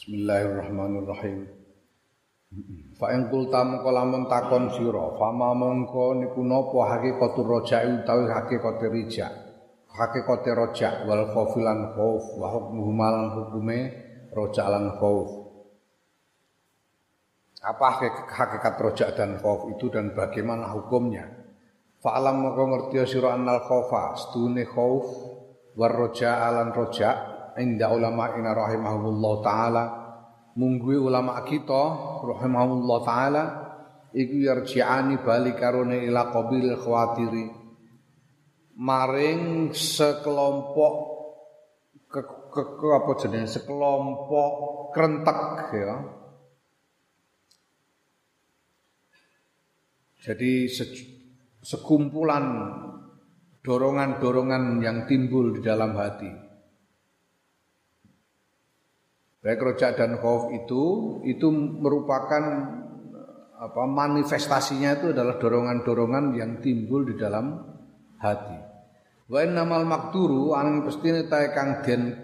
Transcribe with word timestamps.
Bismillahirrahmanirrahim. 0.00 1.44
Fa 2.96 3.12
in 3.12 3.28
qulta 3.28 3.60
lamun 3.68 4.32
takon 4.32 4.72
sira, 4.72 5.12
fama 5.20 5.52
mengko 5.52 6.16
niku 6.16 6.40
napa 6.40 6.96
hakikatur 6.96 7.44
roja'i 7.44 8.00
utawi 8.00 8.32
hakikate 8.32 8.88
rija. 8.88 9.28
Hakikate 9.92 10.56
roja 10.56 11.04
wal 11.04 11.28
khaufilan 11.28 11.92
khauf 11.92 12.32
wa 12.32 12.48
hukmuhu 12.48 12.90
malan 12.96 13.28
hukume 13.44 13.92
roja 14.32 14.72
lan 14.72 14.96
khauf. 14.96 15.28
Apa 17.60 18.00
hakikat 18.24 18.80
roja 18.80 19.12
dan 19.12 19.36
khauf 19.36 19.68
itu 19.68 19.92
dan 19.92 20.16
bagaimana 20.16 20.72
hukumnya? 20.80 21.28
Fa'alam 22.00 22.40
mengko 22.40 22.64
ngerti 22.72 23.04
sira 23.04 23.36
annal 23.36 23.68
khaufa, 23.68 24.16
stune 24.16 24.64
khauf 24.64 25.04
war 25.76 25.92
roja 25.92 26.40
alan 26.40 26.72
roja 26.72 27.36
inda 27.58 27.90
ulama 27.90 28.36
ina 28.36 28.52
rahimahullah 28.52 29.34
taala. 29.40 29.84
Mungguwe 30.54 30.98
ulama 30.98 31.40
kita 31.46 31.82
rahimahullah 32.26 32.98
taala 33.06 33.44
iku 34.12 34.36
yarji'ani 34.44 35.22
bali 35.22 35.56
karone 35.56 36.04
ila 36.04 36.28
qabil 36.30 36.74
khawatiri. 36.76 37.46
Maring 38.80 39.72
sekelompok 39.76 40.94
ke, 42.08 42.20
ke, 42.24 42.62
ke 42.80 42.86
apa 42.92 43.10
jenenge? 43.20 43.48
Sekelompok 43.48 44.52
krentek 44.92 45.40
ya. 45.74 45.94
Jadi 50.20 50.68
se, 50.68 50.84
sekumpulan 51.64 52.44
dorongan-dorongan 53.64 54.84
yang 54.84 55.08
timbul 55.08 55.56
di 55.56 55.60
dalam 55.64 55.96
hati 55.96 56.49
Baik 59.40 59.60
rojak 59.64 59.96
dan 59.96 60.20
khauf 60.20 60.52
itu 60.52 60.84
itu 61.24 61.48
merupakan 61.80 62.44
apa 63.60 63.82
manifestasinya 63.88 65.00
itu 65.00 65.16
adalah 65.16 65.40
dorongan-dorongan 65.40 66.36
yang 66.36 66.60
timbul 66.60 67.08
di 67.08 67.16
dalam 67.16 67.56
hati. 68.20 68.60
Wa 69.32 69.40
innamal 69.40 69.88
makturu 69.88 70.52
anang 70.52 70.84
pestine 70.84 71.24
tae 71.24 71.56
kang 71.56 71.80
den 71.80 72.20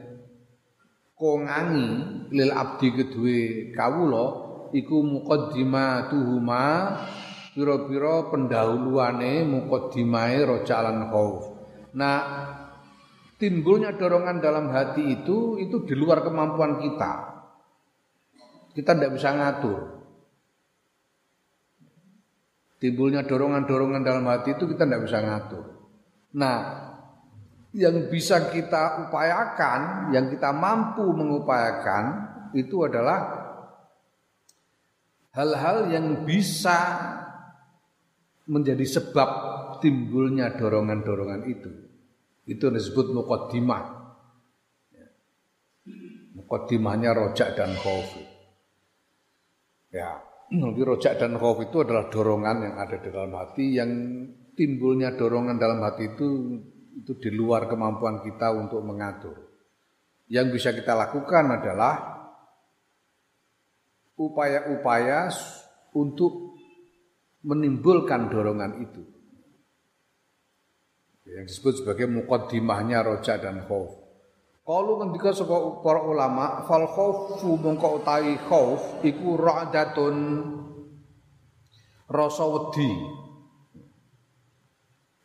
kongangi 1.16 1.88
lil 2.36 2.52
abdi 2.52 2.88
kedue 2.92 3.72
kawula 3.72 4.26
iku 4.76 5.00
muqaddimatuhuma 5.00 6.64
pira-pira 7.56 8.28
pendahuluane 8.28 9.40
muqaddimae 9.48 10.44
rojak 10.44 10.80
lan 10.84 11.08
khauf. 11.08 11.56
Nah, 11.96 12.20
timbulnya 13.36 13.96
dorongan 13.96 14.40
dalam 14.40 14.72
hati 14.72 15.20
itu 15.20 15.60
itu 15.60 15.84
di 15.84 15.94
luar 15.96 16.24
kemampuan 16.24 16.80
kita. 16.80 17.12
Kita 18.72 18.92
tidak 18.92 19.16
bisa 19.16 19.32
ngatur. 19.32 19.80
Timbulnya 22.76 23.24
dorongan-dorongan 23.24 24.04
dalam 24.04 24.28
hati 24.28 24.52
itu 24.52 24.68
kita 24.68 24.84
tidak 24.84 25.08
bisa 25.08 25.18
ngatur. 25.24 25.64
Nah, 26.36 26.58
yang 27.72 28.12
bisa 28.12 28.52
kita 28.52 29.08
upayakan, 29.08 30.12
yang 30.12 30.28
kita 30.28 30.52
mampu 30.52 31.08
mengupayakan 31.08 32.04
itu 32.52 32.84
adalah 32.84 33.48
hal-hal 35.32 35.88
yang 35.88 36.28
bisa 36.28 36.76
menjadi 38.44 38.84
sebab 38.84 39.30
timbulnya 39.80 40.52
dorongan-dorongan 40.52 41.42
itu. 41.48 41.85
Itu 42.46 42.70
disebut 42.70 43.10
mukaddimah. 43.10 43.82
Mukaddimahnya 46.38 47.10
rojak 47.10 47.58
dan 47.58 47.74
khauf. 47.74 48.06
Ya, 49.90 50.22
jadi 50.46 50.80
rojak 50.86 51.18
dan 51.18 51.34
khauf 51.42 51.58
itu 51.58 51.82
adalah 51.82 52.06
dorongan 52.06 52.56
yang 52.62 52.74
ada 52.78 52.96
di 53.02 53.08
dalam 53.10 53.32
hati 53.34 53.66
yang 53.74 53.90
timbulnya 54.54 55.18
dorongan 55.18 55.58
dalam 55.58 55.82
hati 55.82 56.14
itu 56.14 56.26
itu 57.02 57.12
di 57.18 57.30
luar 57.34 57.66
kemampuan 57.66 58.22
kita 58.22 58.54
untuk 58.54 58.78
mengatur. 58.86 59.42
Yang 60.30 60.46
bisa 60.58 60.70
kita 60.70 60.94
lakukan 60.94 61.50
adalah 61.50 61.94
upaya-upaya 64.14 65.30
untuk 65.98 66.54
menimbulkan 67.46 68.30
dorongan 68.30 68.72
itu 68.86 69.15
yang 71.26 71.44
disebut 71.46 71.82
sebagai 71.82 72.06
mukaddimahnya 72.06 73.02
roja 73.02 73.38
dan 73.42 73.66
khauf. 73.66 73.90
Kalau 74.66 74.98
ketika 75.06 75.30
saka 75.30 75.78
para 75.78 76.02
ulama 76.02 76.66
fal 76.66 76.90
khaufu 76.90 77.54
mongko 77.54 78.02
utawi 78.02 78.34
khauf 78.50 79.02
iku 79.06 79.38
ra'datun 79.38 80.16
rasa 82.10 82.44
wedi. 82.50 82.90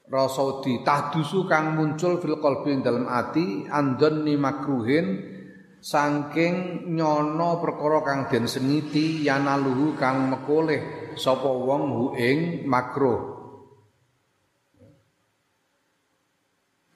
Rasa 0.06 0.42
wedi 0.46 0.86
tahdusu 0.86 1.50
kang 1.50 1.74
muncul 1.74 2.22
fil 2.22 2.38
qalbi 2.38 2.86
dalam 2.86 3.10
ati 3.10 3.66
andon 3.66 4.30
ni 4.30 4.38
makruhin 4.38 5.06
saking 5.82 6.86
nyono 6.94 7.58
perkara 7.58 8.06
kang 8.06 8.20
den 8.30 8.46
sengiti 8.46 9.26
yanaluhu 9.26 9.98
kang 9.98 10.30
mekoleh 10.30 11.18
sapa 11.18 11.50
wong 11.50 11.84
hu 11.90 12.06
ing 12.14 12.70
makruh 12.70 13.41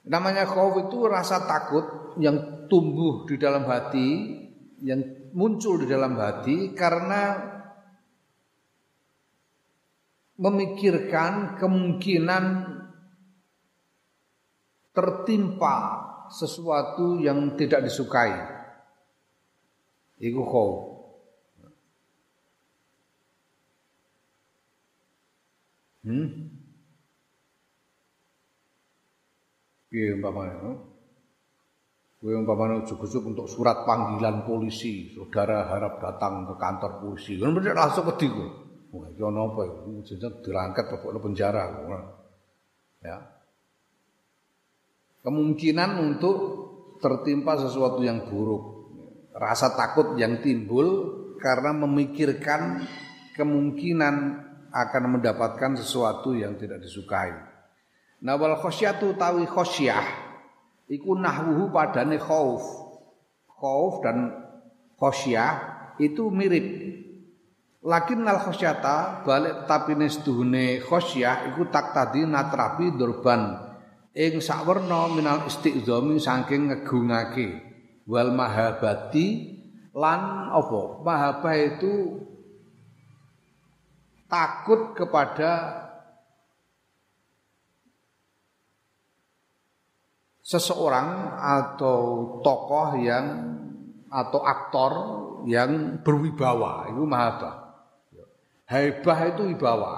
Namanya 0.06 0.46
khauf 0.46 0.86
itu 0.86 1.10
rasa 1.10 1.50
takut 1.50 2.14
yang 2.22 2.70
tumbuh 2.70 3.26
di 3.26 3.42
dalam 3.42 3.66
hati, 3.66 4.10
yang 4.86 5.02
muncul 5.34 5.82
di 5.82 5.90
dalam 5.90 6.14
hati 6.16 6.78
karena 6.78 7.54
memikirkan 10.38 11.58
kemungkinan 11.58 12.44
tertimpa 14.94 15.76
sesuatu 16.32 17.20
yang 17.20 17.58
tidak 17.58 17.90
disukai. 17.90 18.34
Iku 20.22 20.42
khauf. 20.46 20.78
Hmm? 26.06 26.55
Piye 29.96 30.12
umpamanya? 30.12 30.76
Kowe 32.20 32.36
umpamanya 32.36 32.84
ujuk-ujuk 32.84 33.32
untuk 33.32 33.48
surat 33.48 33.88
panggilan 33.88 34.44
polisi, 34.44 35.16
saudara 35.16 35.72
harap 35.72 36.04
datang 36.04 36.44
ke 36.52 36.60
kantor 36.60 37.00
polisi. 37.00 37.40
Kan 37.40 37.56
mesti 37.56 37.72
langsung 37.72 38.04
wedi 38.12 38.28
kowe. 38.28 38.50
Wah, 38.92 39.08
iki 39.08 39.24
ana 39.24 39.48
apa 39.48 39.62
ya? 39.64 39.74
Jeneng 40.04 40.44
dirangket 40.44 40.86
pokoknya 40.92 41.20
penjara. 41.24 41.64
Ya. 43.08 43.18
Kemungkinan 45.24 45.90
untuk 46.04 46.38
tertimpa 47.00 47.56
sesuatu 47.56 48.04
yang 48.04 48.28
buruk. 48.28 48.92
Rasa 49.32 49.80
takut 49.80 50.20
yang 50.20 50.44
timbul 50.44 50.88
karena 51.40 51.72
memikirkan 51.72 52.84
kemungkinan 53.40 54.16
akan 54.76 55.04
mendapatkan 55.08 55.80
sesuatu 55.80 56.36
yang 56.36 56.60
tidak 56.60 56.84
disukai. 56.84 57.55
Nah 58.26 58.42
wal 58.42 58.58
khosyatu 58.58 59.14
tawi 59.14 59.46
khosyah 59.46 60.02
iku 60.90 61.14
nahwuhu 61.14 61.70
padane 61.70 62.18
khauf. 62.18 62.66
Khauf 63.46 64.02
dan 64.02 64.34
khosyah 64.98 65.54
itu 66.02 66.34
mirip. 66.34 66.66
Lakin 67.86 68.26
nal 68.26 68.42
khosyata 68.42 69.22
balik 69.22 69.70
tapi 69.70 69.94
nestuhune 69.94 70.82
khosyah 70.82 71.54
iku 71.54 71.70
tak 71.70 71.94
tadi 71.94 72.26
natrapi 72.26 72.98
durban 72.98 73.62
ing 74.18 74.42
sakwerna 74.42 75.06
minal 75.14 75.46
istiqzami 75.46 76.18
saking 76.18 76.74
ngegungake 76.74 77.62
wal 78.10 78.34
mahabati 78.34 79.54
lan 79.94 80.50
apa 80.50 80.82
mahabah 81.06 81.56
itu 81.62 82.26
takut 84.26 84.98
kepada 84.98 85.85
seseorang 90.46 91.34
atau 91.42 91.98
tokoh 92.46 93.02
yang 93.02 93.58
atau 94.14 94.40
aktor 94.46 94.92
yang 95.50 96.00
berwibawa 96.06 96.94
itu 96.94 97.02
mahabah. 97.02 97.66
Haibah 98.70 99.20
itu 99.34 99.42
wibawa. 99.50 99.94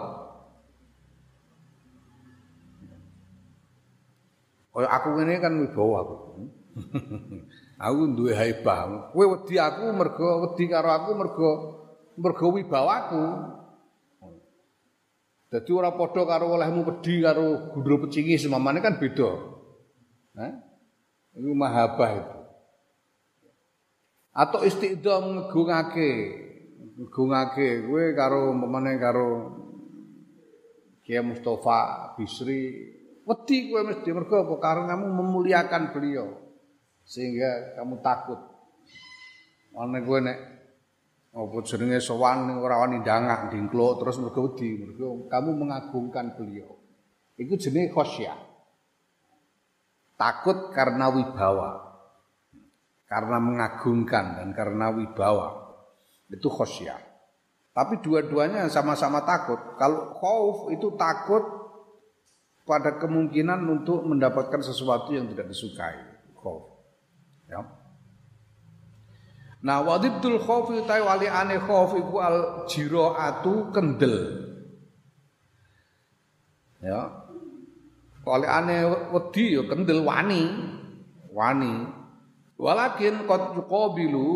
Kayak 4.71 4.91
aku 4.93 5.09
ini 5.23 5.35
kan 5.39 5.53
wibawa 5.57 5.95
aku. 6.03 6.15
aku 7.87 7.99
duwe 8.15 8.31
haibah. 8.35 9.11
Kowe 9.11 9.25
wedi 9.35 9.55
aku 9.57 9.83
mergo 9.95 10.47
wedi 10.47 10.63
karo 10.67 10.89
aku 10.95 11.09
mergo 11.15 11.49
mergo 12.15 12.45
wibawaku. 12.55 13.23
Dadi 15.47 15.71
ora 15.71 15.95
padha 15.95 16.27
karo 16.27 16.51
olehmu 16.55 16.83
wedi 16.83 17.23
karo 17.23 17.71
gundul 17.71 18.03
pecingi 18.07 18.35
semamane 18.35 18.83
kan 18.83 18.99
beda. 18.99 19.56
Itu 21.33 21.53
mahabah 21.53 22.11
itu. 22.13 22.37
Atau 24.37 24.61
istiqdom 24.65 25.23
ngegungake. 25.33 26.11
Ngegungake 26.97 27.85
kowe 27.89 28.05
karo 28.13 28.53
umpamane 28.53 28.97
karo 28.97 29.29
Kiai 31.05 31.21
Mustafa 31.21 32.13
Bisri 32.17 32.73
wedi 33.21 33.69
kowe 33.69 33.81
mesti 33.85 34.09
mergo 34.13 34.43
apa 34.45 34.85
kamu 34.89 35.05
memuliakan 35.13 35.93
beliau 35.93 36.37
sehingga 37.05 37.77
kamu 37.77 38.01
takut. 38.01 38.41
Ana 39.77 40.01
kowe 40.01 40.19
nek 40.21 40.37
apa 41.37 41.57
jenenge 41.69 42.01
sowan 42.01 42.49
ora 42.57 42.81
wani 42.81 43.05
ndangak 43.05 43.53
dingkluk 43.53 44.01
terus 44.01 44.17
mergo 44.17 44.53
wedi 44.53 44.81
mergo 44.81 45.29
kamu 45.29 45.49
mengagungkan 45.53 46.33
beliau. 46.33 46.81
Iku 47.37 47.57
jenenge 47.61 47.93
khosyah. 47.93 48.46
Takut 50.17 50.73
karena 50.73 51.13
wibawa. 51.13 51.85
Karena 53.07 53.37
mengagungkan 53.39 54.41
dan 54.41 54.49
karena 54.51 54.91
wibawa. 54.91 55.77
Itu 56.27 56.49
khosyah. 56.49 56.99
Tapi 57.77 58.01
dua-duanya 58.01 58.65
sama-sama 58.73 59.21
takut. 59.21 59.77
Kalau 59.77 60.17
khauf 60.17 60.73
itu 60.73 60.97
takut 60.97 61.45
pada 62.65 62.97
kemungkinan 62.97 63.63
untuk 63.69 64.01
mendapatkan 64.03 64.59
sesuatu 64.59 65.13
yang 65.13 65.29
tidak 65.29 65.53
disukai. 65.53 66.01
Khauf. 66.33 66.81
Ya. 67.45 67.61
Nah, 69.61 69.81
wadibdul 69.81 70.41
khaufi 70.41 70.85
utai 70.85 71.01
wali 71.01 71.29
ane 71.29 71.61
khauf 71.61 71.93
iku 71.97 72.17
al 72.17 72.37
jiroatu 72.69 73.69
kendel. 73.73 74.45
Ya, 76.77 77.26
oleh 78.27 78.49
ane 78.51 78.77
wedi 79.15 79.55
ya 79.55 79.63
kendel 79.63 80.03
wani. 80.03 80.43
Wani. 81.31 81.73
Walakin 82.57 83.23
qad 83.29 83.55
yuqabilu 83.55 84.29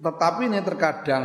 tetapi 0.00 0.48
ini 0.48 0.60
terkadang 0.64 1.24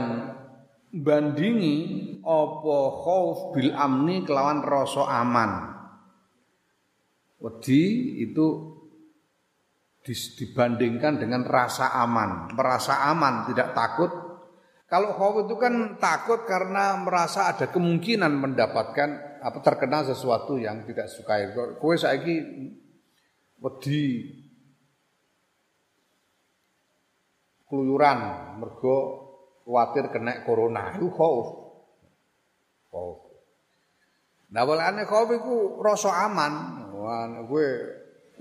bandingi 0.91 1.75
apa 2.23 2.77
khauf 3.03 3.55
bil 3.55 3.71
amni 3.75 4.23
kelawan 4.27 4.63
rasa 4.63 5.03
aman. 5.23 5.51
Wedi 7.39 7.83
itu 8.23 8.75
dibandingkan 10.05 11.17
dengan 11.17 11.41
rasa 11.41 11.97
aman, 11.97 12.53
merasa 12.53 13.09
aman, 13.09 13.49
tidak 13.49 13.73
takut. 13.73 14.11
Kalau 14.85 15.17
khauf 15.17 15.49
itu 15.49 15.57
kan 15.57 15.97
takut 15.97 16.45
karena 16.45 16.93
merasa 17.01 17.49
ada 17.49 17.73
kemungkinan 17.73 18.29
mendapatkan 18.37 19.34
apa 19.45 19.61
terkena 19.61 20.01
sesuatu 20.01 20.57
yang 20.57 20.81
tidak 20.89 21.05
sukai. 21.05 21.53
Kowe 21.53 21.93
saiki 21.93 22.35
wedi 23.61 24.01
keluyuran 27.69 28.17
mergo 28.57 28.97
khawatir 29.61 30.09
kena 30.09 30.41
corona 30.41 30.97
itu 30.97 31.13
khauf. 31.13 31.47
Khauf. 32.89 33.17
Nah 34.49 34.65
walane 34.65 35.05
khauf 35.05 35.29
iku 35.29 35.77
rasa 35.77 36.25
aman. 36.25 36.53
Wah 36.97 37.29
kowe 37.45 37.67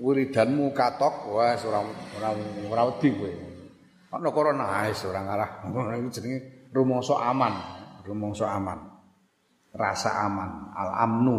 wiridanmu 0.00 0.72
katok 0.72 1.28
wah 1.36 1.52
ora 1.52 1.80
ora 2.16 2.28
ora 2.72 2.82
wedi 2.88 3.08
kowe. 3.12 3.32
Corona 4.32 4.88
wis 4.88 5.04
ora 5.04 5.20
ngarah. 5.20 5.50
Iku 5.98 6.06
jenenge 6.06 6.70
rumangsa 6.70 7.18
aman, 7.18 7.50
rumangsa 8.06 8.46
aman 8.46 8.93
rasa 9.74 10.22
aman, 10.22 10.70
al-amnu. 10.70 11.38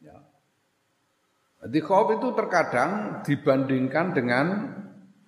Ya. 0.00 0.16
Jadi 1.60 1.78
khauf 1.84 2.08
itu 2.16 2.32
terkadang 2.32 3.20
dibandingkan 3.20 4.16
dengan 4.16 4.46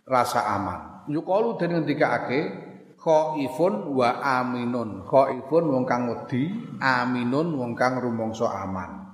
rasa 0.09 0.49
aman. 0.49 0.81
Yukalu 1.13 1.61
dan 1.61 1.85
ake 1.85 2.41
khaifun 2.97 3.93
wa 3.93 4.11
aminun. 4.25 5.05
Khaifun 5.05 5.65
wong 5.69 5.85
kang 5.85 6.09
wedi, 6.09 6.49
aminun 6.81 7.53
wong 7.53 7.77
kang 7.77 8.01
rumangsa 8.01 8.49
aman. 8.49 9.13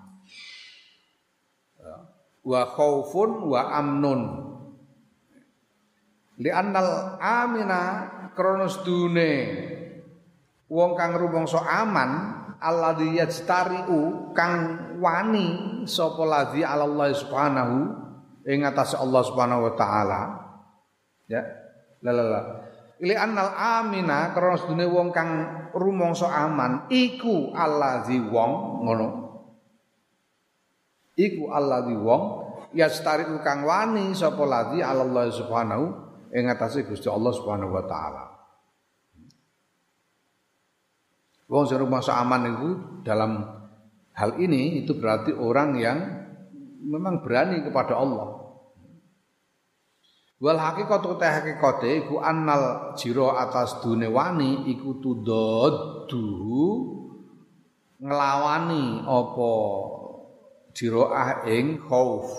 Ya. 1.75 1.95
Wa 2.47 2.63
khaufun 2.71 3.51
wa 3.51 3.61
amnun. 3.75 4.23
Li 6.39 6.55
annal 6.55 7.19
amina 7.19 7.83
kronos 8.39 8.87
dune 8.87 9.35
wong 10.69 10.93
kang 10.95 11.17
rumangsa 11.17 11.65
aman 11.65 12.39
alladzi 12.61 13.17
yajtari'u 13.17 14.33
kang 14.37 14.55
wani 15.01 15.83
sapa 15.89 16.23
ladzi 16.29 16.61
Allah 16.67 17.09
subhanahu 17.15 17.77
ing 18.45 18.65
atas 18.65 18.97
Allah 18.97 19.23
subhanahu 19.25 19.69
wa 19.69 19.73
taala. 19.75 20.21
Ya. 21.29 21.43
La 22.05 22.15
la 22.15 22.25
la. 22.25 22.41
Ili 22.99 23.15
annal 23.15 23.55
amina 23.55 24.35
krana 24.35 24.59
sedune 24.59 24.87
wong 24.87 25.15
kang 25.15 25.31
rumangsa 25.75 26.31
aman 26.31 26.91
iku 26.91 27.55
alladzi 27.55 28.19
wong 28.19 28.53
ngono. 28.87 29.09
Iku 31.19 31.51
alladzi 31.51 31.95
wong 31.95 32.23
yastari'u 32.75 33.41
kang 33.41 33.65
wani 33.65 34.13
sapa 34.13 34.43
ladzi 34.45 34.85
Allah 34.85 35.31
subhanahu 35.31 35.85
ing 36.35 36.53
atase 36.53 36.85
Gusti 36.85 37.09
Allah 37.09 37.33
subhanahu 37.33 37.73
wa 37.73 37.85
taala 37.89 38.28
Wong 41.49 41.65
sing 41.65 41.81
rumangsa 41.81 42.21
aman 42.21 42.45
itu 42.45 42.69
dalam 43.01 43.41
hal 44.13 44.37
ini 44.37 44.85
itu 44.85 44.93
berarti 45.01 45.33
orang 45.33 45.81
yang 45.81 45.99
memang 46.85 47.25
berani 47.25 47.65
kepada 47.65 47.97
Allah. 47.97 48.37
Wal 50.39 50.61
hakikat 50.61 51.03
teh 51.19 51.31
hakikat 51.41 51.83
iku 52.05 52.23
annal 52.23 52.95
jiro 52.95 53.35
atas 53.35 53.83
dune 53.83 54.07
wani 54.07 54.71
iku 54.71 55.03
tudaddu 55.03 56.29
ngelawani 57.99 59.03
apa 59.03 59.53
jiroah 60.77 61.49
ing 61.49 61.83
khauf. 61.83 62.31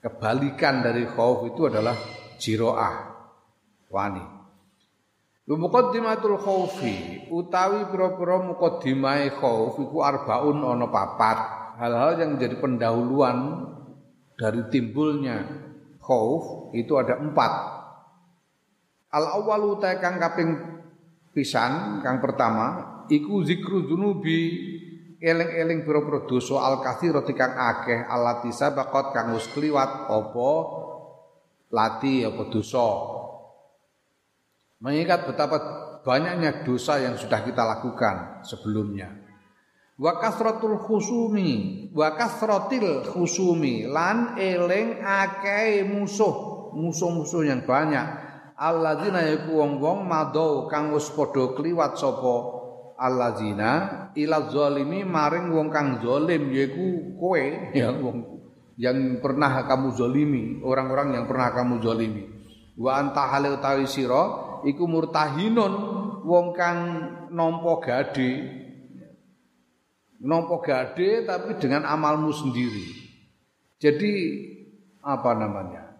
Kebalikan 0.00 0.80
dari 0.80 1.04
khauf 1.06 1.44
itu 1.44 1.68
adalah 1.68 1.94
jiroah 2.40 3.14
wani. 3.92 4.39
Muqaddimatul 5.50 6.38
khaufi 6.38 7.26
utawi 7.26 7.90
pira-pira 7.90 8.38
muqaddimai 8.38 9.34
khauf 9.34 9.82
iku 9.82 9.98
arbaun 9.98 10.62
ana 10.62 10.86
papat. 10.86 11.38
Hal-hal 11.82 12.22
yang 12.22 12.38
menjadi 12.38 12.60
pendahuluan 12.62 13.66
dari 14.38 14.62
timbulnya 14.70 15.42
khauf 15.98 16.70
itu 16.78 16.94
ada 16.94 17.18
empat. 17.18 17.52
Al 19.10 19.26
awwalu 19.42 19.82
ta 19.82 19.98
kang 19.98 20.22
kaping 20.22 20.54
pisan 21.34 21.98
kang 21.98 22.22
pertama 22.22 23.02
iku 23.10 23.42
zikru 23.42 23.90
dzunubi 23.90 24.38
eling-eling 25.18 25.82
pira-pira 25.82 26.30
dosa 26.30 26.62
al 26.62 26.78
katsirati 26.78 27.34
kang 27.34 27.58
akeh 27.58 28.06
alati 28.06 28.54
sabaqat 28.54 29.10
kang 29.10 29.34
wis 29.34 29.50
kliwat 29.50 30.06
apa 30.06 30.50
lati 31.74 32.22
apa 32.22 32.42
dosa 32.54 33.18
Mengingat 34.80 35.28
betapa 35.28 35.56
banyaknya 36.00 36.64
dosa 36.64 36.96
yang 36.96 37.20
sudah 37.20 37.44
kita 37.44 37.60
lakukan 37.60 38.40
sebelumnya. 38.48 39.12
Wa 40.00 40.16
kasratul 40.16 40.80
khusumi, 40.80 41.92
wa 41.92 42.16
kasratil 42.16 43.04
khusumi 43.04 43.84
lan 43.84 44.40
eling 44.40 45.04
akeh 45.04 45.84
musuh, 45.84 46.72
musuh-musuh 46.72 47.44
yang 47.44 47.68
banyak. 47.68 48.32
Alladzina 48.56 49.20
yaku 49.24 49.60
wong-wong 49.60 50.08
madau 50.08 50.68
kang 50.72 50.96
wis 50.96 51.12
padha 51.12 51.52
kliwat 51.52 51.96
sapa 52.00 52.36
alladzina 53.00 53.72
ila 54.12 54.52
zalimi 54.52 55.00
maring 55.00 55.48
wong 55.48 55.72
kang 55.72 55.96
zalim 56.04 56.52
yaiku 56.52 57.16
kowe 57.16 57.40
ya 57.72 57.88
wong 57.88 58.40
yang 58.80 59.20
pernah 59.20 59.60
kamu 59.68 59.92
zalimi, 59.92 60.44
orang-orang 60.64 61.12
yang 61.20 61.24
pernah 61.28 61.52
kamu 61.52 61.84
zalimi. 61.84 62.24
Wa 62.80 62.96
anta 62.96 63.28
halu 63.28 63.60
tawi 63.60 63.84
sira 63.84 64.49
iku 64.66 64.84
murtahinun 64.84 65.72
wong 66.24 66.46
kang 66.52 66.78
nampa 67.32 67.72
gade. 67.80 68.30
Nampa 70.20 70.56
gade 70.60 71.24
tapi 71.24 71.56
dengan 71.56 71.88
amalmu 71.88 72.30
sendiri. 72.32 72.86
Jadi 73.80 74.12
apa 75.00 75.30
namanya? 75.32 75.96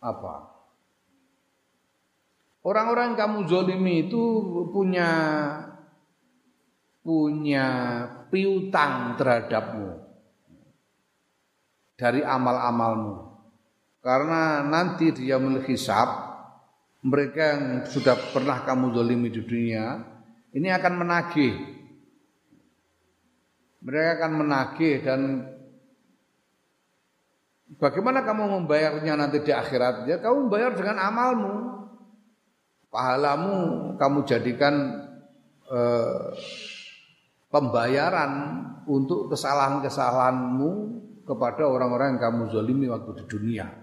Apa? 0.00 0.48
Orang-orang 2.62 3.18
kamu 3.18 3.38
zolimi 3.50 4.08
itu 4.08 4.22
punya 4.70 5.10
punya 7.02 7.66
piutang 8.30 9.18
terhadapmu. 9.18 10.00
Dari 11.98 12.24
amal-amalmu. 12.24 13.30
Karena 14.02 14.66
nanti 14.66 15.14
dia 15.14 15.38
menghisap 15.38 16.31
mereka 17.02 17.42
yang 17.54 17.64
sudah 17.86 18.14
pernah 18.30 18.62
kamu 18.62 18.94
zalimi 18.94 19.28
di 19.28 19.42
dunia 19.42 20.00
ini 20.54 20.70
akan 20.70 20.92
menagih 21.02 21.54
mereka 23.82 24.10
akan 24.22 24.32
menagih 24.38 24.96
dan 25.02 25.20
Bagaimana 27.82 28.22
kamu 28.22 28.62
membayarnya 28.62 29.16
nanti 29.16 29.40
di 29.40 29.50
akhirat? 29.50 30.06
Ya 30.06 30.20
kamu 30.20 30.46
membayar 30.46 30.70
dengan 30.76 31.02
amalmu. 31.02 31.54
Pahalamu 32.92 33.56
kamu 33.98 34.18
jadikan 34.28 35.02
eh, 35.66 36.26
pembayaran 37.48 38.32
untuk 38.84 39.34
kesalahan-kesalahanmu 39.34 40.70
kepada 41.26 41.66
orang-orang 41.66 42.14
yang 42.14 42.22
kamu 42.22 42.42
zalimi 42.54 42.86
waktu 42.86 43.18
di 43.18 43.24
dunia. 43.26 43.81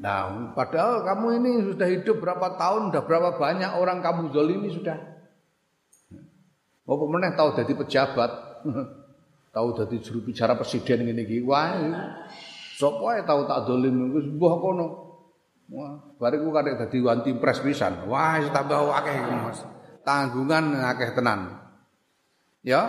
Nah, 0.00 0.56
padahal 0.56 1.04
kamu 1.04 1.26
ini 1.44 1.50
sudah 1.76 1.84
hidup 1.84 2.24
berapa 2.24 2.56
tahun, 2.56 2.88
sudah 2.88 3.04
berapa 3.04 3.36
banyak 3.36 3.76
orang 3.76 4.00
kamu 4.00 4.32
zalimi 4.32 4.72
sudah. 4.72 4.96
Mau 6.88 6.96
pemenang 6.96 7.36
tahu 7.36 7.52
jadi 7.52 7.72
pejabat, 7.76 8.30
tahu 9.54 9.68
jadi 9.76 9.96
juru 10.00 10.32
bicara 10.32 10.56
presiden 10.56 11.04
ini 11.04 11.20
iki. 11.28 11.44
Wah, 11.44 11.76
sapa 12.80 13.20
tahu 13.28 13.44
tak 13.44 13.68
dolim 13.68 14.08
iku 14.08 14.18
mbah 14.40 14.54
kono. 14.56 14.86
Wah, 15.70 16.00
bariku 16.16 16.48
kadek 16.48 16.80
dadi 16.80 16.98
wanti 17.04 17.30
pres 17.36 17.60
pisan. 17.60 18.08
Wah, 18.08 18.40
tambah 18.50 18.90
akeh 18.90 19.14
Mas. 19.36 19.62
Tanggungan 20.00 20.80
akeh 20.96 21.12
tenan. 21.12 21.60
Ya. 22.64 22.88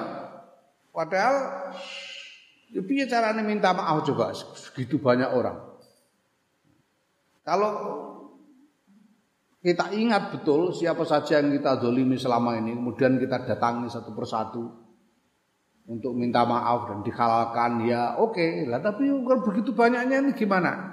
Padahal 0.91 1.71
ya 2.71 2.81
piye 2.83 3.07
carane 3.07 3.43
minta 3.47 3.71
maaf 3.71 4.03
coba 4.07 4.31
segitu 4.35 4.95
banyak 4.95 5.27
orang. 5.27 5.70
Kalau 7.41 7.71
kita 9.61 9.93
ingat 9.93 10.33
betul 10.33 10.73
siapa 10.73 11.05
saja 11.05 11.41
yang 11.41 11.53
kita 11.53 11.77
dolimi 11.77 12.17
selama 12.17 12.57
ini, 12.57 12.73
kemudian 12.73 13.21
kita 13.21 13.45
datangi 13.45 13.89
satu 13.89 14.13
persatu 14.13 14.63
untuk 15.85 16.13
minta 16.17 16.45
maaf 16.45 16.89
dan 16.89 16.99
dihalalkan, 17.05 17.85
ya 17.85 18.17
oke 18.17 18.37
okay. 18.37 18.65
lah. 18.65 18.81
Tapi 18.81 19.05
kalau 19.09 19.41
begitu 19.45 19.73
banyaknya 19.73 20.21
ini 20.21 20.33
gimana? 20.33 20.91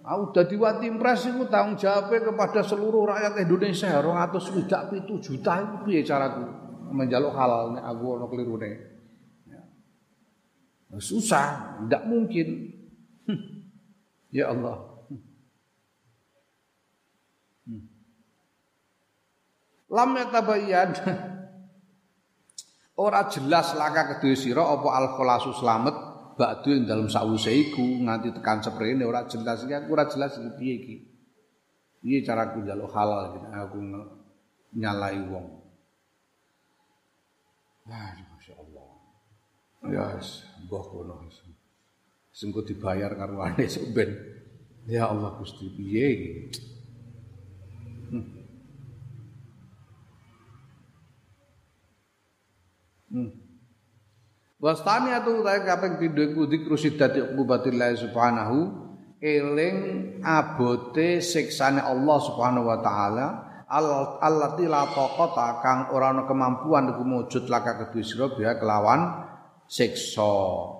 Aku 0.00 0.32
udah 0.32 0.44
diwati 0.48 0.88
impres 0.88 1.28
itu 1.28 1.44
tanggung 1.52 1.76
jawabnya 1.76 2.32
kepada 2.32 2.64
seluruh 2.64 3.12
rakyat 3.12 3.44
Indonesia. 3.44 4.00
Orang 4.00 4.16
atau 4.16 4.40
sudah 4.40 4.88
itu 4.96 5.20
juta 5.20 5.60
itu 5.60 5.76
biaya 5.84 6.02
caraku 6.08 6.44
menjaluk 6.90 7.36
halal 7.36 7.76
nih 7.76 7.82
aku 7.84 8.26
keliru 8.32 8.56
nih. 8.58 8.80
Ya. 9.46 9.62
Susah, 10.98 11.78
tidak 11.86 12.02
mungkin. 12.08 12.74
Ya 14.30 14.54
Allah. 14.54 14.78
Hmm. 17.66 17.82
Lam 19.90 20.10
yatabayyan 20.14 20.90
ora 22.94 23.26
jelas 23.26 23.74
laka 23.74 24.16
kedue 24.16 24.38
sira 24.38 24.62
apa 24.62 24.88
al 24.94 25.06
kholasu 25.18 25.50
slamet 25.50 25.96
ba'du 26.38 26.72
ing 26.72 26.86
dalem 26.86 27.10
sawise 27.10 27.50
iku 27.50 27.82
nganti 28.06 28.30
tekan 28.32 28.62
seprene 28.62 29.02
ora 29.02 29.26
jelas 29.26 29.66
iki 29.66 29.74
ora 29.90 30.06
jelas 30.06 30.38
iki 30.38 30.50
piye 30.56 30.74
iki. 30.78 30.96
Piye 32.00 32.18
caraku 32.22 32.62
njaluk 32.62 32.94
halal 32.94 33.34
iki 33.34 33.38
aku 33.50 33.78
nyalai 34.78 35.20
wong. 35.26 35.46
Wah, 37.90 38.14
masyaallah. 38.14 38.88
Ya, 39.90 40.06
kono. 40.70 41.26
Sengko 42.40 42.64
dibayar 42.64 43.12
karo 43.20 43.44
ane 43.44 43.68
ben. 43.92 44.16
Ya 44.88 45.12
Allah 45.12 45.36
Gusti 45.36 45.68
piye 45.76 46.06
iki? 46.08 46.32
Hmm. 48.08 48.24
Hmm. 53.12 53.30
Wastani 54.56 55.12
atu 55.12 55.44
utahe 55.44 55.68
kaping 55.68 56.00
pindho 56.00 56.24
iku 56.32 56.48
zikru 56.48 56.80
siddati 56.80 57.20
uqubatillah 57.20 57.92
subhanahu 58.00 58.56
eling 59.20 59.76
abote 60.24 61.20
siksane 61.20 61.84
Allah 61.84 62.18
subhanahu 62.24 62.72
wa 62.72 62.80
taala 62.80 63.26
allati 64.24 64.64
la 64.64 64.88
taqata 64.88 65.60
kang 65.60 65.92
ora 65.92 66.16
kemampuan 66.24 66.88
iku 66.96 67.04
mujud 67.04 67.52
laka 67.52 67.84
kedue 67.84 68.00
sira 68.00 68.32
kelawan 68.32 69.28
siksa 69.68 70.79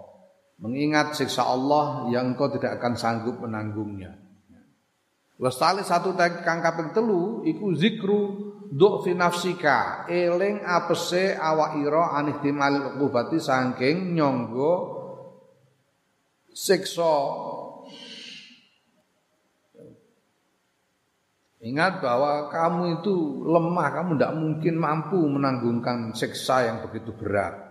mengingat 0.61 1.17
siksa 1.17 1.45
Allah 1.49 2.13
yang 2.13 2.37
engkau 2.37 2.53
tidak 2.53 2.79
akan 2.79 2.95
sanggup 2.95 3.41
menanggungnya. 3.41 4.17
Wastali 5.41 5.81
satu 5.81 6.13
kang 6.17 6.61
kaping 6.61 6.93
telu 6.93 7.41
iku 7.49 7.73
zikru 7.73 8.23
fi 8.77 9.17
nafsika 9.17 10.05
eling 10.05 10.61
apese 10.61 11.33
awak 11.33 11.81
ira 11.81 12.13
anih 12.21 12.45
timal 12.45 12.93
ukubati 12.93 13.41
saking 13.41 14.13
nyonggo 14.15 15.01
siksa 16.53 17.17
Ingat 21.61 22.01
bahwa 22.01 22.49
kamu 22.49 23.05
itu 23.05 23.45
lemah, 23.45 23.93
kamu 23.93 24.17
tidak 24.17 24.33
mungkin 24.33 24.75
mampu 24.81 25.21
menanggungkan 25.21 26.17
siksa 26.17 26.65
yang 26.65 26.81
begitu 26.89 27.13
berat. 27.13 27.70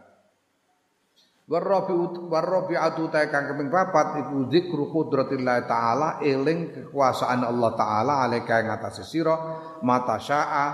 Warrobi 1.50 2.77
atu 2.77 3.10
ta 3.10 3.25
kang 3.25 3.50
keping 3.50 3.74
papat 3.74 4.22
iku 4.22 4.46
zikru 4.53 4.94
qudratillah 4.94 5.65
taala 5.65 6.22
eling 6.22 6.70
kekuasaan 6.70 7.41
Allah 7.41 7.74
taala 7.74 8.13
alika 8.22 8.62
ing 8.62 8.70
atase 8.70 9.01
sira 9.01 9.58
mata 9.82 10.22
syaa 10.22 10.68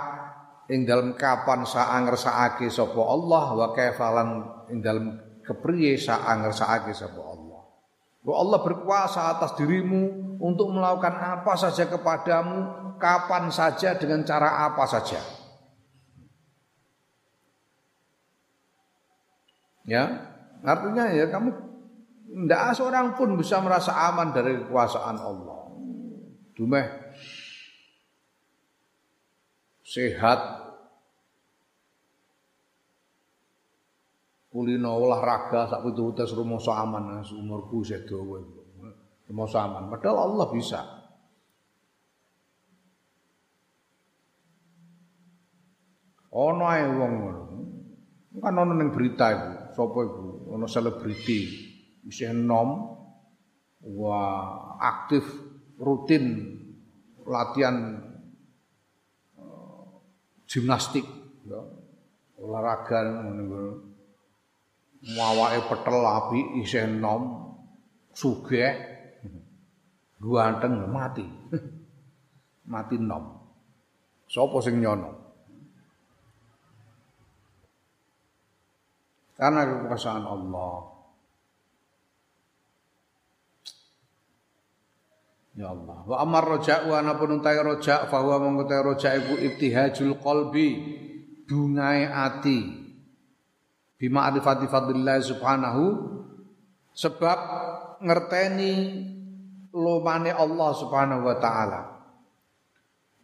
ing 0.67 0.83
dalem 0.83 1.15
kapan 1.15 1.63
saa 1.63 1.95
ngersakake 2.03 2.67
sapa 2.67 2.99
Allah 2.99 3.45
wa 3.55 3.67
kaifalan 3.71 4.29
ing 4.67 4.83
dalem 4.83 5.15
kepriye 5.47 5.95
saa 5.95 6.43
ngersakake 6.43 6.91
sapa 6.91 7.23
Allah. 7.23 7.71
Bahwa 8.19 8.35
Allah 8.43 8.59
berkuasa 8.67 9.31
atas 9.31 9.55
dirimu 9.55 10.35
untuk 10.43 10.75
melakukan 10.75 11.15
apa 11.15 11.55
saja 11.55 11.87
kepadamu 11.87 12.83
kapan 12.99 13.47
saja 13.47 13.95
dengan 13.95 14.27
cara 14.27 14.67
apa 14.67 14.83
saja. 14.91 15.23
Ya, 19.85 20.34
Artinya 20.65 21.13
ya 21.13 21.29
kamu 21.29 21.49
tidak 22.25 22.73
seorang 22.73 23.13
pun 23.13 23.37
bisa 23.37 23.61
merasa 23.61 23.93
aman 24.09 24.33
dari 24.33 24.57
kekuasaan 24.65 25.17
Allah. 25.21 25.59
Dumeh. 26.57 26.87
Sehat. 29.85 30.65
Kulino 34.49 34.95
olahraga 34.99 35.67
sak 35.69 35.85
itu 35.85 36.11
tes 36.17 36.33
rumoso 36.33 36.73
aman. 36.73 37.21
Umurku 37.21 37.85
sedo 37.85 38.25
rumoso 39.29 39.57
aman. 39.61 39.93
Padahal 39.93 40.33
Allah 40.33 40.47
bisa. 40.49 40.81
Ono 46.35 46.63
ae 46.67 46.83
wong 46.83 47.13
ngono. 47.15 47.41
Kan 48.43 48.59
ono 48.59 48.73
ning 48.75 48.91
berita 48.91 49.31
iku. 49.31 49.51
Sapa 49.71 49.99
iku 50.03 50.34
ono 50.55 50.71
selebriti 50.71 51.39
isih 52.07 52.31
enom 52.31 52.95
wah 53.83 54.79
aktif 54.79 55.27
rutin 55.75 56.55
latihan 57.27 57.99
uh, 59.35 59.99
gimnastik 60.47 61.03
ya. 61.43 61.59
olahraga 62.39 63.03
mawake 65.19 65.59
petel 65.67 65.99
api 65.99 66.39
isih 66.63 66.87
enom 66.87 67.51
sugih 68.15 68.95
ganteng 70.15 70.87
mati. 70.89 71.25
Mati 72.65 72.97
nom. 72.97 73.45
Sapa 74.25 74.57
sing 74.57 74.81
nyono 74.81 75.24
Karena 79.35 79.67
kekuasaan 79.67 80.23
Allah. 80.23 80.75
Ya 85.55 85.71
Allah. 85.71 85.97
Wa 86.03 86.15
amar 86.23 86.43
rojak 86.43 86.87
wa 86.87 86.99
anapun 86.99 87.39
untai 87.39 87.59
rojak 87.59 88.11
fahuwa 88.11 88.43
mengkutai 88.43 88.83
rojak 88.83 89.11
iku 89.23 89.39
ibtihajul 89.39 90.19
qalbi 90.19 90.67
bungai 91.47 92.07
ati 92.07 92.59
bima 93.95 94.27
arifati 94.27 94.67
fadlillah 94.67 95.23
subhanahu 95.23 95.83
sebab 96.91 97.39
ngerteni 98.03 98.73
lomane 99.71 100.31
Allah 100.35 100.71
subhanahu 100.75 101.23
wa 101.23 101.35
ta'ala 101.39 101.81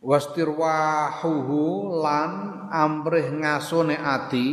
wastirwahuhu 0.01 1.59
lan 1.99 2.31
amrih 2.71 3.31
ngasone 3.43 3.95
ati 3.99 4.47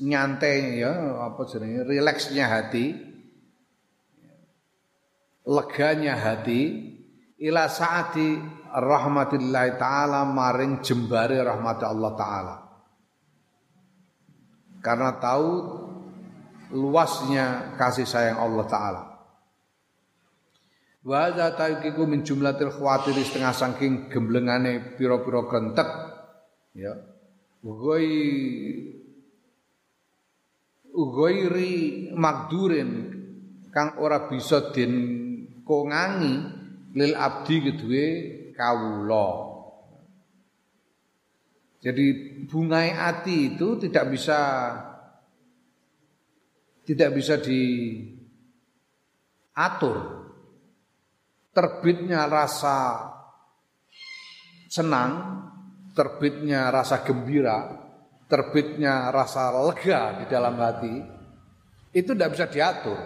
nyantai 0.00 0.80
ya 0.80 1.20
apa 1.28 1.44
jenenge 1.44 1.84
rileksnya 1.84 2.48
hati 2.48 2.96
leganya 5.44 6.16
hati 6.16 6.60
ila 7.44 7.68
saati 7.68 8.40
rahmatillah 8.72 9.76
taala 9.76 10.24
maring 10.24 10.80
jembare 10.80 11.40
rahmat 11.44 11.78
Allah 11.84 12.12
taala 12.16 12.56
karena 14.80 15.20
tahu 15.20 15.50
luasnya 16.72 17.76
kasih 17.76 18.06
sayang 18.08 18.40
Allah 18.40 18.66
taala. 18.66 19.02
Wa 21.00 21.32
za 21.32 21.56
taikiku 21.56 22.04
min 22.04 22.24
jumlatil 22.24 22.72
khawatir 22.72 23.16
setengah 23.16 23.56
saking 23.56 24.12
gemblengane 24.12 24.96
pira-pira 24.96 25.48
gentek 25.48 25.88
ya. 26.76 26.92
Ugoi 27.60 28.08
ugoiri 30.94 32.10
magdurin 32.14 32.90
kang 33.70 33.98
ora 34.02 34.26
bisa 34.26 34.74
den 34.74 34.94
kongangi 35.62 36.34
lil 36.94 37.14
abdi 37.14 37.56
kedue 37.62 38.06
kawula. 38.54 39.48
Jadi 41.80 42.06
bungai 42.44 42.92
ati 42.92 43.56
itu 43.56 43.80
tidak 43.80 44.12
bisa 44.12 44.40
tidak 46.84 47.16
bisa 47.16 47.40
diatur. 47.40 48.28
Terbitnya 51.50 52.28
rasa 52.28 53.10
senang, 54.70 55.12
terbitnya 55.96 56.70
rasa 56.70 57.02
gembira, 57.02 57.79
terbitnya 58.30 59.10
rasa 59.10 59.50
lega 59.50 60.22
di 60.22 60.24
dalam 60.30 60.54
hati, 60.62 60.94
itu 61.90 62.14
tidak 62.14 62.38
bisa 62.38 62.46
diatur. 62.46 63.00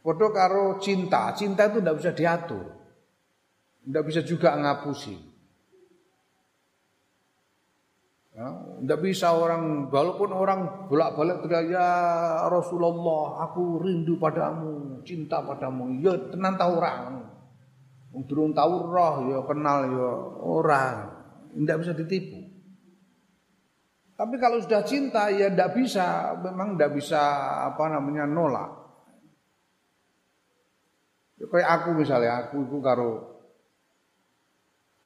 Foto 0.00 0.26
karo 0.32 0.80
cinta, 0.80 1.32
cinta 1.36 1.68
itu 1.68 1.80
tidak 1.80 1.96
bisa 2.00 2.12
diatur. 2.12 2.64
Tidak 3.84 4.04
bisa 4.04 4.20
juga 4.24 4.56
ngapusi. 4.56 5.16
Ya, 8.32 8.48
tidak 8.80 9.00
bisa 9.04 9.36
orang, 9.36 9.92
walaupun 9.92 10.32
orang 10.32 10.88
bolak-balik 10.88 11.44
teriak 11.44 11.64
ya 11.76 11.88
Rasulullah, 12.48 13.44
aku 13.44 13.84
rindu 13.84 14.16
padamu, 14.16 15.04
cinta 15.04 15.44
padamu. 15.44 16.00
Ya 16.00 16.16
tenan 16.32 16.56
tahu 16.56 16.80
orang. 16.80 17.29
Durung 18.10 18.50
tahu 18.50 18.90
roh 18.90 19.16
ya 19.30 19.38
kenal 19.46 19.78
ya 19.86 20.10
orang. 20.42 20.96
Tidak 21.54 21.76
bisa 21.78 21.92
ditipu. 21.94 22.50
Tapi 24.18 24.36
kalau 24.36 24.60
sudah 24.60 24.84
cinta 24.84 25.32
ya 25.32 25.48
tidak 25.48 25.72
bisa, 25.72 26.36
memang 26.36 26.76
tidak 26.76 27.00
bisa 27.00 27.22
apa 27.72 27.88
namanya 27.88 28.28
nolak. 28.28 28.70
Ya, 31.40 31.48
kayak 31.48 31.68
aku 31.80 31.88
misalnya, 31.96 32.44
aku 32.44 32.68
itu 32.68 32.78
karo 32.84 33.40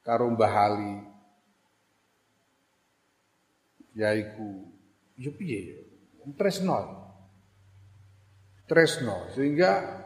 karo 0.05 0.29
Mbah 0.35 0.55
Ali 0.69 0.95
yaiku 3.97 4.69
yo 5.17 5.33
piye 5.33 5.59
yo 5.73 5.81
tresno 6.37 6.77
tresno 8.69 9.31
sehingga 9.33 10.04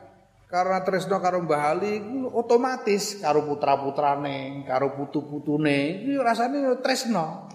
karena 0.48 0.80
tresno 0.80 1.20
karo 1.20 1.44
Mbah 1.44 1.62
Ali 1.76 2.00
otomatis 2.32 3.20
karo 3.20 3.44
putra-putrane 3.44 4.64
karo 4.64 4.96
putu-putune 4.96 6.02
iki 6.02 6.16
rasane 6.16 6.64
tresno. 6.80 7.48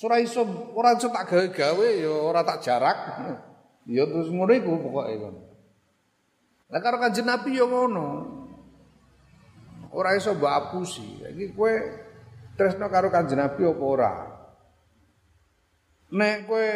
Ora 0.00 0.16
iso 0.16 0.72
ora 0.72 0.96
iso 0.96 1.12
tak 1.12 1.28
gawe-gawe 1.28 1.86
yo 2.00 2.24
ora 2.24 2.40
tak 2.40 2.64
jarak. 2.64 2.98
Yo 3.84 4.08
terus 4.08 4.32
ngono 4.32 4.52
iku 4.56 4.80
pokoke 4.80 5.14
ngono 5.20 5.40
Lah 6.70 6.80
karo 6.80 6.96
Kanjeng 7.02 7.28
Nabi 7.28 7.58
yo 7.58 7.66
ngono. 7.68 8.06
Ora 9.92 10.16
iso 10.16 10.32
mbok 10.32 10.48
apusi. 10.48 11.20
Iki 11.20 11.52
kowe 11.52 11.74
tresno 12.56 12.86
karo 12.88 13.12
Kanjeng 13.12 13.42
Nabi 13.42 13.60
apa 13.66 13.84
ora? 13.84 14.12
Nek 16.14 16.48
kowe 16.48 16.70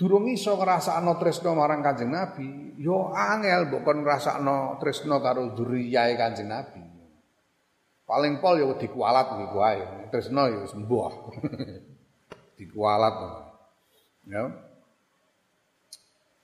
durung 0.00 0.32
iso 0.32 0.56
ngrasakno 0.56 1.20
tresno 1.20 1.52
marang 1.52 1.84
Kanjeng 1.84 2.08
Nabi, 2.08 2.72
yo 2.80 3.12
angel 3.12 3.68
mbok 3.68 3.84
kon 3.84 4.00
ngrasakno 4.00 4.80
tresno 4.80 5.20
karo 5.20 5.52
dzuriyahe 5.52 6.16
Kanjeng 6.16 6.48
Nabi. 6.48 6.80
Paling 8.08 8.40
pol 8.40 8.64
yo 8.64 8.80
dikualat 8.80 9.28
iki 9.36 9.46
wae. 9.52 9.84
Tresno 10.08 10.48
sembuh. 10.64 11.12
dikualat. 12.58 13.16
Ya. 14.24 14.42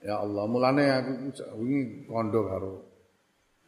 Ya 0.05 0.15
Allah, 0.21 0.45
mulane 0.45 0.85
aku 0.93 1.13
wingi 1.57 2.05
kondo 2.05 2.45
karo 2.45 2.73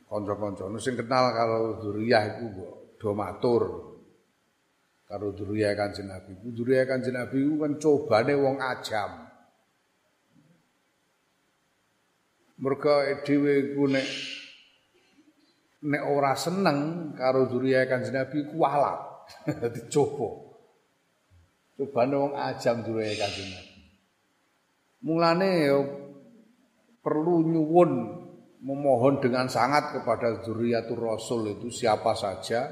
kanca-kanca 0.05 0.68
sing 0.77 1.01
kenal 1.01 1.33
karo 1.33 1.81
dzuriyah 1.81 2.37
iku 2.37 2.44
mbok 2.53 2.72
do 3.01 3.11
matur 3.16 3.62
karo 5.09 5.33
duriyah 5.33 5.72
Kanjeng 5.72 6.12
Nabi. 6.12 6.37
Duriyah 6.44 6.85
Kanjeng 6.85 7.16
Nabi 7.16 7.40
ku 7.40 7.57
kan 7.57 7.72
cobane 7.81 8.37
wong 8.37 8.61
ajam. 8.61 9.28
Mergo 12.59 13.07
dhewe 13.23 13.79
ku 13.79 13.87
nek 13.87 14.07
nek 15.87 16.03
ora 16.11 16.35
seneng 16.35 17.11
karo 17.14 17.47
duriyah 17.47 17.87
Kanjeng 17.87 18.18
Nabi 18.18 18.38
ku 18.51 18.59
alat. 18.66 18.99
Dadi 19.62 19.87
coba. 19.87 20.29
Wong 21.79 22.35
ajam 22.35 22.83
duriyah 22.83 23.14
Kanjeng 23.14 23.51
Nabi. 23.55 23.79
Mulane 25.07 25.51
ya 25.62 25.79
perlu 26.99 27.47
nyuwun 27.47 27.92
memohon 28.59 29.23
dengan 29.23 29.47
sangat 29.47 29.94
kepada 29.94 30.42
zuriatur 30.42 30.99
Rasul 30.99 31.55
itu 31.55 31.71
siapa 31.71 32.11
saja 32.18 32.66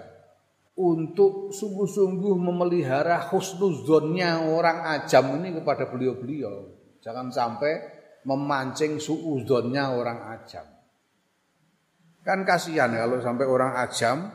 untuk 0.77 1.55
sungguh-sungguh 1.57 2.37
memelihara 2.37 3.31
husnuzonnya 3.33 4.45
orang 4.45 4.85
ajam 5.01 5.41
ini 5.41 5.57
kepada 5.57 5.89
beliau-beliau. 5.89 6.75
Jangan 7.01 7.33
sampai 7.33 7.96
memancing 8.27 8.99
suuzonnya 8.99 9.95
orang 9.95 10.19
ajam. 10.35 10.67
Kan 12.27 12.43
kasihan 12.43 12.91
kalau 12.91 13.23
sampai 13.23 13.47
orang 13.47 13.79
ajam 13.87 14.35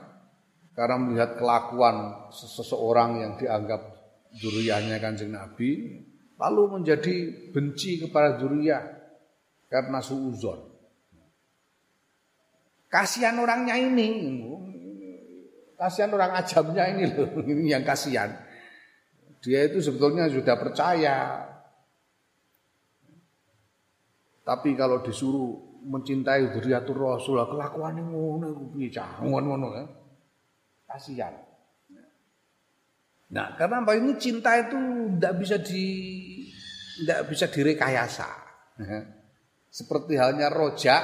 karena 0.71 0.95
melihat 0.95 1.35
kelakuan 1.35 2.31
seseorang 2.31 3.19
yang 3.19 3.33
dianggap 3.35 3.83
juriyahnya 4.31 5.03
kanjeng 5.03 5.35
Nabi, 5.35 5.99
lalu 6.39 6.79
menjadi 6.79 7.15
benci 7.51 7.99
kepada 7.99 8.39
juriyah 8.39 8.83
karena 9.67 9.99
suuzon. 9.99 10.71
Kasihan 12.87 13.35
orangnya 13.39 13.75
ini, 13.75 14.07
Kasihan 15.81 16.13
orang 16.13 16.37
ajamnya 16.37 16.93
ini 16.93 17.09
loh, 17.09 17.41
ini 17.49 17.73
yang 17.73 17.81
kasihan. 17.81 18.29
Dia 19.41 19.65
itu 19.65 19.81
sebetulnya 19.81 20.29
sudah 20.29 20.53
percaya. 20.53 21.49
Tapi 24.41 24.73
kalau 24.73 25.05
disuruh 25.05 25.81
mencintai 25.85 26.53
Dzurriyyatur 26.53 26.97
Rasul, 26.97 27.41
kelakuan 27.45 27.97
ngono 28.01 28.73
piye 28.73 28.89
ngono 29.21 29.67
ya. 29.77 29.85
Kasihan. 30.89 31.33
Nah, 33.31 33.55
karena 33.55 33.79
apa 33.79 33.95
ini 33.95 34.19
cinta 34.19 34.59
itu 34.59 34.75
tidak 35.15 35.33
bisa 35.39 35.55
di 35.61 35.85
tidak 37.01 37.31
bisa 37.31 37.45
direkayasa. 37.47 38.29
Seperti 39.71 40.19
halnya 40.19 40.51
rojak 40.51 41.01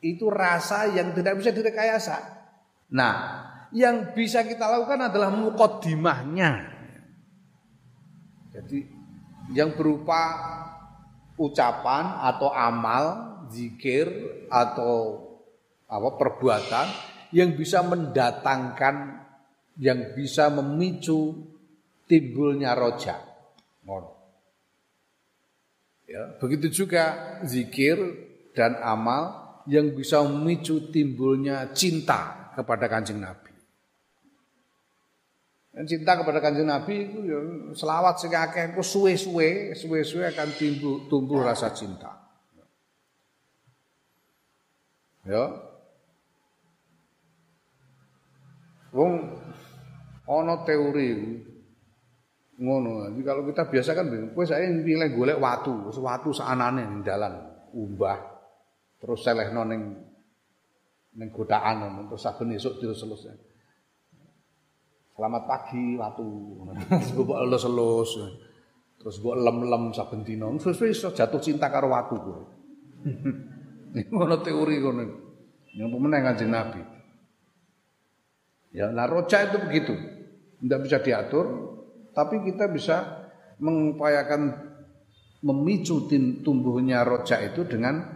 itu 0.00 0.32
rasa 0.32 0.88
yang 0.88 1.12
tidak 1.12 1.36
bisa 1.36 1.52
direkayasa. 1.52 2.16
Nah, 2.96 3.14
yang 3.76 4.16
bisa 4.16 4.48
kita 4.48 4.64
lakukan 4.64 5.12
adalah 5.12 5.28
mukodimahnya. 5.28 6.72
Jadi 8.52 8.88
yang 9.52 9.76
berupa 9.76 10.20
ucapan 11.36 12.24
atau 12.24 12.48
amal, 12.52 13.04
zikir 13.52 14.08
atau 14.48 15.20
apa 15.88 16.08
perbuatan 16.16 16.86
yang 17.36 17.52
bisa 17.52 17.84
mendatangkan 17.84 19.20
yang 19.80 20.12
bisa 20.16 20.52
memicu 20.52 21.48
timbulnya 22.08 22.76
roja. 22.76 23.16
Ya, 26.08 26.28
begitu 26.36 26.84
juga 26.84 27.40
zikir 27.48 27.96
dan 28.52 28.76
amal 28.84 29.42
yang 29.64 29.96
bisa 29.96 30.20
memicu 30.24 30.92
timbulnya 30.92 31.72
cinta 31.72 32.52
kepada 32.52 32.84
kanjeng 32.84 33.20
Nabi. 33.20 33.51
Cinta 35.72 36.20
kepada 36.20 36.36
kanjeng 36.44 36.68
Nabi 36.68 37.08
itu 37.08 37.24
ya 37.24 37.40
selawat 37.72 38.20
sing 38.20 38.28
akeh 38.28 38.76
suwe-suwe, 38.76 39.72
suwe-suwe 39.72 40.28
akan 40.28 40.52
tumbuh 40.52 41.08
tumbuh 41.08 41.40
rasa 41.40 41.72
cinta. 41.72 42.12
Ya. 45.24 45.48
Wong 48.92 49.32
ana 50.28 50.60
teori 50.68 51.08
ngono. 52.60 53.08
Jadi 53.08 53.22
kalau 53.24 53.42
kita 53.48 53.64
biasa 53.72 53.96
kan 53.96 54.12
kowe 54.36 54.44
saya 54.44 54.68
pilih 54.68 55.08
golek 55.16 55.40
watu, 55.40 55.88
watu 55.88 56.36
saanane 56.36 56.84
ning 56.84 57.00
dalan 57.00 57.32
umbah. 57.72 58.20
Terus 59.00 59.24
selehno 59.24 59.64
ning 59.64 59.82
ning 61.16 61.28
godaan 61.32 62.12
terus 62.12 62.20
saben 62.20 62.52
esuk 62.52 62.76
terus 62.76 63.00
selesai. 63.00 63.51
Selamat 65.12 65.42
pagi 65.44 65.96
watu. 66.00 66.28
Bubuk 67.16 67.36
elus-elus. 67.36 68.10
Terus 69.02 69.18
mbok 69.18 69.34
lem-lem 69.34 69.90
saben 69.90 70.22
dina, 70.22 70.46
sesuai 70.46 70.94
iso 70.94 71.10
jatuh 71.10 71.42
cinta 71.42 71.66
karo 71.66 71.90
aku 71.90 72.16
kowe. 72.22 72.44
Ngono 74.14 74.36
teori 74.40 74.78
ngono. 74.78 75.02
Yang 75.74 75.88
pemenang 75.90 76.22
kanjeng 76.22 76.52
Nabi. 76.54 76.80
Ya, 78.72 78.88
nah 78.94 79.10
roja 79.10 79.42
itu 79.42 79.58
begitu. 79.58 79.92
Tidak 80.62 80.80
bisa 80.86 81.02
diatur, 81.02 81.46
tapi 82.14 82.40
kita 82.46 82.70
bisa 82.70 83.26
mengupayakan 83.58 84.70
memicu 85.42 86.06
tumbuhnya 86.46 87.02
roja 87.02 87.42
itu 87.42 87.66
dengan 87.66 88.06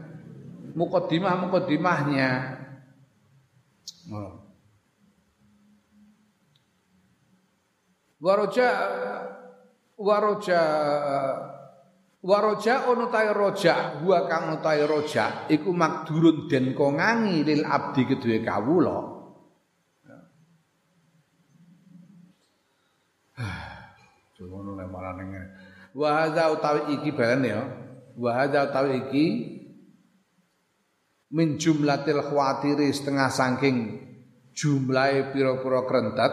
mukodimah-mukodimahnya. 0.79 2.31
Oh. 4.15 4.46
Waroja 8.17 8.69
waroja 10.01 10.61
waroja 12.25 12.75
ono 12.89 13.07
tae 13.13 13.31
roja 13.33 14.01
wa 14.01 14.19
kang 14.25 14.57
tae 14.65 14.83
roja 14.89 15.49
iku 15.53 15.73
makdurun 15.73 16.49
den 16.49 16.73
kongangi 16.73 17.45
lil 17.45 17.63
abdi 17.65 18.03
kedue 18.09 18.41
kawula 18.41 19.17
Ngono 24.37 24.77
nek 24.77 24.89
marane 24.89 25.23
ngene. 25.29 25.49
Wa 25.97 26.09
hadza 26.23 26.53
utawi 26.53 27.01
iki 27.01 27.11
balen 27.13 27.45
ya. 27.45 27.61
Wa 28.17 28.31
hadza 28.37 28.69
utawi 28.69 28.91
iki 29.09 29.27
min 31.33 31.57
jumlatil 31.57 32.21
khawatiri 32.21 32.89
setengah 32.93 33.29
saking 33.33 34.01
jumlahe 34.57 35.33
pira-pira 35.33 35.85
krentet 35.85 36.33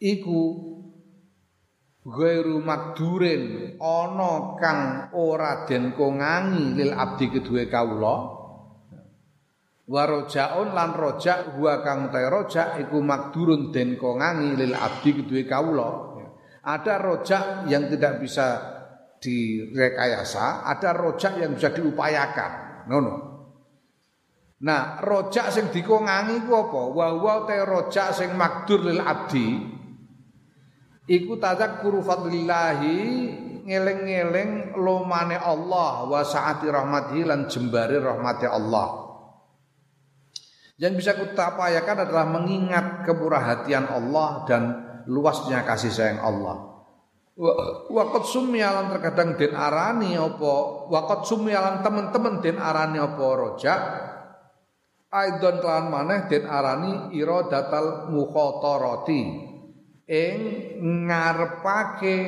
iku 0.00 0.42
ghairu 2.06 2.62
makdurin 2.62 3.74
ana 3.82 4.54
kang 4.62 5.10
ora 5.16 5.66
den 5.66 5.96
kongangi 5.96 6.78
lil 6.78 6.92
abdi 6.94 7.26
kedue 7.34 7.66
kawula. 7.66 8.36
Warojaun 9.86 10.74
lan 10.74 10.98
rojak 10.98 11.54
huwa 11.54 11.78
kang 11.86 12.10
ta 12.10 12.18
rojak 12.26 12.82
iku 12.82 12.98
makdurun 12.98 13.70
den 13.70 13.94
kongangi 13.94 14.58
lil 14.58 14.74
abdi 14.74 15.22
kedue 15.22 15.46
kawula. 15.46 16.14
Ada 16.66 16.98
rojak 16.98 17.70
yang 17.70 17.86
tidak 17.86 18.18
bisa 18.18 18.74
direkayasa 19.22 20.66
ada 20.66 20.90
rojak 20.90 21.38
yang 21.38 21.54
bisa 21.54 21.70
diupayakan. 21.70 22.86
Ngono. 22.90 23.14
Nah 24.66 24.98
rojak 24.98 25.54
sing 25.54 25.70
dikongangi 25.70 26.42
ku 26.42 26.54
apa? 26.54 26.82
Wa 26.90 27.06
wa 27.14 27.34
rojak 27.46 28.10
sing 28.10 28.34
makdur 28.34 28.82
lil 28.82 28.98
abdi 28.98 29.75
iku 31.06 31.38
tadzakuru 31.38 32.02
fadlillahi 32.02 32.98
ngeleng-ngeleng 33.66 34.78
lomane 34.78 35.34
Allah 35.34 36.06
wa 36.06 36.22
saati 36.22 36.70
rahmatihi 36.70 37.26
lan 37.26 37.50
jembare 37.50 37.98
rahmati 37.98 38.46
Allah. 38.46 39.06
Yang 40.76 40.92
bisa 41.02 41.12
kita 41.16 41.56
upayakan 41.56 42.04
adalah 42.04 42.26
mengingat 42.28 43.02
kemurahatian 43.08 43.88
Allah 43.88 44.44
dan 44.44 44.62
luasnya 45.08 45.64
kasih 45.64 45.90
sayang 45.90 46.20
Allah. 46.20 46.76
Waqat 47.92 48.24
sumyalan 48.28 48.96
terkadang 48.96 49.36
den 49.36 49.52
arani 49.52 50.16
apa 50.16 50.54
waqat 50.88 51.28
sumyalan 51.28 51.84
teman-teman 51.84 52.40
den 52.40 52.56
arani 52.56 52.96
apa 52.96 53.26
roja 53.36 53.74
aidon 55.12 55.60
kelan 55.60 55.92
maneh 55.92 56.32
den 56.32 56.48
arani 56.48 57.12
iradatal 57.12 58.08
mukhatarati 58.08 59.52
ing 60.06 60.38
ngarepake 61.06 62.18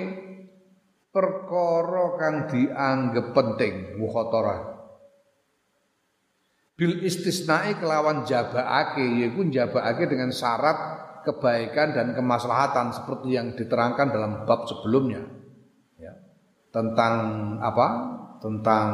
perkara 1.15 2.07
kang 2.19 2.37
dianggep 2.51 3.27
penting 3.33 3.75
mukhatarah 4.03 4.79
bil 6.79 7.03
istisnai 7.03 7.75
kelawan 7.83 8.23
jabaake 8.23 9.03
yaiku 9.03 9.47
jabaake 9.51 10.07
dengan 10.07 10.31
syarat 10.31 10.79
kebaikan 11.27 11.91
dan 11.91 12.07
kemaslahatan 12.15 12.95
seperti 12.95 13.35
yang 13.35 13.53
diterangkan 13.53 14.09
dalam 14.15 14.33
bab 14.47 14.65
sebelumnya. 14.71 15.27
Ya. 15.99 16.15
Tentang 16.71 17.15
apa? 17.59 17.89
Tentang 18.39 18.89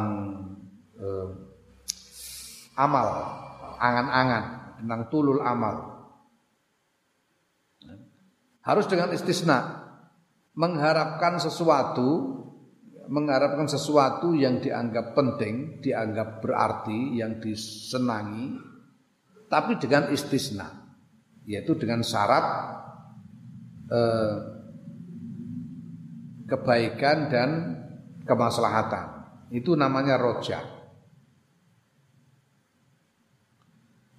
eh, 0.97 1.27
amal 2.75 3.07
angan-angan 3.79 4.43
tentang 4.81 5.01
tulul 5.07 5.39
amal 5.39 5.94
harus 8.65 8.89
dengan 8.89 9.13
istisna. 9.13 9.85
Mengharapkan 10.55 11.35
sesuatu 11.37 12.35
mengharapkan 13.09 13.69
sesuatu 13.69 14.33
yang 14.33 14.61
dianggap 14.61 15.13
penting, 15.13 15.81
dianggap 15.81 16.41
berarti, 16.41 17.21
yang 17.21 17.37
disenangi, 17.37 18.57
tapi 19.45 19.77
dengan 19.77 20.09
istisna, 20.09 20.97
yaitu 21.45 21.77
dengan 21.77 22.01
syarat 22.01 22.45
eh, 23.89 24.35
kebaikan 26.49 27.17
dan 27.29 27.49
kemaslahatan. 28.25 29.05
Itu 29.53 29.77
namanya 29.77 30.17
rojak. 30.17 30.74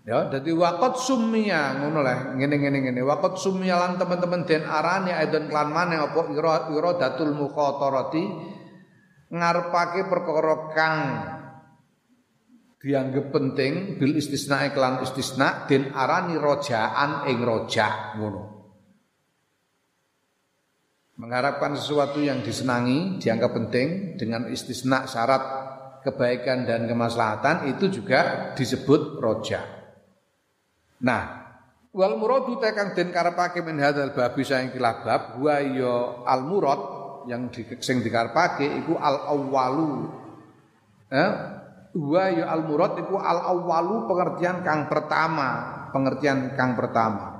Ya, 0.06 0.30
jadi 0.30 0.54
wakot 0.54 1.02
sumia 1.02 1.82
ngono 1.82 1.98
lah, 1.98 2.38
ngene 2.38 2.62
ngene 2.62 2.78
ngene. 2.78 3.02
Wakot 3.02 3.42
sumia 3.42 3.74
lan 3.74 3.98
teman-teman 3.98 4.46
den 4.46 4.62
arani 4.62 5.10
aidon 5.10 5.50
klan 5.50 5.74
maneh 5.74 5.98
apa 5.98 6.30
ira 6.30 6.70
ira 6.70 6.94
datul 6.94 7.34
mukhatarati 7.34 8.22
ngarepake 9.34 10.06
perkara 10.06 10.54
kang 10.70 10.96
dianggap 12.78 13.34
penting 13.34 13.98
bil 13.98 14.14
istisna 14.14 14.62
iklan 14.70 15.02
istisna 15.02 15.66
den 15.66 15.90
arani 15.90 16.38
rojaan 16.38 17.26
ing 17.26 17.42
roja 17.42 18.14
ngono. 18.14 18.42
Mengharapkan 21.18 21.74
sesuatu 21.74 22.22
yang 22.22 22.46
disenangi 22.46 23.18
dianggap 23.18 23.58
penting 23.58 24.14
dengan 24.14 24.46
istisna 24.54 25.10
syarat 25.10 25.42
kebaikan 26.06 26.62
dan 26.62 26.86
kemaslahatan 26.86 27.74
itu 27.74 27.90
juga 27.90 28.54
disebut 28.54 29.18
roja. 29.18 29.75
Nah, 31.02 31.22
wal 31.92 32.16
muradu 32.16 32.56
tekang 32.60 32.96
den 32.96 33.12
karepake 33.12 33.60
min 33.60 33.80
hadzal 33.80 34.12
babi 34.16 34.44
saing 34.44 34.72
kilabab 34.72 35.36
wa 35.40 35.56
ya 35.60 36.24
al 36.24 36.44
murad 36.44 36.80
yang 37.26 37.48
di, 37.52 37.66
sing 37.80 38.00
dikarepake 38.00 38.64
iku 38.84 38.96
al 38.96 39.32
awwalu. 39.36 40.08
Eh, 41.12 41.30
wa 41.96 42.24
ya 42.32 42.52
al 42.52 42.64
murad 42.64 42.96
iku 43.00 43.20
al 43.20 43.40
awwalu 43.56 44.08
pengertian 44.08 44.64
kang 44.64 44.88
pertama, 44.88 45.48
pengertian 45.92 46.52
kang 46.56 46.76
pertama. 46.76 47.36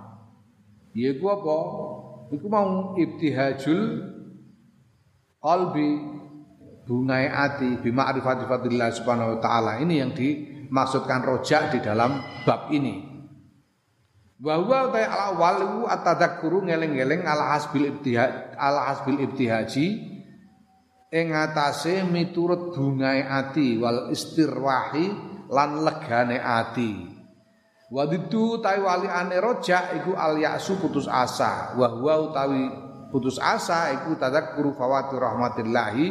Yaiku 0.97 1.29
apa? 1.29 1.57
Iku 2.33 2.47
mau 2.49 2.97
ibtihajul 2.99 3.81
qalbi 5.39 5.91
bungai 6.87 7.31
ati 7.31 7.79
bima 7.79 8.11
arifati 8.11 8.49
fadillah 8.49 8.91
subhanahu 8.91 9.37
wa 9.37 9.39
ta'ala 9.39 9.73
ini 9.83 10.03
yang 10.03 10.11
dimaksudkan 10.15 11.23
rojak 11.23 11.75
di 11.75 11.79
dalam 11.83 12.19
bab 12.43 12.71
ini 12.75 13.06
wa 14.37 14.55
huwa 14.61 14.93
ta 14.93 15.01
ala 15.01 15.29
walu 15.33 15.89
atadzakuru 15.89 16.69
ngeleng-eleng 16.69 17.25
ala 17.25 17.57
hasbil 17.57 17.89
ibtihaj 17.89 18.53
ala 18.61 18.93
hasbil 18.93 19.17
ibtihaji 19.25 19.87
ing 21.09 21.33
atase 21.33 22.05
miturut 22.05 22.77
bungae 22.77 23.25
ati 23.25 23.81
wal 23.81 24.13
istirwahi 24.13 25.05
lan 25.49 25.87
legane 25.87 26.37
ati. 26.37 27.17
Wa 27.87 28.03
ditu 28.11 28.59
ta 28.59 28.75
waliane 28.75 29.39
roja 29.39 29.95
iku 29.95 30.19
al 30.19 30.43
putus 30.83 31.07
asa. 31.07 31.79
Wa 31.79 31.87
huwa 31.95 32.15
utawi 32.27 32.67
putus 33.15 33.39
asa 33.39 33.95
iku 33.95 34.19
tadzakuru 34.19 34.75
fawati 34.75 35.15
rahmatillahi 35.15 36.07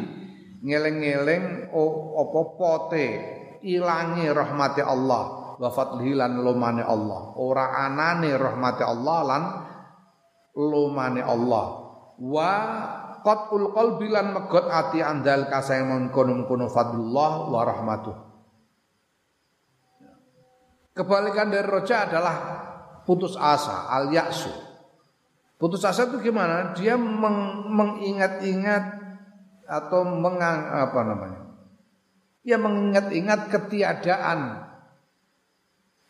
ngeleng-eleng 0.66 1.70
apa 2.16 2.42
pote 2.58 3.08
ilange 3.62 4.26
rahmati 4.32 4.82
Allah 4.82 5.45
wa 5.56 5.70
fadlihi 5.72 6.14
lan 6.16 6.40
lumane 6.40 6.84
Allah. 6.84 7.36
Ora 7.40 7.76
anane 7.88 8.32
rahmati 8.36 8.84
Allah 8.84 9.20
lan 9.24 9.44
lumane 10.56 11.22
Allah. 11.24 11.66
Wa 12.20 12.52
qatul 13.24 13.72
qalbi 13.72 14.08
lan 14.12 14.36
megot 14.36 14.68
ati 14.68 15.00
andal 15.04 15.48
kasaemon 15.48 16.12
kono-kono 16.12 16.68
fadlullah 16.72 17.32
wa 17.52 17.62
rahmatuh. 17.64 18.16
Kebalikan 20.96 21.52
dari 21.52 21.68
roja 21.68 22.08
adalah 22.08 22.36
putus 23.04 23.36
asa, 23.36 23.92
al 23.92 24.16
yaksu. 24.16 24.48
Putus 25.60 25.84
asa 25.84 26.08
itu 26.08 26.24
gimana? 26.24 26.72
Dia 26.72 26.96
meng, 26.96 27.68
mengingat-ingat 27.68 28.84
atau 29.68 30.08
mengang 30.08 30.72
apa 30.72 31.00
namanya? 31.04 31.42
Ya 32.48 32.56
mengingat-ingat 32.56 33.52
ketiadaan 33.52 34.65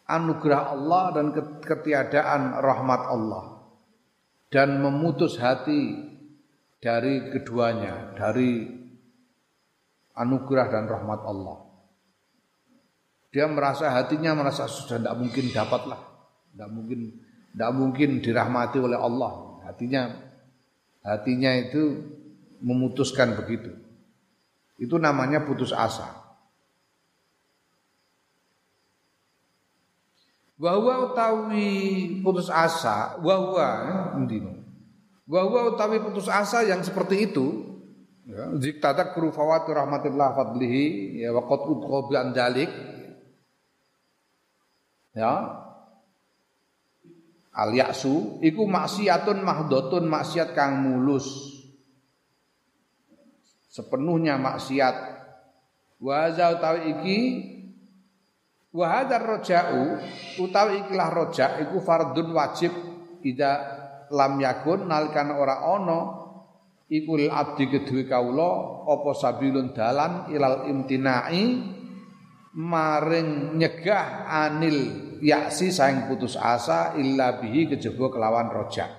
anugerah 0.05 0.73
Allah 0.77 1.03
dan 1.17 1.33
ketiadaan 1.61 2.61
rahmat 2.61 3.01
Allah 3.09 3.45
dan 4.53 4.79
memutus 4.79 5.41
hati 5.41 6.05
dari 6.79 7.33
keduanya, 7.33 8.13
dari 8.13 8.69
anugerah 10.13 10.67
dan 10.69 10.85
rahmat 10.85 11.21
Allah. 11.25 11.57
Dia 13.33 13.51
merasa 13.51 13.91
hatinya 13.91 14.31
merasa 14.31 14.69
sudah 14.69 15.01
tidak 15.01 15.15
mungkin 15.19 15.51
dapatlah, 15.51 15.99
tidak 16.55 16.69
mungkin 16.71 16.99
tidak 17.51 17.71
mungkin 17.75 18.09
dirahmati 18.23 18.77
oleh 18.79 18.95
Allah. 18.95 19.59
Hatinya 19.67 20.07
hatinya 21.03 21.51
itu 21.57 21.99
memutuskan 22.63 23.35
begitu. 23.35 23.75
Itu 24.79 24.95
namanya 25.01 25.43
putus 25.43 25.75
asa. 25.75 26.24
Bahwa 30.55 31.11
utawi 31.11 31.67
putus 32.23 32.47
asa, 32.47 33.19
bahwa 33.19 33.67
endino. 34.15 34.55
Bahwa 35.27 35.75
utawi 35.75 35.99
putus 35.99 36.31
asa 36.31 36.63
yang 36.63 36.79
seperti 36.79 37.27
itu, 37.27 37.75
ya, 38.23 38.55
ziktata 38.55 39.11
kru 39.11 39.35
fawati 39.35 39.75
rahmatillah 39.75 40.31
fadlihi 40.31 41.19
ya 41.19 41.35
waqad 41.35 41.59
udqa 41.59 41.97
bi 42.07 42.13
andalik 42.15 42.71
ya. 45.11 45.63
Al 47.55 47.71
yaksu 47.71 48.39
iku 48.43 48.67
maksiatun 48.67 49.43
mahdotun 49.43 50.07
maksiat 50.07 50.55
kang 50.55 50.83
mulus. 50.87 51.27
Sepenuhnya 53.67 54.39
maksiat. 54.39 55.19
Wa 55.99 56.31
utawi 56.31 56.95
iki 56.95 57.19
wa 58.75 58.85
hadzal 58.91 59.23
roja'u 59.23 59.83
utawi 60.43 60.83
ikilah 60.83 61.09
roja 61.15 61.63
iku 61.63 61.79
fardun 61.79 62.35
wajib 62.35 62.75
ida 63.23 63.51
lam 64.11 64.35
yakun 64.37 64.91
nalikan 64.91 65.31
ora 65.31 65.63
ana 65.63 65.99
iku 66.91 67.15
lil 67.15 67.31
abdi 67.31 67.71
kedue 67.71 68.03
kawula 68.03 68.83
apa 68.83 69.11
sabilun 69.15 69.71
dalan 69.71 70.27
ilal 70.29 70.67
imtinai 70.67 71.71
maring 72.55 73.55
nyegah 73.55 74.27
anil 74.27 74.77
yaksi 75.19 75.71
saing 75.71 76.07
putus 76.07 76.39
asa 76.39 76.95
illa 76.95 77.39
bihi 77.39 77.67
kejaba 77.71 78.11
kelawan 78.11 78.47
rojak. 78.47 78.91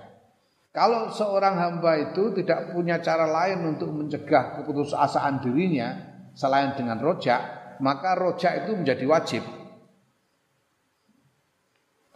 Kalau 0.77 1.09
seorang 1.09 1.57
hamba 1.57 1.97
itu 1.97 2.37
tidak 2.37 2.77
punya 2.77 3.01
cara 3.01 3.25
lain 3.25 3.65
untuk 3.65 3.89
mencegah 3.97 4.61
keputusasaan 4.61 5.41
dirinya 5.41 5.89
selain 6.37 6.77
dengan 6.77 7.01
rojak, 7.01 7.41
maka 7.81 8.13
rojak 8.13 8.65
itu 8.65 8.77
menjadi 8.77 9.05
wajib. 9.09 9.43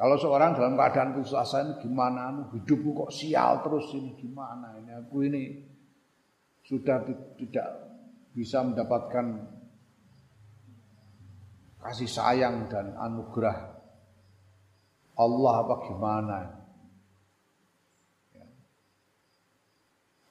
Kalau 0.00 0.16
seorang 0.16 0.56
dalam 0.56 0.80
keadaan 0.80 1.20
asa 1.20 1.60
ini 1.60 1.76
gimana, 1.76 2.32
anu, 2.32 2.48
hidupku 2.56 3.04
kok 3.04 3.12
sial 3.12 3.60
terus 3.60 3.92
ini 3.92 4.16
gimana 4.16 4.72
ini 4.80 4.96
aku 4.96 5.28
ini 5.28 5.60
sudah 6.64 7.04
tidak 7.36 7.68
bisa 8.32 8.64
mendapatkan 8.64 9.44
kasih 11.84 12.08
sayang 12.08 12.64
dan 12.72 12.96
anugerah 12.96 13.76
Allah 15.20 15.54
apa 15.68 15.74
gimana? 15.84 16.38
Ya. 18.32 18.48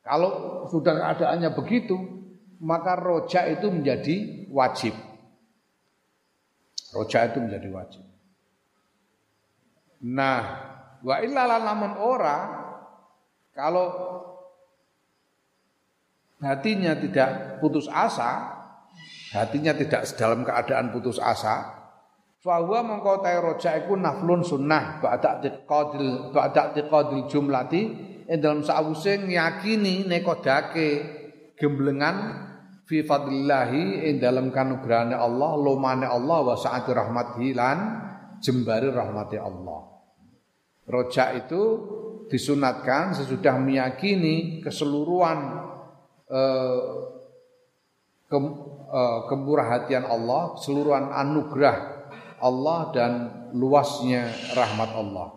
Kalau 0.01 0.65
sudah 0.73 0.97
keadaannya 0.97 1.53
begitu, 1.53 1.93
maka 2.57 2.97
rojak 2.97 3.53
itu 3.53 3.69
menjadi 3.69 4.15
wajib. 4.49 4.97
Rojak 6.89 7.37
itu 7.37 7.37
menjadi 7.37 7.69
wajib. 7.69 8.08
Nah, 9.99 10.41
wa 11.03 11.15
illalah 11.19 11.59
namun 11.63 11.91
ora 11.99 12.37
kalau 13.51 13.87
hatinya 16.39 16.95
tidak 16.95 17.59
putus 17.59 17.91
asa, 17.91 18.59
hatinya 19.35 19.75
tidak 19.75 20.07
dalam 20.15 20.47
keadaan 20.47 20.95
putus 20.95 21.19
asa 21.19 21.79
fahuwa 22.39 22.79
mengkau 22.87 23.19
tay 23.19 23.35
roja 23.35 23.75
iku 23.83 23.99
naflun 23.99 24.41
sunnah 24.47 25.03
ba'da 25.03 25.43
tiqadil 25.43 26.31
ba'da 26.31 26.71
tiqadil 26.71 27.27
jumlati 27.27 27.81
ing 28.29 28.39
dalam 28.39 28.63
sawuse 28.63 29.27
ngiyakini 29.27 30.07
nekodake 30.07 30.87
gemblengan 31.59 32.47
fi 32.87 33.03
fadlillahi 33.03 34.07
ing 34.07 34.23
dalam 34.23 34.55
kanugrahane 34.55 35.19
Allah 35.19 35.51
lumane 35.59 36.07
Allah 36.07 36.39
wa 36.41 36.55
sa'ati 36.55 36.89
rahmatihi 36.95 37.51
lan 37.53 37.77
jembari 38.41 38.91
rahmati 38.91 39.37
Allah 39.37 39.89
roja 40.89 41.37
itu 41.37 41.61
disunatkan 42.29 43.13
sesudah 43.17 43.57
meyakini 43.57 44.61
keseluruhan 44.61 45.37
eh, 46.29 46.81
ke, 48.29 48.37
uh, 48.37 49.25
kemurahatian 49.25 50.05
Allah, 50.05 50.53
seluruhan 50.61 51.09
anugerah 51.09 51.77
Allah 52.39 52.79
dan 52.93 53.11
luasnya 53.57 54.29
rahmat 54.53 54.89
Allah. 54.93 55.27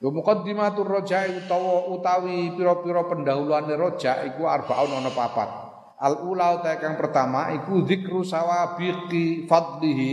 Wa 0.00 0.72
roja 0.80 1.28
utawa 1.28 1.92
utawi 1.92 2.56
pira-pira 2.56 3.04
pendahuluane 3.04 3.76
roja 3.76 4.24
iku 4.24 4.48
arbaun 4.48 4.96
ana 4.96 5.12
papat. 5.12 5.68
Al 6.00 6.24
ula 6.24 6.64
pertama 6.96 7.52
iku 7.52 7.84
zikru 7.84 8.24
sawabiqi 8.24 9.44
fadlihi 9.44 10.12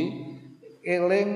eling 0.84 1.32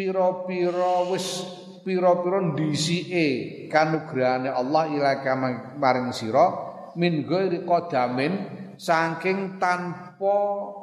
pira-pira 0.00 1.12
wis 1.12 1.44
pira-pira 1.84 2.40
ndisike 2.40 3.26
kanugrahane 3.68 4.48
Allah 4.48 4.88
ilaka 4.88 5.36
maring 5.76 6.16
sira 6.16 6.48
min 6.96 7.28
ghairi 7.28 7.68
qadamin 7.68 8.32
saking 8.80 9.60
tanpa 9.60 10.36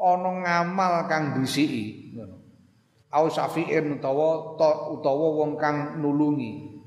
ana 0.06 0.46
ngamal 0.46 1.10
kang 1.10 1.34
disiki 1.42 2.14
ngono 2.14 2.38
au 3.10 3.26
syafi'in 3.26 3.98
utawa 3.98 4.54
utawa 4.94 5.28
wong 5.42 5.58
kang 5.58 5.98
nulungi. 5.98 6.78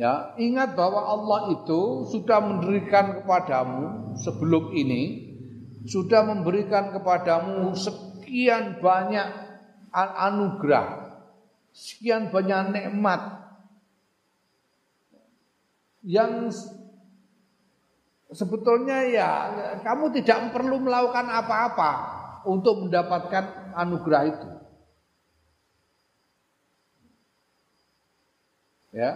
Ya 0.00 0.32
ingat 0.40 0.80
bahwa 0.80 1.04
Allah 1.12 1.60
itu 1.60 2.08
sudah 2.08 2.40
memberikan 2.40 3.20
kepadamu 3.20 4.16
sebelum 4.16 4.72
ini 4.72 5.28
sudah 5.84 6.24
memberikan 6.24 6.96
kepadamu 6.96 7.76
sekian 7.76 8.80
banyak 8.80 9.49
anugerah 9.94 11.18
sekian 11.70 12.30
banyak 12.30 12.74
nikmat 12.74 13.20
yang 16.02 16.48
sebetulnya 18.30 19.04
ya 19.10 19.30
kamu 19.82 20.14
tidak 20.22 20.54
perlu 20.54 20.80
melakukan 20.80 21.26
apa-apa 21.28 21.92
untuk 22.48 22.86
mendapatkan 22.86 23.74
anugerah 23.76 24.22
itu. 24.30 24.48
Ya. 28.90 29.12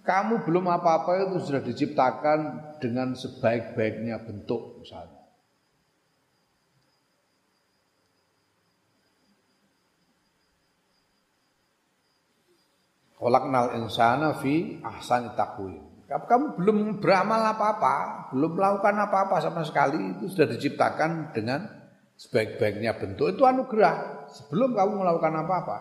Kamu 0.00 0.42
belum 0.48 0.64
apa-apa 0.64 1.28
itu 1.28 1.36
sudah 1.44 1.62
diciptakan 1.62 2.38
dengan 2.80 3.12
sebaik-baiknya 3.12 4.16
bentuk 4.24 4.80
misalnya. 4.80 5.19
Kholaknal 13.20 13.76
insana 13.76 14.40
fi 14.40 14.80
ahsani 14.80 15.36
taqwim. 15.36 16.08
Kamu 16.08 16.56
belum 16.56 16.98
beramal 16.98 17.54
apa-apa, 17.54 18.26
belum 18.32 18.56
melakukan 18.56 18.96
apa-apa 18.96 19.36
sama 19.44 19.62
sekali, 19.62 20.16
itu 20.16 20.26
sudah 20.26 20.48
diciptakan 20.48 21.30
dengan 21.36 21.68
sebaik-baiknya 22.16 22.96
bentuk. 22.96 23.36
Itu 23.36 23.44
anugerah 23.44 24.26
sebelum 24.32 24.72
kamu 24.72 24.92
melakukan 25.04 25.34
apa-apa. 25.46 25.78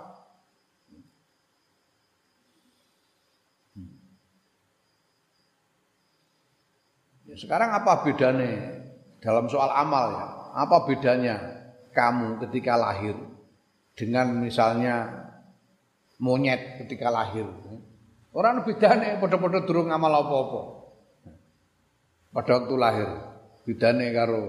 Ya, 7.25 7.35
sekarang 7.39 7.71
apa 7.71 8.03
bedanya 8.03 8.83
dalam 9.23 9.47
soal 9.47 9.71
amal 9.73 10.05
ya? 10.13 10.27
Apa 10.59 10.85
bedanya 10.85 11.35
kamu 11.95 12.41
ketika 12.45 12.73
lahir 12.77 13.15
dengan 13.93 14.43
misalnya 14.43 15.28
monyet 16.19 16.83
ketika 16.83 17.07
lahir. 17.09 17.47
Orang 18.29 18.61
bedane 18.61 19.17
padha-padha 19.17 19.65
durung 19.65 19.89
ngamal 19.89 20.13
apa-apa. 20.21 20.61
Pada 22.29 22.61
waktu 22.61 22.75
lahir 22.77 23.09
bedane 23.65 24.13
karo 24.13 24.41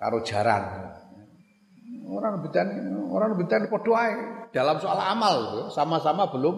karo 0.00 0.24
jaran. 0.24 0.64
Orang 2.08 2.40
bedane 2.40 2.72
orang 3.12 3.36
bedane 3.36 3.68
padha 3.68 3.92
ae 4.08 4.14
dalam 4.56 4.80
soal 4.80 4.96
amal 4.96 5.68
sama-sama 5.68 6.32
belum 6.32 6.56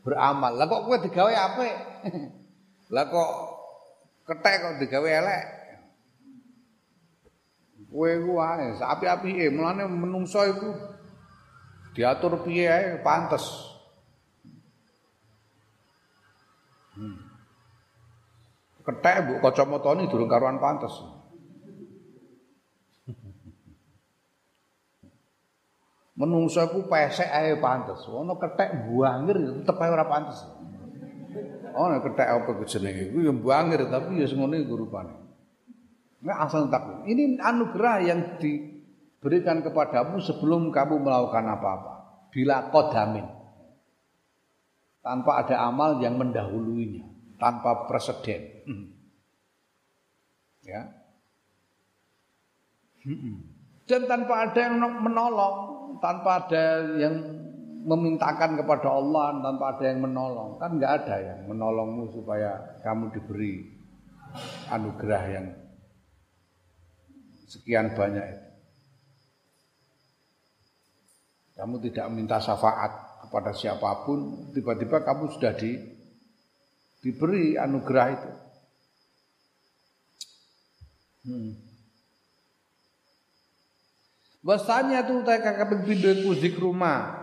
beramal. 0.00 0.56
Lah 0.56 0.64
kok 0.64 0.88
kowe 0.88 0.96
digawe 0.96 1.32
apik? 1.32 1.74
Lah 2.94 3.04
kok 3.06 3.30
ketek 4.24 4.54
kok 4.64 4.74
digawe 4.80 5.08
elek? 5.08 5.44
Kowe 7.90 8.10
ku 8.22 8.32
wae 8.40 8.80
api-apike 8.80 9.52
mulane 9.52 9.84
menungso 9.84 10.40
iku 10.46 10.68
diatur 12.00 12.40
piye 12.40 12.96
pantes. 13.04 13.44
Hmm. 16.96 17.20
Ketek 18.80 19.16
Bu 19.28 19.32
kacamata 19.44 19.92
ini 20.00 20.08
durung 20.08 20.32
karuan 20.32 20.56
pantes. 20.56 20.96
Menungso 26.16 26.64
ku 26.72 26.88
pesek 26.88 27.28
ae 27.28 27.60
pantes. 27.60 28.00
Ono 28.08 28.40
kethek 28.40 28.88
buangir 28.88 29.36
tetep 29.60 29.76
ae 29.76 29.92
ora 29.92 30.08
pantes. 30.08 30.40
Ono 31.76 32.00
kethek 32.00 32.28
apa 32.28 32.48
ku 32.48 32.64
jenenge 32.64 33.12
iku 33.12 33.28
ya 33.28 33.32
buangir 33.36 33.84
tapi 33.92 34.24
ya 34.24 34.26
ngono 34.32 34.56
iku 34.56 34.72
rupane. 34.80 35.12
Nek 36.24 36.36
asal 36.48 36.72
tak. 36.72 37.04
Ini 37.04 37.40
anugerah 37.40 37.96
yang 38.04 38.40
diberikan 39.20 39.60
kepadamu 39.60 40.16
sebelum 40.24 40.72
kamu 40.72 41.04
melakukan 41.04 41.44
apa-apa. 41.44 41.92
Bila 42.32 42.72
kodamin. 42.72 43.28
Tanpa 45.04 45.44
ada 45.44 45.68
amal 45.68 46.00
yang 46.00 46.16
mendahuluinya, 46.16 47.04
tanpa 47.36 47.84
presiden. 47.84 48.64
Hmm. 48.64 48.84
Ya. 50.64 50.88
Hmm. 53.04 53.44
Dan 53.84 54.08
tanpa 54.08 54.48
ada 54.48 54.56
yang 54.56 54.76
menolong, 54.80 55.56
tanpa 56.00 56.48
ada 56.48 56.64
yang 56.96 57.16
memintakan 57.80 58.60
kepada 58.60 58.92
Allah 58.92 59.40
tanpa 59.40 59.72
ada 59.72 59.88
yang 59.88 60.04
menolong 60.04 60.60
kan 60.60 60.76
nggak 60.76 60.92
ada 61.00 61.16
yang 61.16 61.40
menolongmu 61.48 62.12
supaya 62.12 62.76
kamu 62.84 63.08
diberi 63.08 63.72
anugerah 64.68 65.24
yang 65.32 65.46
sekian 67.48 67.96
banyak 67.96 68.20
itu. 68.20 68.49
Kamu 71.60 71.76
tidak 71.84 72.08
minta 72.08 72.40
syafaat 72.40 73.20
kepada 73.28 73.52
siapa 73.52 74.08
pun, 74.08 74.48
tiba-tiba 74.56 75.04
kamu 75.04 75.28
sudah 75.36 75.52
di, 75.52 75.76
diberi 77.04 77.60
anugerah 77.60 78.08
itu. 78.16 78.32
Hmm. 81.28 81.52
Wasanya 84.40 85.04
tu 85.04 85.20
ta 85.20 85.36
kakek 85.36 85.84
pindho 85.84 86.08
iku 86.16 86.32
zikruma. 86.32 87.20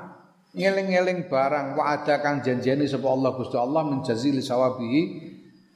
Ngeling-eling 0.53 1.25
barang 1.29 1.73
wa 1.73 1.97
ada 1.97 2.21
kang 2.21 2.45
janjeni 2.45 2.85
sapa 2.85 3.09
Allah 3.09 3.33
Gusti 3.33 3.57
Allah 3.57 3.83
menjazili 3.85 4.41
sawabihi 4.41 5.01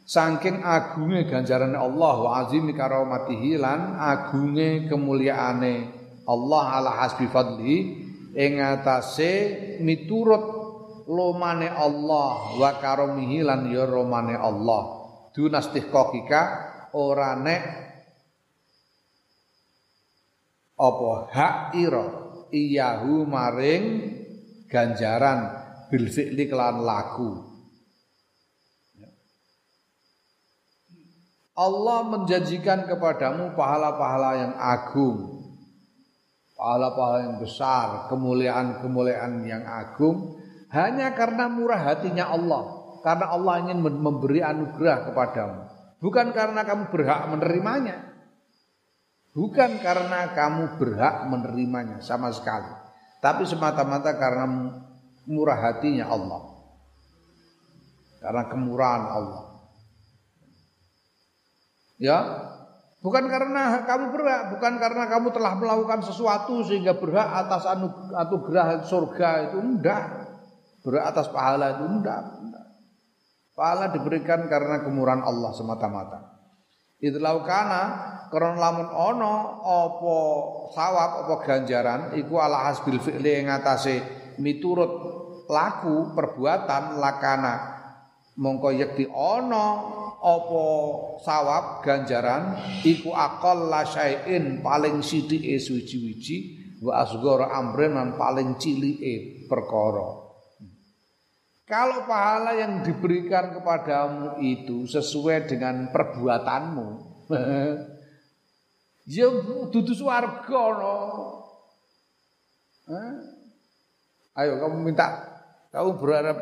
saking 0.06 0.66
agunge 0.66 1.30
ganjarane 1.30 1.78
Allah 1.78 2.16
wa 2.18 2.32
azimi 2.42 2.74
karamatihi 2.74 3.62
lan 3.62 3.94
agunge 4.02 4.90
kemuliaane 4.90 5.76
Allah 6.26 6.66
ala 6.82 6.92
hasbi 6.98 7.30
fadli 7.30 8.01
ing 8.36 8.64
atase 8.64 9.34
miturut 9.84 10.44
lomane 11.08 11.68
Allah 11.68 12.56
wa 12.56 12.72
karomihi 12.80 13.44
lan 13.44 13.68
ya 13.68 13.84
romane 13.88 14.36
Allah. 14.36 15.00
Dunastih 15.32 15.88
kokika 15.88 16.42
ora 16.96 17.36
nek 17.40 17.64
apa 20.76 21.12
hak 21.32 21.58
ira. 21.80 22.08
Iyahu 22.52 23.24
maring 23.32 23.84
ganjaran 24.68 25.40
bil 25.88 26.12
fi'li 26.12 26.52
kelan 26.52 26.84
laku 26.84 27.52
Allah 31.56 32.00
menjanjikan 32.08 32.88
kepadamu 32.88 33.56
pahala-pahala 33.56 34.32
yang 34.40 34.54
agung 34.56 35.41
pahala-pahala 36.62 37.20
yang 37.26 37.38
besar 37.42 38.06
kemuliaan-kemuliaan 38.14 39.42
yang 39.50 39.66
agung 39.66 40.38
hanya 40.70 41.18
karena 41.18 41.50
murah 41.50 41.82
hatinya 41.82 42.30
Allah 42.30 42.64
karena 43.02 43.34
Allah 43.34 43.54
ingin 43.66 43.82
memberi 43.82 44.46
anugerah 44.46 45.10
kepadamu 45.10 45.62
bukan 45.98 46.30
karena 46.30 46.62
kamu 46.62 46.94
berhak 46.94 47.26
menerimanya 47.34 48.12
Bukan 49.32 49.80
karena 49.80 50.36
kamu 50.36 50.76
berhak 50.76 51.24
menerimanya 51.32 52.04
sama 52.04 52.36
sekali. 52.36 52.68
Tapi 53.24 53.48
semata-mata 53.48 54.20
karena 54.20 54.46
murah 55.24 55.60
hatinya 55.72 56.12
Allah. 56.12 56.42
Karena 58.20 58.44
kemurahan 58.52 59.06
Allah. 59.08 59.44
Ya, 61.96 62.18
bukan 63.02 63.26
karena 63.28 63.84
kamu 63.84 64.06
berhak, 64.14 64.42
bukan 64.56 64.74
karena 64.78 65.04
kamu 65.10 65.28
telah 65.34 65.54
melakukan 65.58 66.06
sesuatu 66.06 66.62
sehingga 66.64 66.96
berhak 66.98 67.28
atas 67.46 67.68
anugerah 67.68 68.86
surga 68.86 69.52
itu 69.52 69.58
enggak. 69.60 70.06
Berhak 70.82 71.06
atas 71.14 71.28
pahala 71.30 71.78
itu 71.78 71.86
enggak. 71.86 72.22
enggak. 72.40 72.66
Pahala 73.58 73.92
diberikan 73.94 74.48
karena 74.48 74.82
kemurahan 74.82 75.22
Allah 75.22 75.52
semata-mata. 75.54 76.32
Idlau 77.02 77.42
kana 77.42 77.84
karena 78.32 78.56
lamun 78.56 78.88
ono 78.88 79.34
apa 79.60 80.18
sawab 80.72 81.12
apa 81.28 81.36
ganjaran 81.44 82.02
iku 82.16 82.40
ala 82.40 82.72
hasbil 82.72 83.02
fi'li 83.02 83.44
ing 83.44 83.52
atase 83.52 84.00
miturut 84.40 84.92
laku 85.52 86.16
perbuatan 86.16 87.02
lakana 87.02 87.54
mongko 88.40 88.72
yekti 88.72 89.04
ono 89.12 89.68
apa 90.22 90.66
sawab 91.26 91.82
ganjaran 91.82 92.62
iku 92.86 93.10
akal 93.10 93.74
la 93.74 93.82
syai'in 93.82 94.62
paling 94.62 95.02
sithike 95.02 95.58
suci-wiji 95.58 96.38
wa 96.86 97.02
asghara 97.02 97.50
amrin 97.58 97.98
paling 98.14 98.62
cilike 98.62 99.50
perkara 99.50 100.22
kalau 101.72 102.04
pahala 102.04 102.52
yang 102.52 102.84
diberikan 102.84 103.56
kepadamu 103.56 104.44
itu 104.44 104.84
sesuai 104.92 105.48
dengan 105.48 105.88
perbuatanmu, 105.88 106.88
ya 109.16 109.32
dudu 109.72 109.94
swarga 109.96 110.64
no. 110.76 110.96
Ayo 114.36 114.60
kamu 114.60 114.84
minta, 114.84 115.16
kamu 115.72 115.96
berharap 115.96 116.38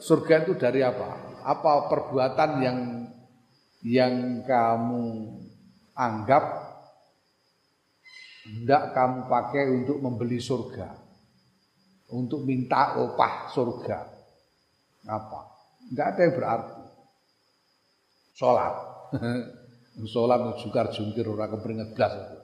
surga 0.00 0.48
itu 0.48 0.56
dari 0.56 0.80
apa? 0.80 1.28
Apa 1.44 1.92
perbuatan 1.92 2.50
yang 2.64 2.78
yang 3.84 4.44
kamu 4.44 5.36
anggap 5.96 6.44
hendak 8.44 8.92
kamu 8.96 9.18
pakai 9.28 9.64
untuk 9.72 9.98
membeli 10.00 10.40
surga, 10.40 10.88
untuk 12.12 12.44
minta 12.44 12.96
upah 13.00 13.48
surga? 13.52 13.98
Apa? 15.08 15.40
Enggak 15.88 16.06
ada 16.12 16.20
yang 16.20 16.34
berarti. 16.36 16.82
Sholat. 18.36 18.74
Sholat 20.12 20.40
jungkar 20.60 20.86
jungkir 20.92 21.24
ora 21.28 21.48
kepringet 21.48 21.92
blas 21.92 22.12
itu. 22.14 22.36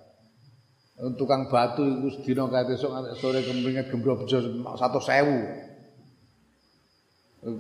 Tukang 1.21 1.53
batu 1.53 1.85
itu 1.85 2.09
sedina 2.17 2.49
kaya 2.49 2.65
besok 2.65 2.89
sore 3.21 3.45
kepringet 3.45 3.93
gembro 3.93 4.17
bejo 4.17 4.41
satu 4.81 4.97
sewu. 5.01 5.41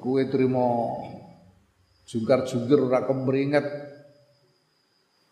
Kue 0.00 0.26
terima 0.32 0.64
jungkar 2.06 2.46
jungkir 2.46 2.78
ora 2.78 3.04
kepringet. 3.04 3.66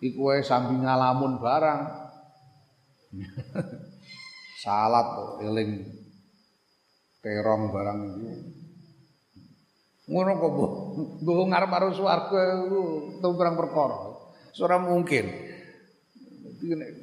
Iku 0.03 0.29
wae 0.29 0.45
sambil 0.45 0.85
ngalamun 0.85 1.41
barang. 1.41 1.81
Salat 4.65 5.41
eling 5.47 5.87
terong 7.23 7.73
barang 7.73 7.99
itu. 8.05 8.29
Ngono 10.05 10.31
kok 10.37 10.51
Bu. 10.53 10.67
Mbok 11.25 11.47
ngarep 11.49 11.71
karo 11.73 11.89
swarga 11.97 12.41
iku 12.69 12.83
tumrang 13.25 13.57
perkara. 13.57 14.13
Ora 14.61 14.77
mungkin. 14.77 15.25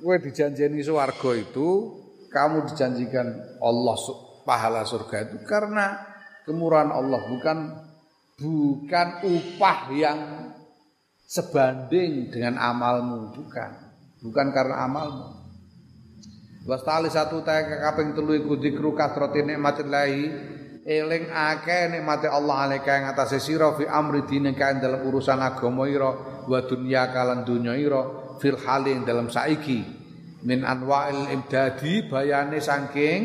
Kowe 0.01 0.17
dijanjeni 0.17 0.81
swarga 0.81 1.37
itu, 1.37 1.69
kamu 2.33 2.65
dijanjikan 2.71 3.27
Allah 3.61 3.97
pahala 4.47 4.81
surga 4.87 5.29
itu 5.29 5.37
karena 5.45 6.01
kemurahan 6.47 6.89
Allah 6.89 7.21
bukan 7.29 7.57
bukan 8.41 9.07
upah 9.21 9.79
yang 9.93 10.19
sebanding 11.29 12.33
dengan 12.33 12.57
amalmu 12.57 13.37
bukan. 13.37 13.71
Bukan 14.21 14.47
karena 14.49 14.85
amalmu. 14.85 15.41
Wastali 16.65 17.09
satu 17.09 17.41
taya 17.41 17.65
kaping 17.89 18.13
telu 18.13 18.37
iku 18.37 18.53
dikru 18.57 18.93
eling 20.81 21.25
akeh 21.29 21.93
nikmate 21.93 22.25
Allah 22.29 22.69
alaika 22.69 23.01
ing 23.01 23.05
atase 23.09 23.37
sira 23.41 23.73
fi 23.77 23.85
amri 23.85 24.25
dalam 24.77 25.01
urusan 25.05 25.41
agama 25.41 25.85
ira 25.89 26.09
wa 26.45 26.59
dunya 26.65 27.09
kalan 27.09 27.45
dunya 27.45 27.77
ira 27.77 28.01
fil 28.37 28.57
halin 28.61 29.05
dalam 29.05 29.29
saiki. 29.29 29.81
Min 30.41 30.65
anwa'il 30.65 31.29
imdadi 31.33 32.09
bayane 32.09 32.57
saking 32.57 33.21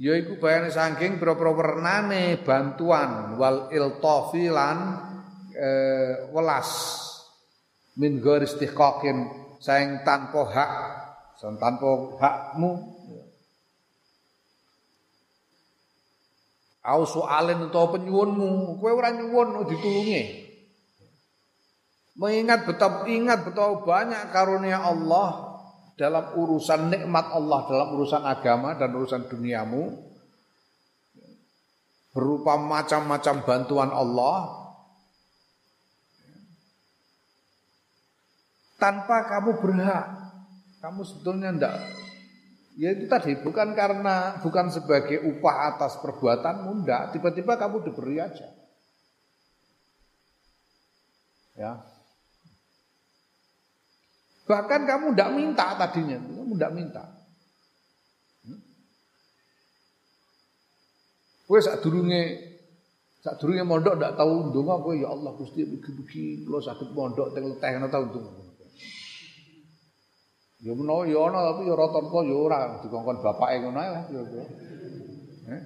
yaiku 0.00 0.40
bayane 0.40 0.72
saking 0.72 1.20
pira-pira 1.20 1.52
wernane 1.52 2.40
bantuan 2.40 3.36
wal 3.36 3.68
iltafi 3.68 4.48
lan 4.48 4.78
e, 5.52 5.68
welas 6.32 6.70
min 8.00 8.16
ghairi 8.24 8.48
istihqaqin 8.48 9.28
saing 9.60 10.00
tanpa 10.00 10.40
hak 10.48 10.72
tanpa 11.60 12.16
hakmu 12.16 12.96
Au 16.80 17.04
soalen 17.04 17.68
utawa 17.68 17.92
penyuwunmu, 17.92 18.80
kowe 18.80 18.88
ora 18.88 19.12
nyuwun 19.12 19.68
ditulungi. 19.68 20.48
Mengingat 22.16 22.64
betapa 22.64 23.04
ingat 23.04 23.44
betapa 23.44 23.84
banyak 23.84 24.32
karunia 24.32 24.80
Allah 24.80 25.49
dalam 26.00 26.32
urusan 26.32 26.88
nikmat 26.88 27.28
Allah 27.28 27.60
dalam 27.68 27.88
urusan 28.00 28.24
agama 28.24 28.72
dan 28.72 28.96
urusan 28.96 29.28
duniamu 29.28 30.00
berupa 32.16 32.56
macam-macam 32.56 33.44
bantuan 33.44 33.92
Allah 33.92 34.60
tanpa 38.80 39.28
kamu 39.28 39.60
berhak. 39.60 40.06
Kamu 40.80 41.04
sebetulnya 41.04 41.52
ndak 41.52 41.76
Ya 42.80 42.96
itu 42.96 43.04
tadi 43.04 43.36
bukan 43.36 43.76
karena 43.76 44.40
bukan 44.40 44.72
sebagai 44.72 45.20
upah 45.20 45.76
atas 45.76 46.00
perbuatanmu 46.00 46.80
ndak, 46.80 47.12
tiba-tiba 47.12 47.60
kamu 47.60 47.84
diberi 47.84 48.16
aja. 48.16 48.48
Ya. 51.60 51.89
Bahkan 54.50 54.82
kamu 54.82 55.14
ndak 55.14 55.30
minta 55.38 55.78
tadinya, 55.78 56.18
kamu 56.18 56.58
ndak 56.58 56.74
minta. 56.74 57.04
Kowe 61.46 61.58
sak 61.62 61.82
durunge 61.86 62.50
sak 63.22 63.38
durunge 63.38 63.62
mondok 63.62 63.94
ndak 63.94 64.18
tahu 64.18 64.50
ndonga 64.50 64.74
kowe 64.82 64.94
ya 64.94 65.10
Allah 65.14 65.34
Gusti 65.38 65.62
mugi-mugi 65.66 66.46
kula 66.46 66.58
saged 66.62 66.90
mondok 66.94 67.30
teng 67.30 67.46
leteh 67.46 67.78
ngono 67.78 67.86
tau 67.90 68.06
ndonga. 68.10 68.30
Ya 70.60 70.74
menawa 70.74 71.06
ya 71.06 71.18
ana 71.30 71.38
tapi 71.50 71.70
ya 71.70 71.74
rata-rata 71.78 72.20
ya 72.26 72.36
ora 72.36 72.58
dikongkon 72.82 73.18
bapake 73.22 73.56
ngono 73.62 73.78
ae 73.78 73.90
ya. 73.90 74.02
Eh? 75.50 75.62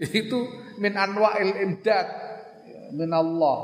Itu 0.24 0.48
min 0.80 0.92
anwa'il 0.96 1.56
imdad 1.60 2.08
min 2.96 3.10
Allah. 3.12 3.58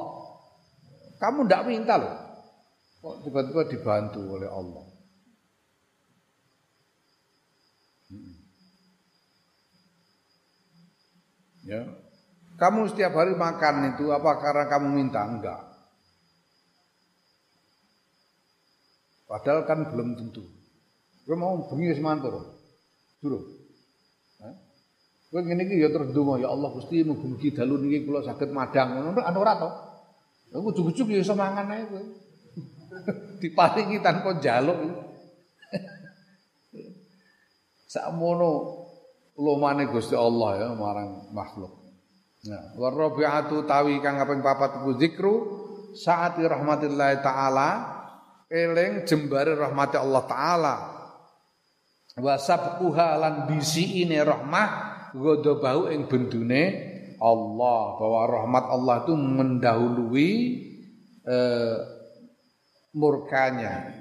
Kamu 1.16 1.48
ndak 1.48 1.64
minta 1.64 1.96
loh. 1.96 2.21
Kok 3.02 3.26
tiba-tiba 3.26 3.66
dibantu 3.66 4.22
oleh 4.22 4.46
Allah. 4.46 4.86
Hmm. 8.14 8.34
Ya. 11.66 11.82
Kamu 12.62 12.86
setiap 12.94 13.18
hari 13.18 13.34
makan 13.34 13.98
itu 13.98 14.14
apa 14.14 14.38
karena 14.38 14.70
kamu 14.70 14.88
minta? 14.94 15.26
Enggak. 15.26 15.60
Padahal 19.26 19.66
kan 19.66 19.90
belum 19.90 20.14
tentu. 20.14 20.46
Gue 21.26 21.34
mau 21.34 21.58
bengi 21.66 21.90
wis 21.90 21.98
mantur. 21.98 22.38
Durung. 23.18 23.62
Kowe 25.32 25.40
ngene 25.40 25.64
iki 25.64 25.80
ya 25.80 25.88
terus 25.88 26.12
ndonga 26.12 26.44
ya 26.44 26.52
Allah 26.52 26.68
Gusti 26.76 27.00
mugi-mugi 27.08 27.56
dalu 27.56 27.80
niki 27.80 28.04
kula 28.04 28.20
saged 28.20 28.52
madang 28.52 29.00
ngono 29.00 29.24
anu 29.24 29.38
ora 29.40 29.56
to. 29.56 29.70
Aku 30.52 30.68
ujug-ujug 30.76 31.08
ya 31.08 31.24
iso 31.24 31.32
mangan 31.32 31.72
ae 31.72 31.88
kowe. 31.88 32.04
Diparingi 33.42 33.98
tanpa 34.00 34.38
njaluk. 34.38 34.78
Sakmono 37.92 38.50
lumane 39.36 39.84
Gusti 39.88 40.16
Allah 40.16 40.50
ya 40.56 40.68
marang 40.72 41.32
makhluk. 41.32 41.72
Nah, 42.42 42.74
warabi'atu 42.74 43.68
tawi 43.70 44.02
kang 44.02 44.18
kaping 44.18 44.42
papat 44.42 44.82
ku 44.82 44.98
zikru 44.98 45.34
saati 45.94 46.42
rahmatillah 46.42 47.22
taala 47.22 47.70
eling 48.50 49.06
jembare 49.06 49.54
rahmati 49.54 49.94
Allah 49.94 50.22
taala 50.26 50.74
wa 52.18 52.34
sabquha 52.34 53.14
lan 53.20 53.46
ini 53.78 54.18
rahmah 54.18 54.68
godobahu 55.14 55.92
ing 55.92 56.10
bendune 56.10 56.90
Allah 57.22 57.82
bahwa 57.96 58.20
rahmat 58.26 58.64
Allah 58.74 58.94
itu 59.06 59.14
mendahului 59.14 60.32
eh, 61.22 61.76
murkanya 62.92 63.92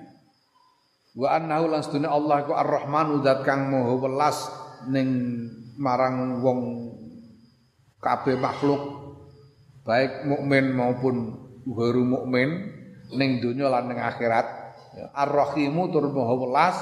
wa 1.15 1.27
annahu 1.35 1.71
lan 1.71 1.81
sedune 1.83 2.07
Allah 2.07 2.47
ku 2.47 2.55
ar-rahmanu 2.55 3.23
zat 3.23 3.43
kang 3.43 3.67
maha 3.67 3.93
welas 3.99 4.37
ning 4.87 5.09
marang 5.75 6.39
wong 6.39 6.59
kabeh 7.99 8.39
makhluk 8.39 8.79
baik 9.83 10.23
mukmin 10.29 10.71
maupun 10.71 11.15
guru 11.65 12.03
mukmin 12.05 12.81
ning 13.15 13.43
donya 13.43 13.67
lan 13.67 13.91
ning 13.91 13.99
akhirat. 13.99 14.47
Ya, 14.91 15.07
Ar-Rahimu 15.15 15.91
tur 15.91 16.11
maha 16.11 16.33
welas 16.35 16.77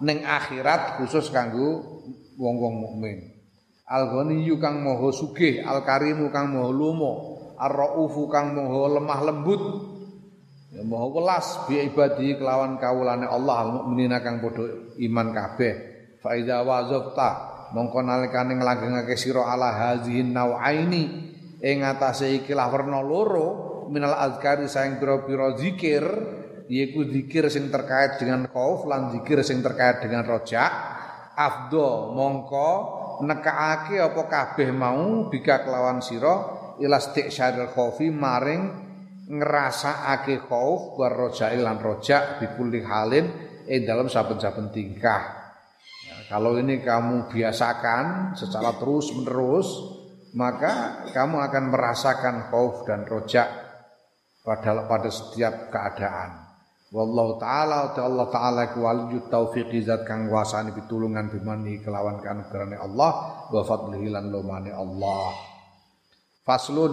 ning 0.00 0.24
akhirat 0.24 1.00
khusus 1.00 1.28
kanggo 1.28 2.00
wong-wong 2.40 2.74
mukmin. 2.80 3.36
Al-Ghaniyyu 3.90 4.62
kang 4.62 4.86
maha 4.86 5.10
sugih, 5.10 5.66
Al-Karimu 5.66 6.30
kang 6.30 6.54
maha 6.54 6.70
lumo, 6.70 7.42
Ar-Raufu 7.58 8.30
kang 8.30 8.54
maha 8.54 8.96
lemah 8.96 9.20
lembut. 9.28 9.62
Ya 10.70 10.86
maha 10.86 11.06
welas 11.10 11.66
bi 11.66 11.82
ibadi 11.82 12.38
kelawan 12.38 12.78
kawulane 12.78 13.26
Allah 13.26 13.56
al-mukminina 13.66 14.22
kang 14.22 14.38
padha 14.38 14.94
iman 15.02 15.34
kabeh. 15.34 15.74
Fa 16.22 16.38
iza 16.38 16.62
wazafta 16.62 17.30
mongko 17.74 17.98
nalikane 18.06 18.54
nglanggengake 18.54 19.18
sira 19.18 19.50
ala 19.50 19.74
hazihin 19.74 20.30
nau'aini 20.30 21.02
ing 21.58 21.82
atase 21.82 22.38
ikilah 22.42 22.70
werna 22.70 23.02
loro 23.02 23.48
minal 23.90 24.14
azkari 24.14 24.70
saing 24.70 25.02
pira-pira 25.02 25.58
zikir 25.58 26.06
yaiku 26.70 27.02
zikir 27.02 27.50
sing 27.50 27.66
terkait 27.66 28.22
dengan 28.22 28.46
khauf 28.46 28.86
lan 28.86 29.10
zikir 29.10 29.42
sing 29.42 29.58
terkait 29.58 30.06
dengan 30.06 30.22
rojak 30.22 30.70
afdo 31.34 32.14
mongko 32.14 32.70
nekaake 33.26 33.98
apa 33.98 34.22
kabeh 34.30 34.70
mau 34.70 35.26
bika 35.26 35.66
kelawan 35.66 35.98
sira 35.98 36.46
ilastik 36.78 37.34
syaril 37.34 37.74
khaufi 37.74 38.08
maring 38.08 38.89
ngrasakake 39.30 40.42
khauf 40.50 40.98
war 40.98 41.14
rojak 41.14 41.54
lan 41.54 41.78
rojak 41.78 42.42
bikulli 42.42 42.82
halin 42.82 43.30
eh 43.70 43.86
dalam 43.86 44.10
saben-saben 44.10 44.74
tingkah 44.74 45.22
ya, 46.10 46.16
kalau 46.26 46.58
ini 46.58 46.82
kamu 46.82 47.30
biasakan 47.30 48.34
secara 48.34 48.74
terus 48.74 49.14
menerus 49.14 49.68
maka 50.34 51.06
kamu 51.10 51.42
akan 51.46 51.64
merasakan 51.70 52.50
khauf 52.50 52.86
dan 52.86 53.06
rojak 53.06 53.48
pada 54.46 54.86
pada 54.88 55.10
setiap 55.10 55.68
keadaan. 55.68 56.50
Wallahu 56.90 57.38
taala 57.38 57.94
ta 57.94 58.02
Allah 58.02 58.26
taala 58.34 58.62
ku 58.74 58.82
waliyut 58.82 59.30
taufiq 59.30 59.70
zat 59.86 60.02
kang 60.02 60.26
wasani 60.26 60.74
pitulungan 60.74 61.30
bimani 61.30 61.78
kelawan 61.78 62.18
kanugerane 62.18 62.74
Allah 62.74 63.46
wa 63.46 63.62
fadlihi 63.62 64.10
lan 64.10 64.26
lumane 64.26 64.74
Allah. 64.74 65.30
Faslun 66.42 66.92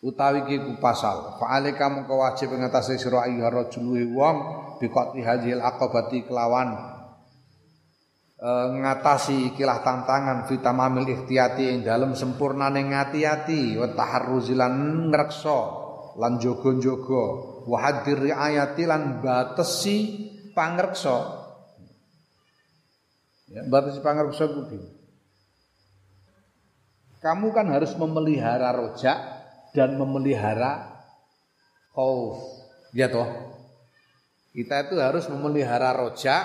utawi 0.00 0.48
ki 0.48 0.56
ku 0.64 0.72
pasal 0.80 1.36
fa 1.36 1.60
alika 1.60 1.92
mengko 1.92 2.24
wajib 2.24 2.56
ngatasi 2.56 2.96
sira 2.96 3.28
ayyuha 3.28 3.52
rajul 3.52 4.00
wong 4.16 4.36
bi 4.80 4.88
qati 4.88 5.20
hadhil 5.20 5.60
aqabati 5.60 6.24
kelawan. 6.24 6.72
E, 8.40 8.50
ngatasi 8.80 9.52
kilah 9.52 9.84
tantangan 9.84 10.48
fitamamil 10.48 11.04
ikhtiyati 11.04 11.76
ing 11.76 11.78
dalem 11.84 12.16
sempurnane 12.16 12.88
ngati-ati 12.88 13.76
wa 13.76 13.92
taharruzilan 13.92 14.72
ngrekso 15.12 15.58
lan 16.16 16.40
jogo-jogo 16.40 17.24
wa 17.68 17.78
hadir 17.84 18.16
riayati 18.16 18.88
lan 18.88 19.20
batesi 19.20 19.96
pangreksa. 20.56 21.44
Ya 23.52 23.68
batesi 23.68 24.00
pangreksa 24.00 24.48
kuwi 24.48 24.80
kamu 27.20 27.52
kan 27.52 27.68
harus 27.68 27.92
memelihara 28.00 28.72
rojak 28.72 29.39
dan 29.76 29.94
memelihara 29.98 31.02
khauf 31.94 32.38
ya 32.94 33.10
toh 33.10 33.28
kita 34.50 34.90
itu 34.90 34.98
harus 34.98 35.30
memelihara 35.30 35.94
rojak 35.94 36.44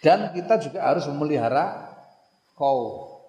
dan 0.00 0.32
kita 0.32 0.60
juga 0.60 0.84
harus 0.84 1.04
memelihara 1.08 1.94
khauf 2.56 3.24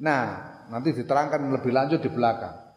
nah 0.00 0.56
nanti 0.68 0.92
diterangkan 0.92 1.48
lebih 1.52 1.72
lanjut 1.72 2.00
di 2.00 2.10
belakang 2.12 2.68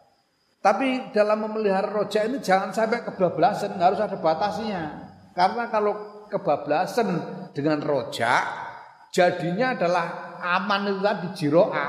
tapi 0.62 1.10
dalam 1.10 1.42
memelihara 1.42 1.90
roja 1.90 2.22
ini 2.22 2.38
jangan 2.38 2.70
sampai 2.70 3.02
kebablasan, 3.02 3.82
harus 3.82 3.98
ada 3.98 4.14
batasnya. 4.14 5.10
Karena 5.34 5.66
kalau 5.66 6.24
kebablasan 6.30 7.08
dengan 7.50 7.82
roja, 7.82 8.46
jadinya 9.10 9.74
adalah 9.74 10.38
aman 10.38 10.94
itu 10.94 11.00
tadi 11.02 11.28
jiroa. 11.34 11.86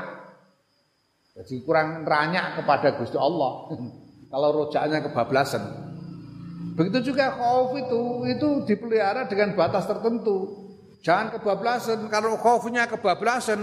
Jadi 1.34 1.66
kurang 1.66 2.06
ranyak 2.06 2.62
kepada 2.62 2.94
Gusti 2.98 3.18
Allah. 3.18 3.74
kalau 4.32 4.48
rojaknya 4.50 5.02
kebablasan. 5.02 5.62
Begitu 6.74 7.14
juga 7.14 7.34
khauf 7.38 7.74
itu, 7.78 8.02
itu 8.26 8.48
dipelihara 8.66 9.30
dengan 9.30 9.54
batas 9.54 9.86
tertentu. 9.86 10.66
Jangan 11.06 11.38
kebablasan. 11.38 12.10
Kalau 12.10 12.34
khaufnya 12.38 12.90
kebablasan, 12.90 13.60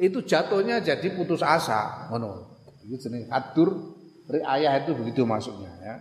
itu 0.00 0.24
jatuhnya 0.24 0.80
jadi 0.80 1.12
putus 1.12 1.44
asa. 1.44 2.08
Ngono. 2.08 2.56
Itu 2.84 3.00
jenis 3.08 3.28
hadur 3.32 3.94
Riayah 4.24 4.80
itu 4.80 4.96
begitu 4.96 5.28
maksudnya 5.28 5.68
ya. 5.84 5.96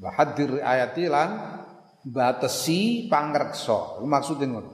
Bahadir 0.00 0.58
riayati 0.58 1.06
lan 1.06 1.30
batesi 2.02 3.06
pangreksa. 3.06 4.02
Maksudnya 4.02 4.50
ngono. 4.50 4.72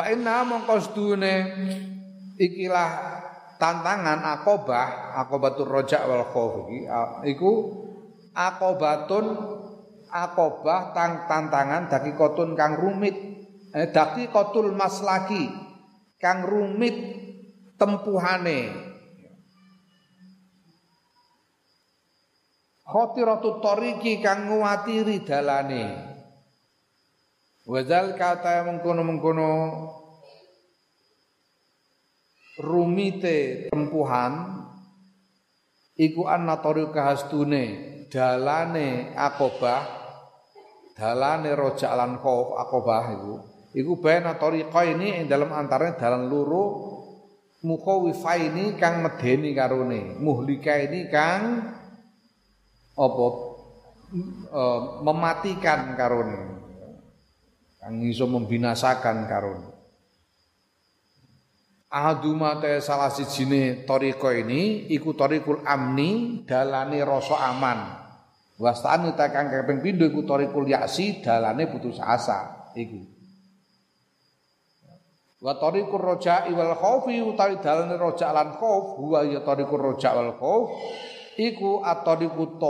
Fa 0.00 0.08
inna 0.08 0.48
mongko 0.48 0.80
ikilah 2.40 2.90
tantangan 3.60 4.24
akobah, 4.32 5.12
akobatur 5.20 5.68
rojak 5.68 6.08
wal 6.08 6.24
khauf 6.24 6.72
iki 6.72 6.88
iku 7.36 7.52
akobatun 8.32 9.26
akobah 10.08 10.96
tang 10.96 11.28
tantangan 11.28 11.92
kotun 12.16 12.56
kang 12.56 12.80
rumit. 12.80 13.12
Eh, 13.76 13.92
kotul 14.32 14.72
maslaki 14.72 15.52
kang 16.16 16.48
rumit 16.48 16.96
tempuhane. 17.76 18.72
Khotiratu 22.88 23.60
toriki 23.60 24.24
kang 24.24 24.48
nguwatiri 24.48 25.28
dalane 25.28 26.09
Wazal 27.70 28.18
kata 28.18 28.66
mengkono-mengkono 28.66 29.50
rumite 32.66 33.70
tempuhan 33.70 34.66
iku 35.94 36.26
anna 36.26 36.58
tariqa 36.58 37.14
hastune 37.14 37.64
dalane 38.10 39.14
akobah 39.14 39.86
dalane 40.98 41.54
rojak 41.54 41.94
lan 41.94 42.18
akobah 42.18 43.04
iku. 43.14 43.34
Iku 43.70 44.02
baina 44.02 44.34
tariqa 44.34 44.82
ini 44.90 45.22
ing 45.22 45.24
dalam 45.30 45.54
antaranya 45.54 45.94
dalan 45.94 46.26
loro 46.26 46.64
mukhawifa 47.62 48.34
ini 48.34 48.74
kang 48.82 48.98
medeni 48.98 49.54
karone 49.54 50.18
muhlika 50.18 50.74
ini 50.74 51.06
kang 51.06 51.70
apa 52.98 53.26
uh, 54.50 54.80
mematikan 55.06 55.94
karone 55.94 56.59
kang 57.80 58.04
iso 58.04 58.28
membinasakan 58.28 59.24
karun. 59.24 59.60
Ahaduma 61.90 62.62
te 62.62 62.78
salah 62.78 63.10
sijine 63.10 63.82
toriko 63.82 64.30
ini 64.30 64.86
iku 64.94 65.16
torikul 65.16 65.64
amni 65.66 66.44
dalane 66.46 67.02
rasa 67.02 67.50
aman. 67.50 67.98
Wastani 68.60 69.16
ta 69.16 69.32
kang 69.32 69.50
kaping 69.50 69.82
pindho 69.82 70.06
iku 70.06 70.22
torikul 70.22 70.68
yaksi 70.68 71.24
dalane 71.24 71.66
putus 71.66 71.98
asa 71.98 72.70
iku. 72.78 73.00
Wa 75.40 75.56
tariqur 75.56 76.04
roja'i 76.04 76.52
wal 76.52 76.76
khaufi 76.76 77.16
utawi 77.24 77.64
dalane 77.64 77.96
roja 77.96 78.28
lan 78.36 78.60
khauf 78.60 79.00
huwa 79.00 79.24
ya 79.24 79.40
tariqur 79.40 79.80
roja 79.80 80.12
wal 80.12 80.36
khauf 80.36 80.68
iku 81.40 81.80
atariqu 81.80 82.60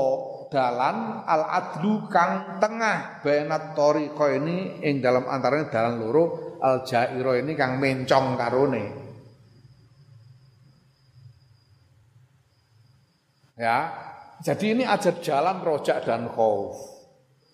dalan 0.50 1.22
al 1.22 1.46
adlu 1.46 2.10
kang 2.10 2.58
tengah 2.58 3.22
benat 3.22 3.72
tariqa 3.78 4.26
ini 4.34 4.82
ing 4.82 4.98
dalam 4.98 5.30
antaranya 5.30 5.70
dalan 5.70 6.02
loro 6.02 6.58
al 6.58 6.82
jairo 6.82 7.38
ini 7.38 7.54
kang 7.54 7.78
mencong 7.78 8.34
karone. 8.34 8.84
Ya 13.54 13.78
jadi 14.42 14.74
ini 14.74 14.82
ajar 14.82 15.22
jalan 15.22 15.62
rojak 15.62 16.02
dan 16.02 16.26
khauf. 16.34 16.74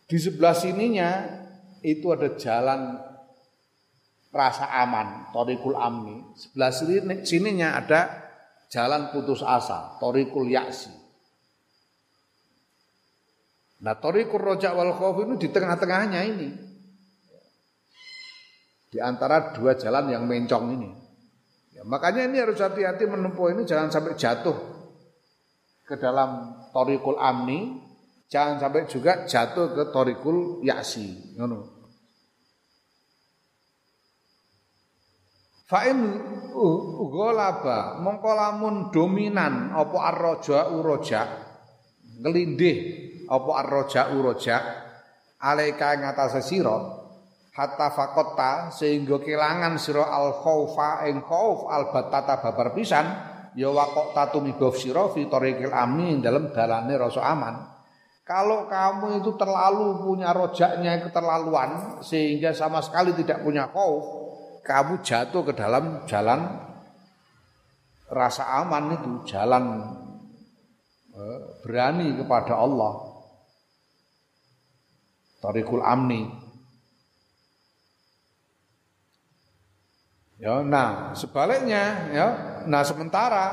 Di 0.09 0.17
sebelah 0.17 0.57
sininya 0.57 1.11
itu 1.85 2.09
ada 2.17 2.33
jalan 2.41 2.97
rasa 4.33 4.73
aman 4.73 5.37
torikul 5.37 5.77
amni. 5.77 6.33
Sebelah 6.33 6.73
sini 6.73 7.27
sininya 7.29 7.77
ada 7.77 8.01
jalan 8.73 9.13
putus 9.13 9.45
asa 9.45 10.01
torikul 10.01 10.49
yaksi 10.49 10.96
Nah, 13.77 13.95
Torikur 14.01 14.41
Rojak 14.41 14.73
wal 14.73 14.97
Khauf 14.97 15.21
ini 15.21 15.37
di 15.37 15.49
tengah-tengahnya 15.53 16.21
ini. 16.25 16.49
Di 18.89 18.99
antara 19.03 19.53
dua 19.53 19.77
jalan 19.77 20.09
yang 20.09 20.25
mencong 20.25 20.65
ini. 20.73 20.91
Ya, 21.77 21.85
makanya 21.85 22.25
ini 22.25 22.41
harus 22.41 22.57
hati-hati 22.57 23.05
menempuh 23.05 23.53
ini 23.53 23.69
jangan 23.69 23.93
sampai 23.93 24.17
jatuh 24.17 24.57
ke 25.85 26.01
dalam 26.01 26.57
Torikul 26.73 27.21
Amni, 27.21 27.77
jangan 28.33 28.57
sampai 28.57 28.89
juga 28.89 29.29
jatuh 29.29 29.77
ke 29.77 29.83
Torikul 29.93 30.65
Yaksi. 30.65 31.37
Ngono. 31.37 31.77
Fa'in 35.67 35.99
ugolaba 36.57 37.99
mongko 37.99 38.31
lamun 38.33 38.75
dominan 38.95 39.75
apa 39.75 39.99
arroja 39.99 40.71
uroja 40.71 41.27
ngelindih 42.23 43.06
apa 43.27 43.51
ar-raja'u 43.67 44.17
raja 44.23 44.57
alaika 45.43 45.95
ing 45.99 46.03
atase 46.07 46.41
sira 46.41 46.79
hatta 47.57 47.89
faqatta 47.93 48.71
sehingga 48.73 49.21
kelangan 49.21 49.77
sira 49.81 50.09
al 50.09 50.41
khaufa 50.41 51.07
ing 51.09 51.25
khauf 51.25 51.69
al 51.69 51.91
batata 51.93 52.41
babar 52.41 52.77
pisan 52.77 53.07
ya 53.57 53.73
waqok 53.73 54.13
tatumibuf 54.13 54.77
sira 54.77 55.09
fi 55.11 55.25
tariqil 55.27 55.73
amin 55.73 56.21
dalam 56.21 56.53
dalane 56.53 56.95
rasa 56.95 57.25
aman. 57.25 57.57
Kalau 58.27 58.67
kamu 58.67 59.23
itu 59.23 59.39
terlalu 59.39 60.03
punya 60.03 60.35
rojaknya 60.35 60.99
keterlaluan 60.99 62.03
sehingga 62.03 62.51
sama 62.51 62.83
sekali 62.83 63.15
tidak 63.15 63.47
punya 63.47 63.71
khauf 63.71 64.27
kamu 64.67 64.99
jatuh 65.07 65.47
ke 65.47 65.55
dalam 65.55 66.03
jalan 66.11 66.59
rasa 68.11 68.67
aman 68.67 68.99
itu 68.99 69.11
jalan 69.31 69.65
eh, 71.15 71.41
berani 71.63 72.19
kepada 72.19 72.59
Allah 72.59 73.06
Tarikul 75.47 75.79
Amni. 75.79 76.27
Ya, 80.43 80.59
nah 80.67 81.15
sebaliknya 81.15 82.11
ya, 82.11 82.27
nah 82.67 82.83
sementara 82.83 83.47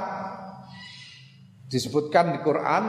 disebutkan 1.70 2.34
di 2.34 2.40
Quran 2.42 2.84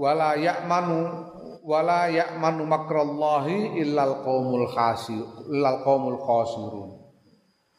wala 0.00 0.32
ya'manu 0.40 1.28
wala 1.60 2.08
ya'manu 2.08 2.64
makrallahi 2.64 3.84
illal 3.84 4.24
qaumul 4.24 4.64
khasir 4.72 5.28
illal 5.52 5.84
qaumul 5.84 6.16
khasirun. 6.16 6.88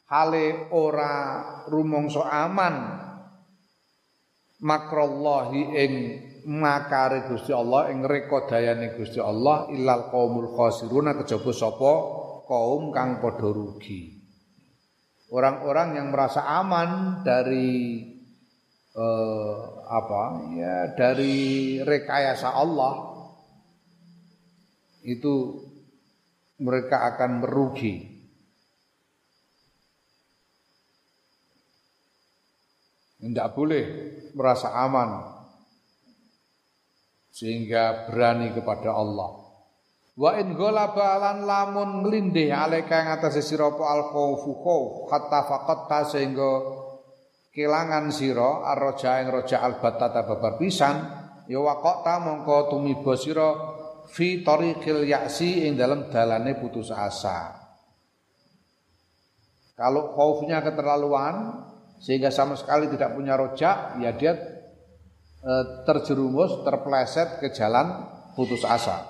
Hale 0.06 0.70
ora 0.70 1.42
rumangsa 1.66 2.30
aman 2.30 2.76
makrallahi 4.62 5.62
ing 5.82 5.94
makare 6.50 7.30
Gusti 7.30 7.54
Allah 7.54 7.94
ing 7.94 8.02
rekodayane 8.02 8.98
Gusti 8.98 9.22
Allah 9.22 9.70
ilal 9.70 10.10
qaumul 10.10 10.58
khasiruna 10.58 11.14
kejaba 11.22 11.54
sapa 11.54 11.94
kaum 12.50 12.90
kang 12.90 13.22
padha 13.22 13.54
rugi. 13.54 14.18
Orang-orang 15.30 16.02
yang 16.02 16.10
merasa 16.10 16.42
aman 16.42 17.22
dari 17.22 18.02
eh, 18.98 19.58
apa 19.86 20.24
ya 20.58 20.76
dari 20.98 21.78
rekayasa 21.86 22.50
Allah 22.58 22.94
itu 25.06 25.54
mereka 26.66 27.14
akan 27.14 27.46
merugi. 27.46 28.18
Tidak 33.22 33.50
boleh 33.54 33.86
merasa 34.34 34.74
aman 34.74 35.39
sehingga 37.40 38.12
berani 38.12 38.52
kepada 38.52 38.92
Allah. 38.92 39.48
Wa 40.20 40.36
in 40.36 40.52
ghalaba 40.52 41.16
lan 41.16 41.48
lamun 41.48 42.04
nglindih 42.04 42.52
alaika 42.52 43.00
ing 43.00 43.08
atase 43.16 43.40
sira 43.40 43.72
apa 43.72 43.84
al 43.88 44.04
khaufu 44.12 44.52
khauf 44.60 45.08
hatta 45.08 45.48
faqatta 45.48 46.00
sehingga 46.12 46.52
kelangan 47.56 48.12
sira 48.12 48.68
arroja 48.68 49.24
ing 49.24 49.32
roja 49.32 49.64
al 49.64 49.80
batata 49.80 50.28
babar 50.28 50.60
pisan 50.60 50.96
ya 51.48 51.64
waqata 51.64 52.20
mongko 52.20 52.76
tumiba 52.76 53.16
sira 53.16 53.50
fi 54.12 54.44
tariqil 54.44 55.08
yaksi 55.08 55.72
ing 55.72 55.80
dalam 55.80 56.12
dalane 56.12 56.60
putus 56.60 56.92
asa. 56.92 57.56
Kalau 59.80 60.12
khaufnya 60.12 60.60
keterlaluan 60.60 61.64
sehingga 62.04 62.28
sama 62.28 62.60
sekali 62.60 62.92
tidak 62.92 63.16
punya 63.16 63.40
rojak, 63.40 64.00
ya 64.04 64.12
dia 64.12 64.36
Eh, 65.40 65.66
terjerumus, 65.88 66.68
terpleset 66.68 67.40
ke 67.40 67.56
jalan 67.56 68.04
putus 68.36 68.68
asa. 68.68 69.08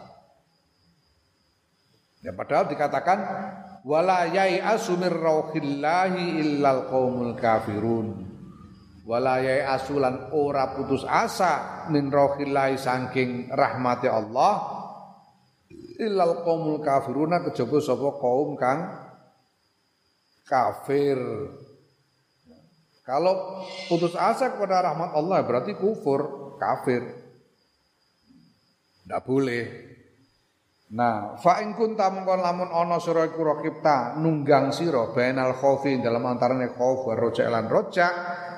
Ya 2.21 2.38
padahal 2.38 2.69
dikatakan 2.69 3.19
wala 3.82 4.30
yai'asu 4.30 4.93
mir 5.01 5.09
rauhillahi 5.09 6.38
illal 6.38 6.86
qaumul 6.86 7.34
kafirun. 7.34 8.30
Wala 9.09 9.41
yai'asulan 9.41 10.30
ora 10.38 10.77
putus 10.77 11.01
asa 11.01 11.89
min 11.89 12.13
rauhillahi 12.13 12.77
saking 12.77 13.49
rahmati 13.49 14.05
Allah 14.05 14.86
illal 15.97 16.45
qaumul 16.45 16.86
kafiruna 16.86 17.41
kejaba 17.41 17.82
sapa 17.82 18.21
kaum 18.21 18.53
kang 18.53 18.86
kafir. 20.45 21.17
Kalau 23.10 23.66
putus 23.89 24.14
asa 24.14 24.53
kepada 24.53 24.86
rahmat 24.86 25.18
Allah 25.18 25.41
berarti 25.41 25.74
kufur, 25.74 26.53
kafir. 26.62 27.01
Tidak 29.01 29.22
boleh. 29.26 29.89
Nah, 30.93 31.38
fa 31.41 31.62
in 31.66 31.74
kunta 31.74 32.14
mengkon 32.14 32.41
lamun 32.41 32.70
ana 32.70 33.01
sira 33.01 33.26
iku 33.26 33.45
rakibta 33.45 34.18
nunggang 34.18 34.70
sira 34.70 35.10
bainal 35.14 35.57
khaufi 35.57 35.97
dalam 36.01 36.22
antarane 36.26 36.70
khauf 36.74 37.05
wa 37.05 37.14
roja 37.14 37.45
lan 37.45 37.70
roja 37.70 38.10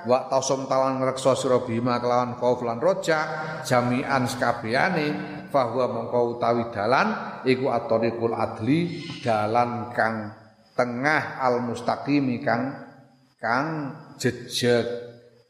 wa 0.07 0.31
tasom 0.31 0.63
talan 0.67 1.03
ngreksa 1.03 1.35
sira 1.35 1.59
bima 1.63 1.99
kelawan 1.99 2.39
khauf 2.39 2.63
lan 2.63 2.79
roja 2.79 3.19
jami'an 3.67 4.31
sekabehane 4.31 5.07
fa 5.51 5.75
huwa 5.75 5.91
mongko 5.91 6.39
utawi 6.39 6.71
dalan 6.71 7.39
iku 7.43 7.67
atoriqul 7.67 8.31
adli 8.31 9.03
dalan 9.19 9.91
kang 9.91 10.31
tengah 10.71 11.35
al 11.35 11.59
mustaqimi 11.67 12.39
kang 12.39 12.71
kang 13.43 13.67
jejeg 14.19 14.87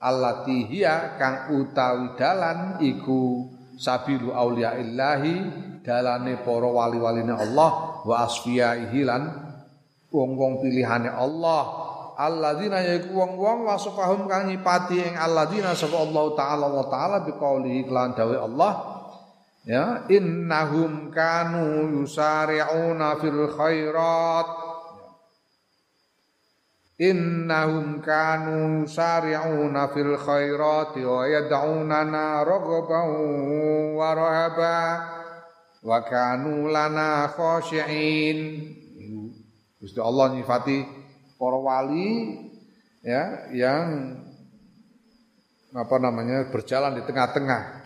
allati 0.01 0.65
hiya 0.65 1.15
kang 1.21 1.53
utawi 1.53 2.17
dalan 2.17 2.81
iku 2.81 3.45
sabilu 3.77 4.33
illahi 4.33 5.35
dalane 5.81 6.37
para 6.45 6.69
wali-waline 6.69 7.33
Allah 7.33 8.01
wa 8.05 8.15
asfiyaihi 8.25 9.01
lan 9.05 9.21
wong-wong 10.13 10.61
pilihane 10.61 11.09
Allah. 11.09 11.89
Alladzina 12.21 12.85
yaiku 12.85 13.17
wong-wong 13.17 13.65
wasfahum 13.65 14.29
kang 14.29 14.45
nyipati 14.45 15.01
ing 15.01 15.17
alladzina 15.17 15.73
sapa 15.73 16.05
Allah 16.05 16.25
taala 16.37 16.65
wa 16.69 16.85
taala 16.85 17.25
biqaulihi 17.25 17.89
lan 17.89 18.13
dawe 18.13 18.37
Allah 18.37 18.73
ya 19.65 20.05
innahum 20.05 21.09
kanu 21.09 21.89
yusari'una 21.97 23.17
fil 23.17 23.49
khairat 23.57 24.47
innahum 27.01 27.97
kanu 28.05 28.85
yusari'una 28.85 29.89
fil 29.89 30.13
khairat 30.21 30.93
wa 31.01 31.25
yad'unana 31.25 32.45
raghaban 32.45 33.09
wa 33.97 34.09
rahaba 34.13 34.77
wa 35.81 35.97
kanu 36.05 36.69
lana 36.69 37.25
khashiin. 37.33 38.69
Gusti 39.81 39.97
Allah 39.97 40.37
nyifati 40.37 40.85
para 41.41 41.57
wali 41.57 42.37
ya 43.01 43.49
yang 43.49 44.13
apa 45.73 45.95
namanya 45.97 46.53
berjalan 46.53 47.01
di 47.01 47.03
tengah-tengah 47.09 47.81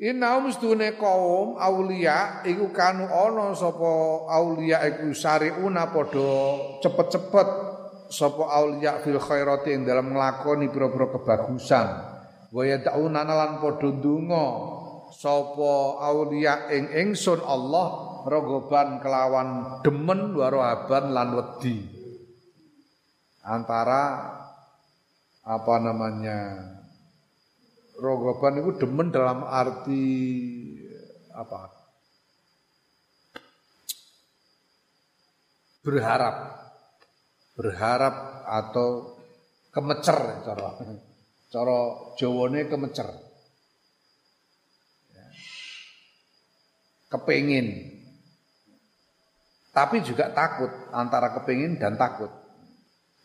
Inna 0.00 0.40
mustune 0.40 0.96
kaum 0.96 1.60
aulia 1.60 2.40
iku 2.48 2.72
kanu 2.72 3.04
ana 3.04 3.52
sapa 3.52 3.92
aulia 4.32 4.80
iku 4.88 5.12
sariuna 5.12 5.92
padha 5.92 6.56
cepet-cepet 6.80 7.48
sapa 8.08 8.48
aulia 8.48 8.96
fil 9.04 9.20
khairati 9.20 9.76
ing 9.76 9.84
dalam 9.84 10.16
nglakoni 10.16 10.72
pira-pira 10.72 11.04
kebagusan. 11.12 11.88
Wa 12.48 12.62
yad'una 12.64 13.28
lan 13.28 13.60
padha 13.60 13.92
ndonga 13.92 14.46
sapa 15.12 15.72
aulia 16.00 16.72
ing 16.72 16.96
ingsun 16.96 17.44
Allah 17.44 17.88
rogoban 18.24 19.04
kelawan 19.04 19.84
demen 19.84 20.32
warohaban 20.32 21.12
lan 21.12 21.28
wedi. 21.36 21.76
Antara 23.44 24.32
apa 25.44 25.74
namanya 25.76 26.69
rogoban 28.00 28.64
itu 28.64 28.80
demen 28.80 29.12
dalam 29.12 29.44
arti 29.44 30.04
apa? 31.36 31.70
Berharap. 35.84 36.36
Berharap 37.54 38.14
atau 38.48 39.20
kemecer 39.70 40.18
cara. 40.48 40.70
Cara 41.52 41.78
jawane 42.16 42.66
kemecer. 42.66 43.08
Kepingin 47.10 48.00
tapi 49.70 50.02
juga 50.02 50.34
takut 50.34 50.70
antara 50.90 51.30
kepingin 51.34 51.78
dan 51.78 51.94
takut 51.94 52.30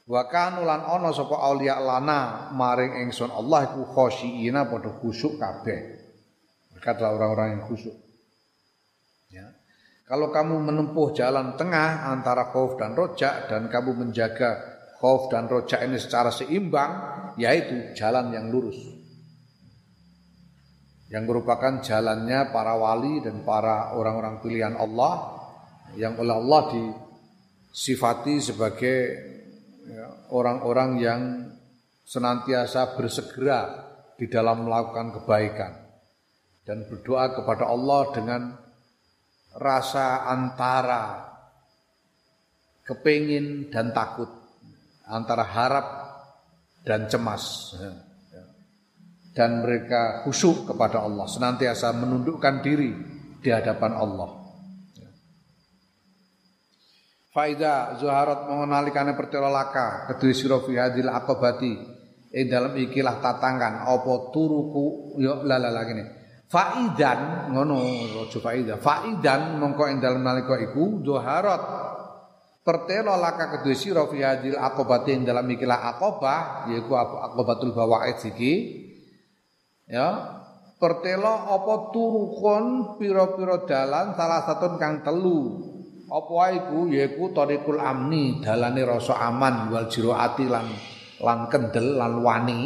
wa 0.06 0.22
kanu 0.30 0.62
lan 0.62 0.86
ana 0.86 1.10
sapa 1.10 1.34
aulia 1.34 1.82
lana 1.82 2.54
maring 2.54 3.10
ingsun 3.10 3.34
Allah 3.34 3.74
iku 3.74 3.90
khosyiina 3.90 4.70
padha 4.70 4.94
khusyuk 5.02 5.42
kabeh. 5.42 5.80
Mereka 6.74 6.88
adalah 6.94 7.12
orang-orang 7.18 7.48
yang 7.58 7.64
khusyuk 7.66 7.96
ya. 9.34 9.46
Kalau 10.06 10.30
kamu 10.30 10.62
menempuh 10.62 11.18
jalan 11.18 11.58
tengah 11.58 12.14
antara 12.14 12.54
khauf 12.54 12.78
dan 12.78 12.94
rojak 12.94 13.50
dan 13.50 13.66
kamu 13.74 14.06
menjaga 14.06 14.62
khauf 15.02 15.34
dan 15.34 15.50
rojak 15.50 15.82
ini 15.82 15.98
secara 15.98 16.30
seimbang 16.30 16.92
yaitu 17.42 17.98
jalan 17.98 18.30
yang 18.30 18.54
lurus. 18.54 18.78
Yang 21.10 21.24
merupakan 21.26 21.82
jalannya 21.82 22.54
para 22.54 22.78
wali 22.78 23.22
dan 23.22 23.42
para 23.42 23.98
orang-orang 23.98 24.42
pilihan 24.42 24.78
Allah 24.78 25.42
yang 25.98 26.18
oleh 26.18 26.34
Allah 26.34 26.62
disifati 26.70 28.42
sebagai 28.42 28.98
orang-orang 30.36 30.92
yang 31.00 31.22
senantiasa 32.04 33.00
bersegera 33.00 33.88
di 34.20 34.28
dalam 34.28 34.68
melakukan 34.68 35.16
kebaikan 35.22 35.72
dan 36.68 36.84
berdoa 36.92 37.32
kepada 37.32 37.72
Allah 37.72 38.02
dengan 38.12 38.42
rasa 39.56 40.28
antara 40.28 41.32
kepingin 42.84 43.72
dan 43.72 43.96
takut 43.96 44.28
antara 45.08 45.48
harap 45.48 45.88
dan 46.84 47.08
cemas 47.08 47.74
dan 49.36 49.60
mereka 49.60 50.24
khusyuk 50.24 50.64
kepada 50.64 51.04
Allah, 51.04 51.28
senantiasa 51.28 51.92
menundukkan 51.92 52.64
diri 52.64 52.96
di 53.44 53.50
hadapan 53.52 53.92
Allah. 53.92 54.45
Faida 57.36 58.00
zuharat 58.00 58.48
mengenalikane 58.48 59.12
pertela 59.12 59.52
laka 59.52 60.08
kedue 60.08 60.32
sira 60.32 60.56
fi 60.64 60.80
hadil 60.80 61.12
aqabati. 61.12 61.74
Ing 62.32 62.48
dalam 62.48 62.80
ikilah 62.80 63.20
tatangan 63.20 63.84
apa 63.84 64.32
turuku? 64.32 65.20
Yo 65.20 65.44
la 65.44 65.60
la 65.60 65.84
gini. 65.84 66.00
Faidan 66.48 67.52
ngono 67.52 67.84
aja 68.24 68.40
faida. 68.40 68.80
Faidan 68.80 69.60
mongko 69.60 69.84
ing 69.92 70.00
dalam 70.00 70.24
nalika 70.24 70.56
iku 70.64 71.04
zuharat 71.04 71.60
pertela 72.64 73.20
laka 73.20 73.60
kedue 73.60 73.76
sira 73.76 74.08
fi 74.08 74.24
hadil 74.24 74.56
aqabati. 74.56 75.20
Ing 75.20 75.28
dalam 75.28 75.44
ikilah 75.44 75.92
aqabah 75.92 76.72
yaiku 76.72 76.96
aqabatul 76.96 77.76
bawaid 77.76 78.16
iki. 78.32 78.54
Ya 79.92 80.40
pertelo 80.80 81.52
apa 81.52 81.92
turukun 81.92 82.96
pira-pira 82.96 83.68
dalan 83.68 84.16
salah 84.16 84.48
satu 84.48 84.80
kang 84.80 85.04
telu 85.04 85.75
apa 86.16 86.56
iku? 86.56 86.88
Yaiku 86.88 87.36
tariqul 87.36 87.82
amni 87.84 88.40
dalane 88.40 88.88
rasa 88.88 89.20
aman 89.20 89.68
wal 89.68 89.92
jiroati 89.92 90.48
lan 90.48 90.68
lan 91.20 91.52
kendel 91.52 92.00
lan 92.00 92.24
wani. 92.24 92.62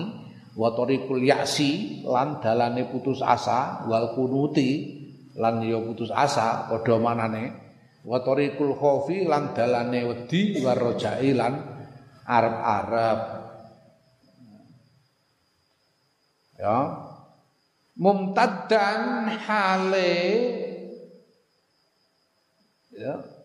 Wa 0.53 0.75
tariqul 0.75 1.23
yaksi 1.23 2.03
lan 2.05 2.43
dalane 2.43 2.85
putus 2.91 3.23
asa 3.23 3.87
wal 3.89 4.13
kunuti 4.13 4.99
lan 5.39 5.63
ya 5.65 5.81
putus 5.81 6.13
asa 6.13 6.69
padha 6.69 6.99
manane. 7.01 7.43
Wa 8.05 8.21
tariqul 8.21 8.77
khaufi 8.77 9.25
lan 9.25 9.57
dalane 9.57 9.99
wedi 10.05 10.61
war 10.61 10.77
rojai 10.77 11.31
lan 11.33 11.53
arep-arep. 12.27 13.19
Ya. 16.59 16.77
Mumtaddan 17.99 19.31
hale. 19.47 20.15
Ya 22.99 23.38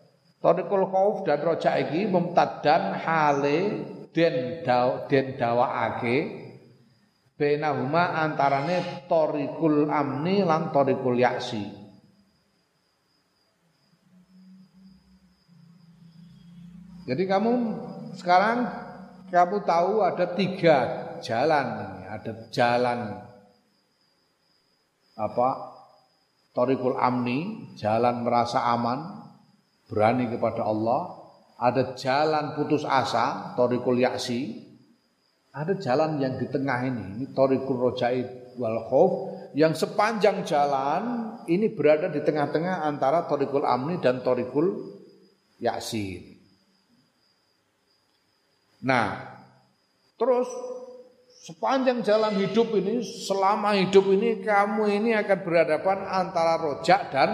Tariqul 0.45 0.85
khauf 0.93 1.25
dan 1.25 1.41
roja 1.41 1.73
iki 1.81 2.05
mumtaddan 2.05 2.93
hale 3.01 3.81
den 4.13 4.61
daw 4.61 5.09
den 5.09 5.41
dawaake 5.41 6.45
benahuma 7.33 8.13
antarane 8.21 9.09
tariqul 9.09 9.89
amni 9.89 10.45
lan 10.45 10.69
tariqul 10.69 11.17
yaksi. 11.17 11.65
Jadi 17.09 17.23
kamu 17.25 17.53
sekarang 18.21 18.69
kamu 19.33 19.57
tahu 19.65 20.05
ada 20.05 20.25
tiga 20.37 20.77
jalan, 21.25 21.67
ada 22.05 22.33
jalan 22.53 22.99
apa? 25.17 25.49
Torikul 26.55 26.95
Amni, 26.95 27.67
jalan 27.75 28.23
merasa 28.23 28.63
aman, 28.71 29.24
berani 29.89 30.29
kepada 30.29 30.65
Allah. 30.65 31.25
Ada 31.55 31.95
jalan 31.95 32.51
putus 32.59 32.83
asa, 32.83 33.55
Torikul 33.55 34.03
Yaksi. 34.03 34.63
Ada 35.55 35.79
jalan 35.79 36.19
yang 36.19 36.35
di 36.35 36.51
tengah 36.51 36.83
ini, 36.83 37.15
ini 37.15 37.25
Torikul 37.31 37.79
Rojaid 37.79 38.59
wal 38.59 38.91
Khuf. 38.91 39.11
Yang 39.55 39.87
sepanjang 39.87 40.43
jalan 40.43 41.31
ini 41.47 41.71
berada 41.71 42.11
di 42.11 42.19
tengah-tengah 42.19 42.83
antara 42.83 43.23
Torikul 43.23 43.63
Amni 43.63 44.03
dan 44.03 44.19
Torikul 44.19 44.99
Yaksi. 45.63 46.35
Nah, 48.83 49.15
terus 50.19 50.51
sepanjang 51.47 52.03
jalan 52.03 52.35
hidup 52.35 52.75
ini, 52.75 52.99
selama 52.99 53.79
hidup 53.79 54.11
ini 54.11 54.43
kamu 54.43 54.91
ini 54.91 55.15
akan 55.15 55.39
berhadapan 55.39 56.03
antara 56.03 56.59
rojak 56.59 57.15
dan 57.15 57.29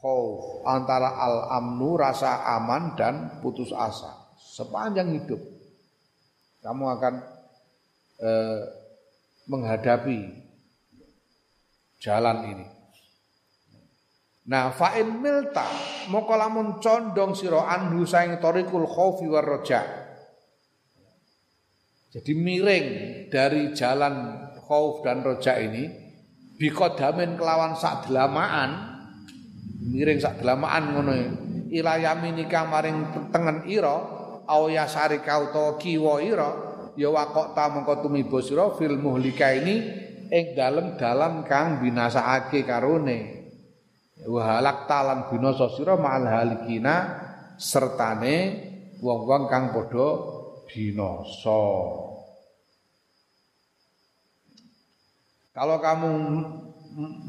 khauf, 0.00 0.64
antara 0.64 1.12
al-amnu 1.14 2.00
rasa 2.00 2.42
aman 2.56 2.96
dan 2.96 3.38
putus 3.44 3.70
asa. 3.70 4.32
Sepanjang 4.40 5.12
hidup 5.14 5.40
kamu 6.60 6.84
akan 6.96 7.14
eh, 8.20 8.60
menghadapi 9.48 10.18
jalan 12.00 12.38
ini. 12.48 12.66
Nah, 14.50 14.74
fa'in 14.74 15.20
milta 15.20 15.68
moko 16.10 16.34
lamun 16.34 16.82
condong 16.82 17.38
sira 17.38 17.70
anhu 17.70 18.02
saing 18.02 18.42
torikul 18.42 18.88
khaufi 18.88 19.28
war 19.30 19.46
roja. 19.46 19.84
Jadi 22.10 22.34
miring 22.34 22.86
dari 23.30 23.70
jalan 23.70 24.42
khauf 24.66 25.06
dan 25.06 25.22
roja 25.22 25.54
ini 25.54 25.86
bikodamin 26.58 27.38
kelawan 27.38 27.78
sak 27.78 28.10
delamaan 28.10 28.89
miring 29.80 30.20
sak 30.20 30.44
delamaan 30.44 30.92
ngono 30.92 31.12
ila 31.72 31.96
yaminika 31.96 32.68
maring 32.68 33.30
tengen 33.32 33.64
ira 33.64 33.96
au 34.44 34.68
yasari 34.68 35.24
kauta 35.24 35.80
kiwa 35.80 36.20
ira 36.20 36.50
ya 37.00 37.08
wakok 37.08 37.56
ta 37.56 37.72
mengko 37.72 38.04
tumiba 38.04 38.38
sira 38.44 38.74
fil 38.76 39.00
muhlika 39.00 39.48
ini 39.56 39.76
ing 40.30 40.54
dalem 40.54 40.94
dalan 40.94 41.42
kang 41.44 41.82
binasaake 41.82 42.62
karone. 42.62 43.40
Wa 44.20 44.56
halak 44.56 44.84
talan 44.84 45.32
binasa 45.32 45.72
sira 45.74 45.96
ma'al 45.96 46.28
halikina 46.28 46.96
sertane 47.56 48.36
wong-wong 49.00 49.48
kang 49.48 49.72
padha 49.72 50.08
binasa. 50.68 51.64
Kalau 55.50 55.76
kamu 55.82 56.12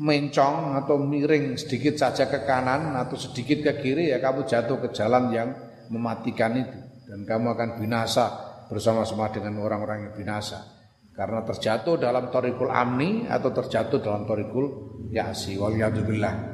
mencong 0.01 0.77
atau 0.81 0.97
miring 0.97 1.55
sedikit 1.55 1.97
saja 1.97 2.25
ke 2.25 2.43
kanan 2.43 2.97
atau 2.97 3.15
sedikit 3.15 3.61
ke 3.61 3.71
kiri 3.81 4.09
ya 4.09 4.17
kamu 4.17 4.49
jatuh 4.49 4.81
ke 4.81 4.89
jalan 4.91 5.29
yang 5.29 5.49
mematikan 5.91 6.55
itu. 6.57 6.79
Dan 7.07 7.27
kamu 7.27 7.55
akan 7.55 7.69
binasa 7.79 8.25
bersama-sama 8.71 9.27
dengan 9.29 9.59
orang-orang 9.59 10.09
yang 10.09 10.13
binasa. 10.15 10.63
Karena 11.11 11.43
terjatuh 11.43 11.99
dalam 11.99 12.31
torikul 12.31 12.71
amni 12.71 13.27
atau 13.27 13.51
terjatuh 13.51 13.99
dalam 13.99 14.23
torikul 14.23 14.65
yasi. 15.11 15.59
Wal 15.59 15.75
yadubillah 15.75 16.50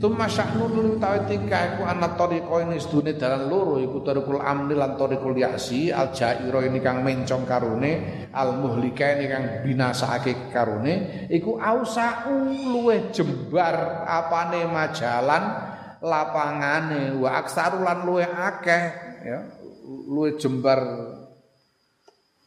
Tumma 0.00 0.24
sya'nun 0.24 0.96
utawi 0.96 1.28
tingkah 1.28 1.76
iku 1.76 1.84
ana 1.84 2.16
tariqa 2.16 2.64
ini 2.64 2.80
sedune 2.80 3.20
dalan 3.20 3.52
loro 3.52 3.76
iku 3.76 4.00
tariqul 4.00 4.40
amni 4.40 4.72
lan 4.72 4.96
tariqul 4.96 5.36
ya'si 5.36 5.92
al 5.92 6.08
jaira 6.16 6.64
ini 6.64 6.80
kang 6.80 7.04
mencong 7.04 7.44
karune 7.44 8.24
al 8.32 8.56
muhlika 8.56 9.20
ini 9.20 9.28
kang 9.28 9.44
binasaake 9.60 10.48
karune 10.48 11.28
iku 11.28 11.60
ausau 11.60 12.48
luweh 12.48 13.12
jembar 13.12 14.08
apane 14.08 14.64
majalan 14.72 15.68
lapangane 16.00 17.12
wa 17.20 17.36
aksaru 17.36 17.84
lan 17.84 18.00
luweh 18.08 18.24
akeh 18.24 18.82
ya 19.20 19.52
luweh 19.84 20.40
jembar 20.40 20.80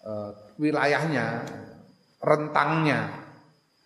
uh, 0.09 0.57
wilayahnya 0.57 1.45
rentangnya 2.17 3.13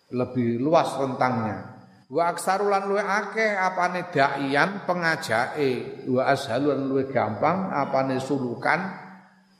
lebih 0.08 0.56
luas 0.56 0.88
rentangnya 0.96 1.67
wa 2.08 2.32
aksarulan 2.32 2.88
luwe 2.88 3.04
akeh 3.04 3.52
apane 3.52 4.08
daian 4.08 4.88
pengajake 4.88 6.04
wa 6.08 6.32
ashalulan 6.32 6.88
luwe 6.88 7.04
gampang 7.12 7.68
apane 7.68 8.16
sulukan 8.16 8.80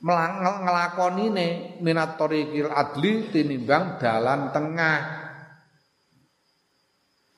ngelakonine 0.01 1.81
minat 1.85 2.17
tariqil 2.17 2.73
adli 2.73 3.29
tinimbang 3.29 4.01
dalan 4.01 4.49
tengah 4.55 4.99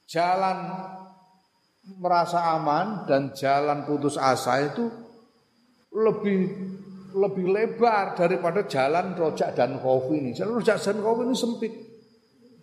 jalan 0.07 0.59
merasa 1.99 2.55
aman 2.55 3.09
dan 3.09 3.35
jalan 3.35 3.83
putus 3.89 4.15
asa 4.15 4.63
itu 4.63 4.87
lebih 5.91 6.41
lebih 7.11 7.47
lebar 7.51 8.15
daripada 8.15 8.63
jalan 8.71 9.19
rojak 9.19 9.59
dan 9.59 9.83
kopi 9.83 10.23
ini. 10.23 10.31
Jalan 10.31 10.63
rojak 10.63 10.79
dan 10.79 11.03
kopi 11.03 11.23
ini 11.27 11.35
sempit. 11.35 11.73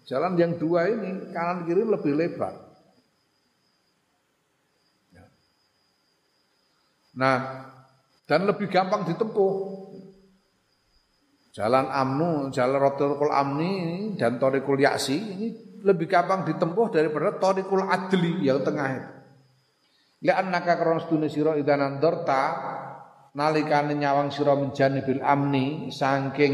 Jalan 0.08 0.40
yang 0.40 0.56
dua 0.56 0.88
ini 0.88 1.36
kanan 1.36 1.68
kiri 1.68 1.84
lebih 1.84 2.16
lebar. 2.16 2.56
Ya. 5.12 5.28
Nah, 7.20 7.38
dan 8.24 8.48
lebih 8.48 8.72
gampang 8.72 9.04
ditempuh. 9.04 9.76
Jalan 11.52 11.90
Amnu, 11.90 12.54
jalan 12.54 12.78
Rotorikul 12.80 13.34
Amni 13.34 13.74
dan 14.16 14.38
Torikul 14.38 14.80
Yaksi 14.80 15.18
ini 15.18 15.48
lebih 15.82 16.08
gampang 16.08 16.46
ditempuh 16.48 16.88
daripada 16.94 17.36
Torikul 17.36 17.84
Adli 17.84 18.46
yang 18.46 18.64
tengah 18.64 18.88
itu. 18.94 19.12
Li'annaka 20.18 20.78
karon 20.78 21.02
sedune 21.04 21.28
sira 21.30 21.58
idanan 21.60 22.02
dorta 22.02 22.44
nalikane 23.38 23.94
nyawang 23.94 24.34
sira 24.34 24.58
menjani 24.58 25.06
bil 25.06 25.22
amni 25.22 25.94
saking 25.94 26.54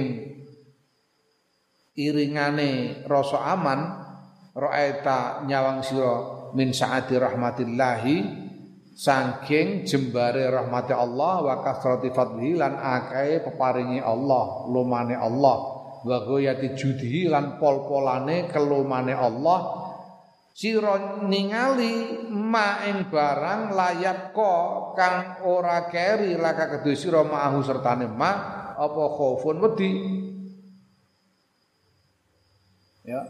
iringane 1.94 3.04
rasa 3.06 3.54
aman 3.54 3.80
ra'aita 4.54 5.46
nyawang 5.46 5.82
sira 5.86 6.16
min 6.54 6.74
saati 6.74 7.18
rahmatillahi 7.18 8.18
saking 8.94 9.86
jembare 9.90 10.46
rahmati 10.54 10.94
Allah 10.94 11.42
wa 11.42 11.56
kasrati 11.66 12.14
fadlihi 12.14 12.62
lan 12.62 12.78
akeh 12.78 13.42
peparingi 13.42 14.00
Allah 14.02 14.70
lumane 14.70 15.18
Allah. 15.18 15.82
Wa 16.04 16.20
ghayati 16.28 16.76
judhi 16.76 17.32
lan 17.32 17.58
pol-polane 17.58 18.52
kelumane 18.52 19.16
Allah. 19.16 19.82
Sira 20.54 21.26
ningali 21.26 22.30
ma 22.30 22.86
ing 22.86 23.10
barang 23.10 23.74
layak 23.74 24.38
ko 24.38 24.54
kang 24.94 25.42
ora 25.50 25.90
keri 25.90 26.38
laka 26.38 26.78
kedue 26.78 26.94
sira 26.94 27.26
ma'ahu 27.26 27.66
sertane 27.66 28.06
ma 28.06 28.32
apa 28.78 29.04
khaufun 29.18 29.58
wedi 29.58 29.90
Ya. 33.04 33.22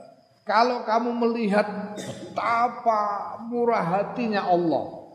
Kalau 0.43 0.83
kamu 0.83 1.09
melihat 1.17 1.95
betapa 1.97 3.01
murah 3.47 3.81
hatinya 3.81 4.43
Allah, 4.43 5.07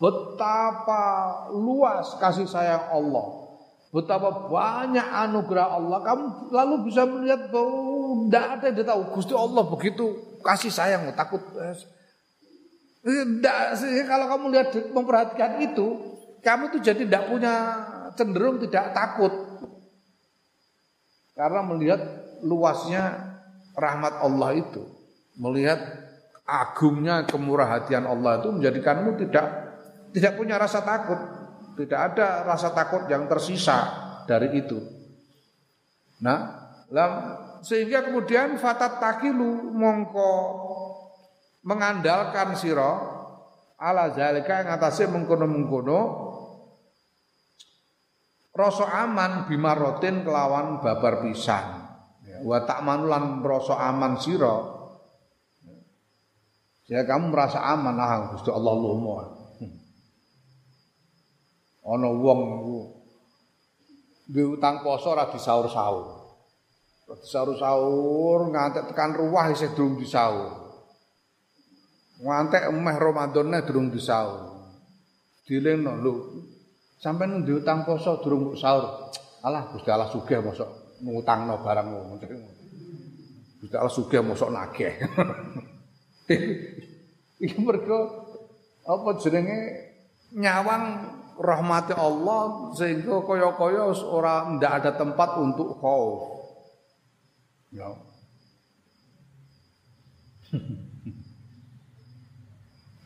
betapa 0.00 1.04
luas 1.52 2.16
kasih 2.16 2.48
sayang 2.48 2.88
Allah, 2.90 3.52
betapa 3.92 4.48
banyak 4.48 5.04
anugerah 5.04 5.76
Allah, 5.76 5.98
kamu 6.00 6.24
lalu 6.48 6.74
bisa 6.88 7.04
melihat 7.04 7.52
bahwa 7.52 8.24
tidak 8.24 8.46
ada 8.56 8.66
yang 8.72 8.88
tahu 8.88 9.02
Gusti 9.20 9.34
Allah 9.36 9.64
begitu 9.68 10.06
kasih 10.40 10.72
sayang, 10.72 11.12
takut. 11.12 11.44
Tidak, 13.02 13.56
kalau 14.08 14.26
kamu 14.32 14.44
lihat 14.48 14.68
memperhatikan 14.96 15.60
itu, 15.60 15.86
kamu 16.40 16.72
tuh 16.72 16.80
jadi 16.80 17.04
tidak 17.04 17.28
punya 17.28 17.54
cenderung 18.16 18.60
tidak 18.60 18.92
takut 18.92 19.32
karena 21.32 21.60
melihat 21.64 22.00
luasnya 22.44 23.31
rahmat 23.76 24.20
Allah 24.20 24.50
itu, 24.56 24.82
melihat 25.36 25.80
agungnya 26.42 27.24
kemurahatian 27.24 28.04
Allah 28.04 28.42
itu 28.42 28.48
menjadikanmu 28.52 29.16
tidak 29.26 29.46
tidak 30.12 30.32
punya 30.36 30.60
rasa 30.60 30.84
takut, 30.84 31.20
tidak 31.80 32.12
ada 32.12 32.44
rasa 32.44 32.68
takut 32.76 33.08
yang 33.08 33.24
tersisa 33.30 33.78
dari 34.28 34.52
itu. 34.60 34.76
Nah, 36.20 36.38
lam, 36.92 37.12
sehingga 37.64 38.04
kemudian 38.04 38.60
fatat 38.60 39.00
takilu 39.00 39.72
mongko 39.72 40.32
mengandalkan 41.64 42.58
siro 42.58 42.92
ala 43.80 44.14
zalika 44.14 44.62
yang 44.62 44.70
atasnya 44.78 45.10
mengkono-mengkono 45.10 46.00
rasa 48.52 49.08
aman 49.08 49.48
bimarotin 49.48 50.22
kelawan 50.22 50.78
babar 50.84 51.24
pisang 51.24 51.81
wa 52.42 52.58
ta'manu 52.66 53.06
lan 53.06 53.40
merasa 53.40 53.78
aman 53.78 54.18
sira. 54.18 54.56
Ya 56.90 57.06
kamu 57.06 57.32
merasa 57.32 57.62
aman. 57.62 57.96
Ah 57.96 58.34
Gusti 58.34 58.50
Allah 58.50 58.74
lomo 58.74 59.12
ana 61.82 62.08
wong 62.08 62.40
duwe 64.30 64.56
utang 64.56 64.86
poso 64.86 65.12
ora 65.12 65.28
disaur-saur. 65.28 66.22
Disaur-saur 67.12 68.48
ngantek 68.48 68.94
tekan 68.94 69.18
ruwah 69.18 69.50
isih 69.50 69.74
durung 69.74 69.98
disaur. 69.98 70.62
Ngantek 72.22 72.70
emeh 72.70 72.96
Ramadanne 72.96 73.66
durung 73.66 73.90
disaur. 73.90 74.62
Dilengno 75.42 75.98
lho 75.98 76.14
sampeyan 77.02 77.42
duwe 77.42 77.60
utang 77.66 77.82
poso 77.82 78.22
durung 78.22 78.54
sahur 78.54 79.10
alah 79.42 79.74
Gusti 79.74 79.90
Allah 79.90 80.06
sugih 80.06 80.38
mosok 80.38 80.81
ngutangno 81.02 81.58
barang 81.60 81.86
ngono. 81.90 82.14
Gusti 83.62 83.76
Allah 83.78 83.94
sugih 83.94 84.22
mosok 84.22 84.50
nagih. 84.50 84.94
Iki 87.44 87.58
mergo 87.62 88.00
apa 88.86 89.18
jenenge 89.22 89.58
nyawang 90.34 90.84
rahmati 91.38 91.94
Allah 91.94 92.74
sehingga 92.74 93.22
kaya-kaya 93.22 93.90
ora 94.06 94.46
ndak 94.54 94.72
ada 94.82 94.90
tempat 94.98 95.38
untuk 95.38 95.78
khauf. 95.78 96.42
Ya. 97.74 97.88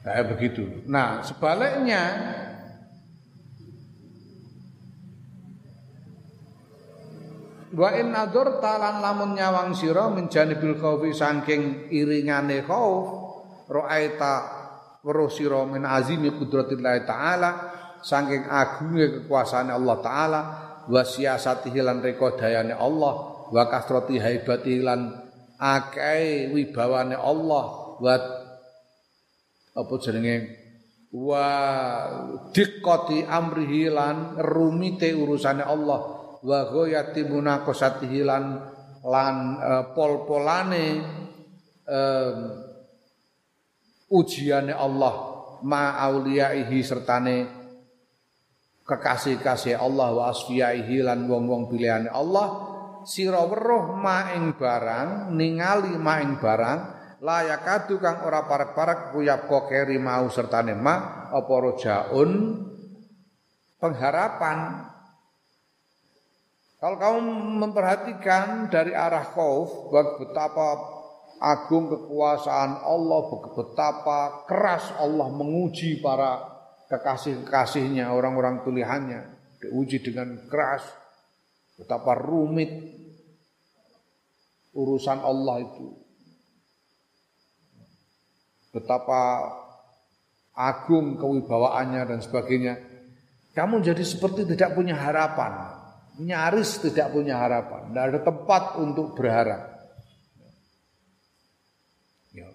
Kayak 0.06 0.38
begitu. 0.38 0.86
Nah, 0.86 1.18
sebaliknya 1.26 2.02
Wa 7.74 7.90
in 7.98 8.14
nadur 8.14 8.62
talan 8.62 9.02
lamun 9.02 9.34
nyawang 9.34 9.74
sira 9.74 10.06
menjanibil 10.06 10.78
khaufi 10.78 11.10
saking 11.10 11.90
iringane 11.90 12.62
khauf 12.62 13.06
ra'aita 13.66 14.34
weruh 15.02 15.26
sira 15.26 15.66
min 15.66 15.82
azimi 15.82 16.30
qudratillah 16.30 17.02
taala 17.02 17.50
saking 18.06 18.46
agungnya 18.46 19.18
kekuasaan 19.18 19.74
Allah 19.74 19.96
taala 19.98 20.40
wa 20.86 21.02
siasatihi 21.02 21.82
lan 21.82 21.98
rekodayane 21.98 22.70
Allah 22.70 23.14
wa 23.50 23.62
kasrati 23.66 24.22
haibati 24.22 24.78
lan 24.86 25.10
akeh 25.58 26.54
wibawane 26.54 27.18
Allah 27.18 27.64
wa 27.98 28.14
apa 29.76 29.94
jenenge? 30.00 30.36
Wa 31.12 31.46
diqqati 32.54 33.26
amrihi 33.26 33.92
lan 33.92 34.38
rumite 34.40 35.12
urusane 35.12 35.66
Allah 35.66 36.25
wa 36.46 36.60
ghayati 36.70 37.26
munaqasatihi 37.26 38.22
lan 38.22 38.44
lan 39.02 39.36
uh, 39.58 39.84
pol-polane 39.90 40.86
uh, 41.90 42.34
ujiane 44.14 44.70
Allah 44.70 45.14
ma 45.66 45.98
auliyaihi 45.98 46.78
sertane 46.86 47.36
kekasih-kasih 48.86 49.74
Allah 49.74 50.14
wa 50.14 50.30
asfiyaihi 50.30 51.02
lan 51.02 51.26
wong-wong 51.26 51.66
pilihane 51.66 52.06
Allah 52.06 52.78
sira 53.02 53.42
weruh 53.42 53.98
maing 53.98 54.54
barang 54.54 55.34
ningali 55.34 55.98
maing 55.98 56.38
barang 56.38 56.78
layakadu 57.22 57.98
kang 57.98 58.22
ora 58.22 58.46
parek-parek 58.46 59.10
kuyap 59.10 59.50
kokeri 59.50 59.98
mau 59.98 60.30
sertane 60.30 60.78
ma 60.78 61.26
apa 61.34 61.54
rojaun 61.58 62.30
pengharapan 63.82 64.58
kalau 66.76 66.96
kamu 67.00 67.20
memperhatikan 67.56 68.68
dari 68.68 68.92
arah 68.92 69.32
khauf 69.32 69.88
betapa 70.20 70.96
agung 71.40 71.88
kekuasaan 71.88 72.84
Allah, 72.84 73.20
betapa 73.56 74.44
keras 74.44 74.92
Allah 75.00 75.28
menguji 75.32 76.04
para 76.04 76.44
kekasih-kekasihnya, 76.92 78.12
orang-orang 78.12 78.60
pilihannya, 78.60 79.24
diuji 79.60 80.04
dengan 80.04 80.36
keras, 80.52 80.84
betapa 81.80 82.12
rumit 82.12 82.68
urusan 84.76 85.24
Allah 85.24 85.64
itu. 85.64 85.96
Betapa 88.76 89.48
agung 90.52 91.16
kewibawaannya 91.16 92.02
dan 92.04 92.20
sebagainya. 92.20 92.76
Kamu 93.56 93.80
jadi 93.80 94.04
seperti 94.04 94.44
tidak 94.44 94.76
punya 94.76 94.92
harapan 94.92 95.75
nyaris 96.20 96.80
tidak 96.80 97.12
punya 97.12 97.36
harapan, 97.36 97.92
tidak 97.92 98.04
ada 98.08 98.20
tempat 98.24 98.62
untuk 98.80 99.12
berharap. 99.12 99.62
Ya. 102.32 102.48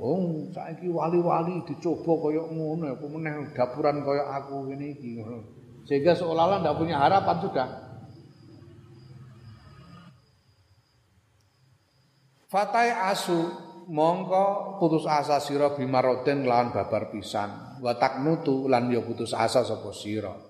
Oh, 0.00 0.48
saiki 0.52 0.88
wali-wali 0.88 1.64
dicoba 1.68 2.12
koyok 2.16 2.48
ngono, 2.48 2.84
apa 2.96 3.06
meneh 3.08 3.34
dapuran 3.52 4.00
koyok 4.00 4.28
aku 4.28 4.56
ini 4.72 4.96
iki 4.96 5.20
Sehingga 5.88 6.12
seolah-olah 6.16 6.60
tidak 6.60 6.76
punya 6.76 6.96
harapan 7.00 7.36
sudah. 7.40 7.68
Fatai 12.48 12.88
asu 13.12 13.68
mongko 13.88 14.76
putus 14.80 15.04
asa 15.04 15.40
sira 15.40 15.72
bimaroden 15.76 16.44
lawan 16.48 16.72
babar 16.72 17.08
pisan 17.12 17.80
wa 17.80 17.92
taknutu 17.96 18.68
lan 18.68 18.88
ya 18.92 19.00
putus 19.00 19.32
asa 19.32 19.64
sapa 19.64 19.92
sira 19.96 20.32
ya 20.32 20.47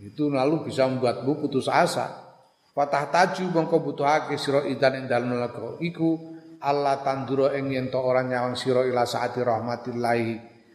itu 0.00 0.32
lalu 0.32 0.64
bisa 0.64 0.88
membuatmu 0.88 1.44
putus 1.44 1.68
asa. 1.68 2.32
Fatah 2.72 3.12
taju 3.12 3.44
mongko 3.52 3.76
butuhake 3.84 4.40
sira 4.40 4.64
idan 4.64 5.04
ing 5.04 5.04
dalem 5.10 5.36
iku 5.84 6.16
Allah 6.60 7.00
tanduro 7.04 7.52
ing 7.52 7.72
yen 7.72 7.88
ora 7.92 8.20
nyawang 8.24 8.56
sira 8.56 8.84
ila 8.84 9.04
saati 9.04 9.40
rahmatillahi 9.40 10.28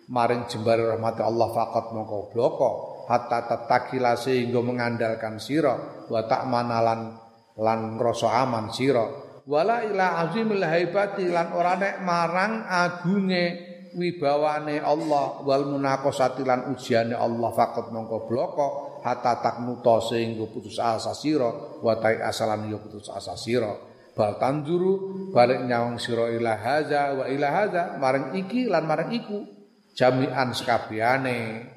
maring 0.10 0.46
jembare 0.46 0.86
rahmat 0.86 1.22
Allah 1.22 1.50
faqat 1.50 1.86
mongko 1.94 2.18
bloko 2.34 2.72
hatta 3.06 3.46
tatakila 3.46 4.18
sehingga 4.18 4.62
mengandalkan 4.62 5.38
sira 5.38 6.06
wa 6.10 6.22
tak 6.26 6.46
manalan 6.50 7.18
lan 7.58 7.80
ngrasa 7.98 8.30
aman 8.44 8.74
sira 8.74 9.06
wala 9.46 9.86
ila 9.86 10.26
azimil 10.26 10.66
haibati 10.66 11.30
lan 11.30 11.54
ora 11.54 11.78
nek 11.78 12.02
marang 12.02 12.66
agunge 12.66 13.46
wibawane 13.94 14.82
Allah 14.82 15.42
wal 15.46 15.70
munaqasati 15.70 16.42
lan 16.42 16.74
ujiane 16.74 17.14
Allah 17.14 17.50
faqat 17.54 17.94
mongko 17.94 18.18
bloko 18.26 18.68
hatta 19.06 19.38
taknuta 19.38 20.02
sehingga 20.02 20.50
putus 20.50 20.82
asa 20.82 21.14
sira 21.14 21.78
wa 21.78 21.94
tai 22.02 22.18
asalan 22.18 22.66
yo 22.66 22.82
putus 22.82 23.14
asa 23.14 23.38
sira. 23.38 23.70
Bal 24.18 24.42
tanjuru 24.42 25.30
balik 25.30 25.62
nyawang 25.70 26.02
sira 26.02 26.34
ila 26.34 26.58
haza 26.58 27.14
wa 27.14 27.30
ila 27.30 27.48
haza 27.54 28.02
marang 28.02 28.34
iki 28.34 28.66
lan 28.66 28.90
marang 28.90 29.14
iku 29.14 29.46
jami'an 29.94 30.58
sekabiane. 30.58 31.70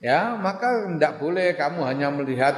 Ya 0.00 0.32
maka 0.40 0.88
tidak 0.88 1.20
boleh 1.20 1.52
kamu 1.52 1.84
hanya 1.84 2.08
melihat 2.08 2.56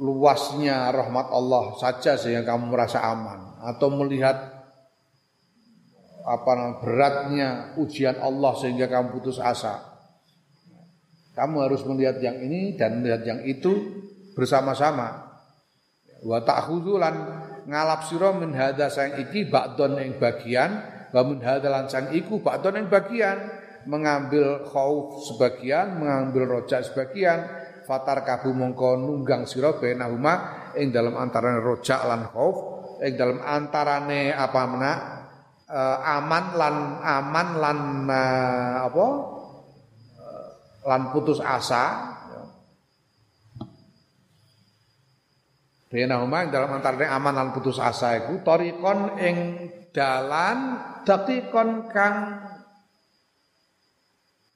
luasnya 0.00 0.88
rahmat 0.88 1.28
Allah 1.28 1.76
saja 1.76 2.16
sehingga 2.16 2.56
kamu 2.56 2.72
merasa 2.72 3.04
aman 3.04 3.60
atau 3.60 3.92
melihat 3.92 4.64
apa 6.22 6.52
beratnya 6.80 7.76
ujian 7.76 8.16
Allah 8.22 8.54
sehingga 8.56 8.86
kamu 8.88 9.20
putus 9.20 9.42
asa 9.42 9.91
kamu 11.32 11.56
harus 11.64 11.80
melihat 11.88 12.20
yang 12.20 12.36
ini 12.44 12.76
dan 12.76 13.00
melihat 13.00 13.24
yang 13.24 13.40
itu 13.48 14.04
bersama-sama. 14.36 15.32
Wa 16.22 16.44
ta'khuzulan 16.44 17.14
ngalap 17.66 18.04
sira 18.06 18.30
min 18.36 18.52
hadza 18.52 18.92
sang 18.92 19.16
iki 19.18 19.48
ba'don 19.48 19.98
ing 19.98 20.20
bagian 20.20 20.70
wa 21.10 21.22
min 21.24 21.40
lan 21.42 21.88
sang 21.88 22.12
iku 22.12 22.44
ba'don 22.44 22.84
ing 22.84 22.86
bagian. 22.92 23.60
Mengambil 23.82 24.62
khauf 24.70 25.26
sebagian 25.26 25.98
mengambil 25.98 26.46
rojak 26.46 26.86
sebagian. 26.86 27.42
Fatar 27.82 28.22
kabu 28.22 28.54
mongko 28.54 28.94
nunggang 28.94 29.42
sira 29.42 29.74
benahuma 29.74 30.70
ing 30.78 30.94
dalam 30.94 31.18
antarane 31.18 31.58
rojak 31.58 31.98
lan 32.06 32.30
khauf 32.30 32.56
ing 33.02 33.18
dalam 33.18 33.42
antarane 33.42 34.30
apa 34.30 34.62
menak 34.70 34.98
uh, 35.66 35.98
aman 35.98 36.44
lan 36.54 36.76
aman 37.02 37.48
lan 37.58 37.78
uh, 38.06 38.74
apa 38.86 39.06
lan 40.82 41.14
putus 41.14 41.38
asa 41.38 42.12
Bainahuma 45.92 46.48
dalam 46.48 46.72
antarane 46.72 47.04
aman 47.04 47.36
lan 47.36 47.48
putus 47.52 47.76
asa 47.76 48.16
iku 48.16 48.40
tarikon 48.40 49.20
ing 49.20 49.36
dalan 49.92 50.80
dakikon 51.04 51.92
kang 51.92 52.48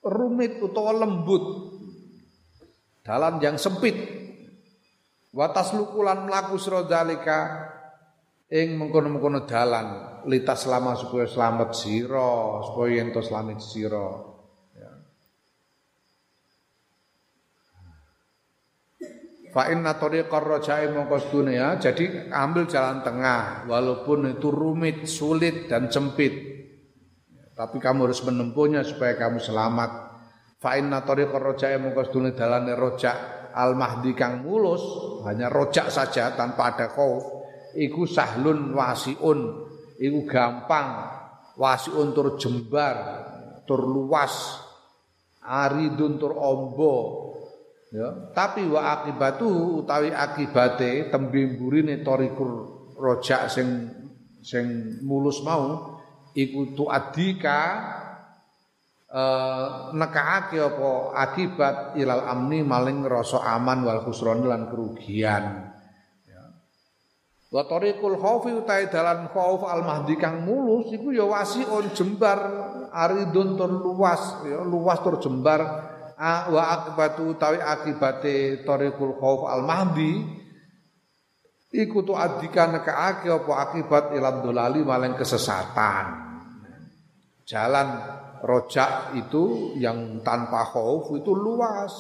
rumit 0.01 0.57
utawa 0.65 0.97
lembut. 0.97 1.77
Dalan 3.05 3.37
yang 3.45 3.61
sempit. 3.61 4.01
Watas 5.37 5.77
lukulan 5.77 6.25
mlaku 6.25 6.57
sira 6.57 6.89
dalika 6.89 7.69
ing 8.49 8.81
mengkono-mengkono 8.81 9.45
dalan 9.45 9.87
litas 10.25 10.65
selama 10.65 10.97
supaya 10.97 11.29
selamat 11.29 11.71
sira 11.77 12.65
supaya 12.65 13.05
ento 13.05 13.21
selamat 13.21 13.61
sira 13.61 14.36
Fa 19.57 19.73
inna 19.73 19.97
tariqar 19.97 20.45
raja'i 20.45 20.93
mongko 20.93 21.17
ya. 21.49 21.81
Jadi 21.81 22.29
ambil 22.29 22.69
jalan 22.69 23.01
tengah 23.01 23.65
walaupun 23.65 24.37
itu 24.37 24.53
rumit, 24.53 25.09
sulit 25.09 25.65
dan 25.65 25.89
sempit. 25.89 26.37
Tapi 27.57 27.81
kamu 27.81 28.05
harus 28.05 28.21
menempuhnya 28.21 28.85
supaya 28.85 29.17
kamu 29.17 29.41
selamat. 29.41 29.91
Fa 30.61 30.77
inna 30.77 31.01
tariqar 31.01 31.41
raja'i 31.41 31.81
mongko 31.81 32.05
sedune 32.05 32.37
dalane 32.37 32.77
rojak 32.77 33.17
al 33.57 33.73
mahdi 33.73 34.13
kang 34.13 34.45
mulus, 34.45 34.85
hanya 35.25 35.49
rojak 35.49 35.89
saja 35.89 36.37
tanpa 36.37 36.77
ada 36.77 36.93
khauf. 36.93 37.25
Iku 37.73 38.05
sahlun 38.05 38.77
wasiun, 38.77 39.41
iku 39.97 40.21
gampang. 40.29 41.17
Wasiun 41.57 42.13
tur 42.13 42.37
jembar, 42.37 42.97
tur 43.65 43.89
luas. 43.89 44.61
Aridun 45.41 46.21
tur 46.21 46.37
ombo, 46.37 46.95
Ya, 47.97 48.13
tapi 48.37 48.69
wa 48.69 48.93
akibatu 48.93 49.81
utawi 49.81 50.13
akibate 50.13 51.09
tembe 51.09 51.57
mburine 51.57 52.05
tarikur 52.05 52.69
rojak 52.93 53.49
sing 53.49 53.89
sing 54.45 55.01
mulus 55.01 55.41
mau 55.41 55.97
iku 56.37 56.77
tuadika 56.77 57.61
eh 59.09 59.69
nekaake 59.97 60.61
apa 60.61 60.91
akibat 61.25 61.77
ilal 61.97 62.29
amni 62.29 62.61
maling 62.61 63.01
rasa 63.09 63.41
aman 63.41 63.81
wal 63.89 64.05
khusron 64.05 64.45
lan 64.45 64.69
kerugian. 64.69 65.73
Ya. 66.29 66.45
Wa 67.49 67.65
tariqul 67.65 68.21
khaufi 68.21 68.53
utai 68.61 68.93
dalan 68.93 69.33
khauf 69.33 69.65
al 69.65 69.81
mahdi 69.89 70.21
kang 70.21 70.45
mulus 70.45 70.93
iku 70.93 71.17
ya 71.17 71.25
wasiun 71.25 71.97
jembar 71.97 72.45
aridun 72.93 73.57
tur 73.57 73.73
luas 73.73 74.45
ya 74.45 74.61
luas 74.61 75.01
tur 75.01 75.17
jembar 75.17 75.96
wa 76.17 76.63
akibatu 76.73 77.37
utawi 77.37 77.61
akibate 77.61 78.65
tariqul 78.65 79.21
khauf 79.21 79.45
al 79.53 79.69
mahdi 79.69 80.25
iku 81.77 82.01
tu 82.09 82.17
adika 82.17 82.73
nekaake 82.73 83.29
apa 83.29 83.53
akibat 83.69 84.05
ilad 84.17 84.41
dolali 84.41 84.81
maling 84.81 85.13
kesesatan. 85.13 86.25
Jalan 87.47 87.89
rojak 88.43 89.15
itu 89.15 89.77
yang 89.79 90.25
tanpa 90.25 90.67
khauf 90.73 91.15
itu 91.15 91.31
luas 91.37 91.95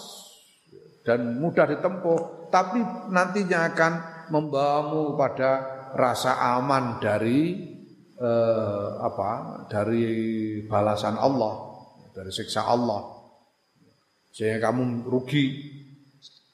dan 1.06 1.38
mudah 1.38 1.70
ditempuh, 1.70 2.50
tapi 2.50 2.82
nantinya 3.14 3.70
akan 3.70 3.92
membawamu 4.34 5.14
pada 5.14 5.62
rasa 5.94 6.34
aman 6.58 6.98
dari 6.98 7.54
eh, 8.18 8.90
apa? 8.98 9.64
dari 9.70 10.06
balasan 10.66 11.14
Allah, 11.14 11.54
dari 12.10 12.34
siksa 12.34 12.66
Allah. 12.66 13.15
Sehingga 14.36 14.68
kamu 14.68 15.08
rugi. 15.08 15.46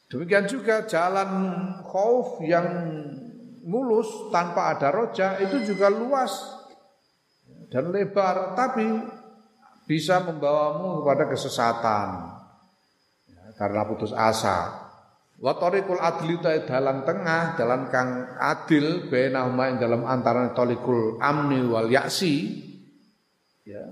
Demikian 0.06 0.46
juga 0.46 0.86
jalan 0.86 1.30
khauf 1.82 2.38
yang 2.46 2.68
mulus 3.66 4.06
tanpa 4.30 4.78
ada 4.78 4.94
roja 4.94 5.42
itu 5.42 5.66
juga 5.66 5.90
luas 5.90 6.30
dan 7.74 7.90
lebar, 7.90 8.54
tapi 8.54 8.86
bisa 9.88 10.22
membawamu 10.22 11.02
kepada 11.02 11.24
kesesatan 11.26 12.08
ya, 13.32 13.44
karena 13.58 13.82
putus 13.88 14.14
asa. 14.14 14.86
Wa 15.42 15.58
tariqul 15.58 15.98
adli 15.98 16.38
ta 16.38 16.54
dalan 16.62 17.02
tengah, 17.02 17.58
dalan 17.58 17.90
kang 17.90 18.38
adil 18.38 19.10
bainahuma 19.10 19.74
ing 19.74 19.82
dalam 19.82 20.06
antara 20.06 20.54
tariqul 20.54 21.18
amni 21.18 21.66
wal 21.66 21.90
yaksi. 21.90 22.62
Ya. 23.66 23.82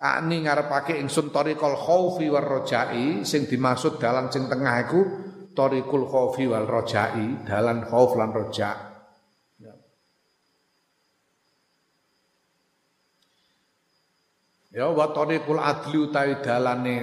Ani 0.00 0.48
ngarepake 0.48 0.96
ingsun 0.96 1.28
tariqul 1.28 1.76
khaufi 1.76 2.32
war 2.32 2.40
rojai 2.40 3.20
sing 3.28 3.44
dimaksud 3.44 4.00
dalan 4.00 4.32
sing 4.32 4.48
tengah 4.48 4.88
iku 4.88 5.00
tariqul 5.52 6.08
khaufi 6.08 6.48
wal 6.48 6.64
rojai, 6.64 7.44
dalan 7.44 7.84
khauf 7.84 8.16
lan 8.16 8.32
roja. 8.32 8.70
Ya. 9.60 9.74
Ya 14.72 14.86
wa 14.88 15.12
tariqul 15.12 15.60
adli 15.60 15.98
utawi 16.00 16.40
dalane 16.40 16.96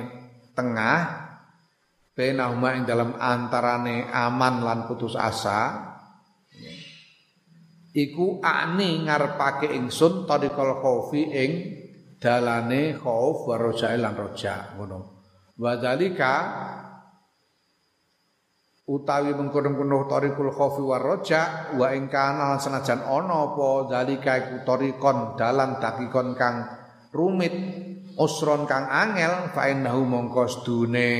tengah 0.58 1.00
bainahuma 2.18 2.82
ing 2.82 2.90
dalam 2.90 3.14
antarane 3.14 4.10
aman 4.10 4.66
lan 4.66 4.80
putus 4.90 5.14
asa 5.14 5.86
iku 7.94 8.42
ani 8.42 9.06
ngarepake 9.06 9.70
ingsun 9.70 10.26
tariqal 10.26 10.82
khaufi 10.82 11.30
ing 11.30 11.52
dalane 12.18 12.98
khauf 12.98 13.46
wa 13.46 13.56
rojae 13.58 13.98
lan 13.98 14.14
roja 14.18 14.74
ngono. 14.78 15.00
Wa 15.58 15.78
dzalika 15.78 16.34
utawi 18.88 19.36
mengkono-kono 19.36 20.08
tariqul 20.08 20.54
khaufi 20.56 20.80
wa 20.80 20.96
roja 20.96 21.76
wa 21.76 21.92
ing 21.92 22.08
kana 22.08 22.56
senajan 22.56 23.04
ana 23.04 23.52
apa 23.52 23.92
dzalika 23.92 24.32
iku 24.40 24.56
tariqon 24.64 25.36
dalan 25.36 25.76
dakikon 25.84 26.40
kang 26.40 26.64
rumit 27.12 27.52
usron 28.16 28.64
kang 28.64 28.88
angel 28.88 29.52
fa 29.52 29.68
innahu 29.68 30.08
mongko 30.08 30.48
sedune 30.48 31.12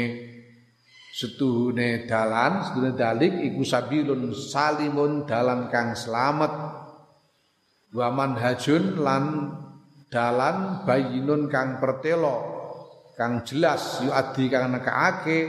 setuhune 1.12 2.08
dalan 2.08 2.64
setuhune 2.64 2.96
dalik 2.96 3.36
iku 3.36 3.68
sabilun 3.68 4.32
salimun 4.32 5.28
dalan 5.28 5.68
kang 5.68 5.92
selamat 5.92 6.54
wa 7.92 8.08
manhajun 8.16 9.04
lan 9.04 9.24
dalan 10.08 10.88
bayinun 10.88 11.52
kang 11.52 11.80
pertelo 11.80 12.56
kang 13.20 13.44
jelas 13.44 14.04
yu 14.04 14.12
adi 14.12 14.48
kang 14.48 14.72
nekaake 14.72 15.40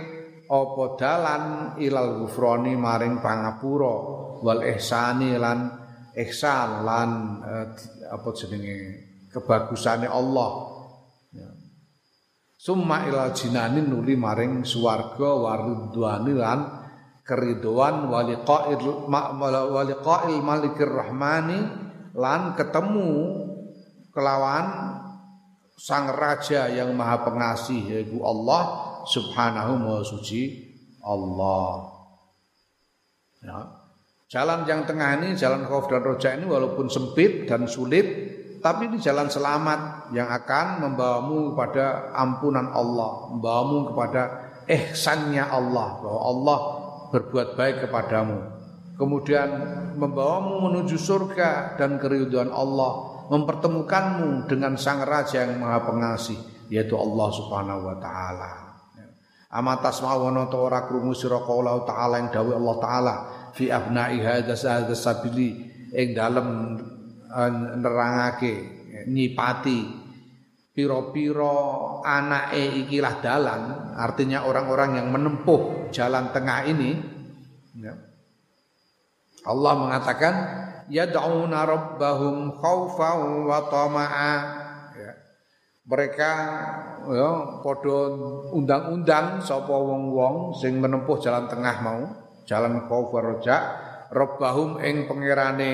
apa 0.48 0.84
dalan 0.96 1.42
ilal 1.76 2.24
ghufrani 2.24 2.74
maring 2.74 3.20
pangapura 3.20 3.94
wal 4.40 4.62
ihsani 4.64 5.36
lan 5.36 5.68
ihsan 6.16 6.82
lan 6.82 7.10
eh, 7.44 7.66
apa 8.08 8.28
jenenge 8.34 8.76
kebagusane 9.28 10.08
Allah. 10.08 10.74
Summa 12.58 13.06
ila 13.06 13.30
jinanin 13.30 13.86
nuli 13.86 14.18
maring 14.18 14.66
swarga 14.66 15.30
waridwani 15.30 16.34
lan 16.34 16.60
keriduan 17.22 18.10
waliqa'il 18.10 18.82
waliqa'il 19.06 20.42
malikir 20.42 20.90
rahmani 20.90 21.58
lan 22.18 22.58
ketemu 22.58 23.10
kelawan 24.14 24.66
sang 25.78 26.10
raja 26.10 26.66
yang 26.68 26.92
maha 26.96 27.22
pengasih 27.22 27.78
yaitu 27.86 28.18
Allah 28.24 28.62
subhanahu 29.06 29.78
wa 29.78 30.00
suci 30.02 30.74
Allah 31.02 31.98
ya. 33.42 33.78
Jalan 34.28 34.68
yang 34.68 34.84
tengah 34.84 35.16
ini, 35.16 35.32
jalan 35.40 35.64
khauf 35.64 35.88
dan 35.88 36.04
roja 36.04 36.36
ini 36.36 36.44
walaupun 36.44 36.92
sempit 36.92 37.48
dan 37.48 37.64
sulit, 37.64 38.04
tapi 38.60 38.92
ini 38.92 39.00
jalan 39.00 39.32
selamat 39.32 40.12
yang 40.12 40.28
akan 40.28 40.84
membawamu 40.84 41.56
kepada 41.56 42.12
ampunan 42.12 42.68
Allah, 42.68 43.32
membawamu 43.32 43.88
kepada 43.88 44.52
ihsannya 44.68 45.48
Allah, 45.48 45.96
bahwa 46.04 46.20
Allah 46.28 46.58
berbuat 47.08 47.56
baik 47.56 47.88
kepadamu. 47.88 48.36
Kemudian 49.00 49.48
membawamu 49.96 50.60
menuju 50.60 51.00
surga 51.00 51.80
dan 51.80 51.96
keridhaan 51.96 52.52
Allah, 52.52 53.07
mempertemukanmu 53.28 54.48
dengan 54.48 54.74
sang 54.80 55.04
raja 55.04 55.44
yang 55.44 55.60
maha 55.60 55.84
pengasih, 55.84 56.38
yaitu 56.72 56.96
Allah 56.96 57.28
Subhanahu 57.32 57.80
wa 57.88 57.96
taala. 58.00 58.52
Amatas 59.48 60.04
mawono 60.04 60.48
to 60.52 60.60
ora 60.60 60.84
krungu 60.84 61.16
sira 61.16 61.40
taala 61.88 62.20
yang 62.20 62.28
dawuh 62.28 62.52
Allah 62.56 62.76
taala 62.80 63.14
fi 63.56 63.72
abna'i 63.72 64.20
hadza 64.20 64.92
sabili 64.92 65.56
ing 65.88 66.12
dalem 66.12 66.48
Eh, 67.28 67.52
nerangake 67.52 68.54
nyipati 69.04 69.84
piro-piro 70.72 72.00
anake 72.00 72.88
ikilah 72.88 73.20
dalan 73.20 73.92
artinya 74.00 74.48
orang-orang 74.48 74.96
yang 74.96 75.12
menempuh 75.12 75.92
jalan 75.92 76.32
tengah 76.32 76.64
ini 76.64 76.96
ya. 77.84 77.92
Allah 79.44 79.72
mengatakan 79.76 80.34
yad'una 80.88 81.64
rabbahum 81.68 82.56
khaufan 82.60 83.44
wa 83.48 83.58
tama'a 83.68 84.34
ya. 84.96 85.12
mereka 85.88 86.30
ya 87.08 87.30
padha 87.64 87.98
undang-undang 88.52 89.40
sapa 89.40 89.72
wong-wong 89.72 90.56
sing 90.56 90.80
menempuh 90.80 91.16
jalan 91.20 91.48
tengah 91.48 91.76
mau 91.80 92.02
jalan 92.48 92.88
khauf 92.88 93.12
raja 93.12 93.56
rabbahum 94.08 94.80
ing 94.80 95.04
pangerane 95.04 95.72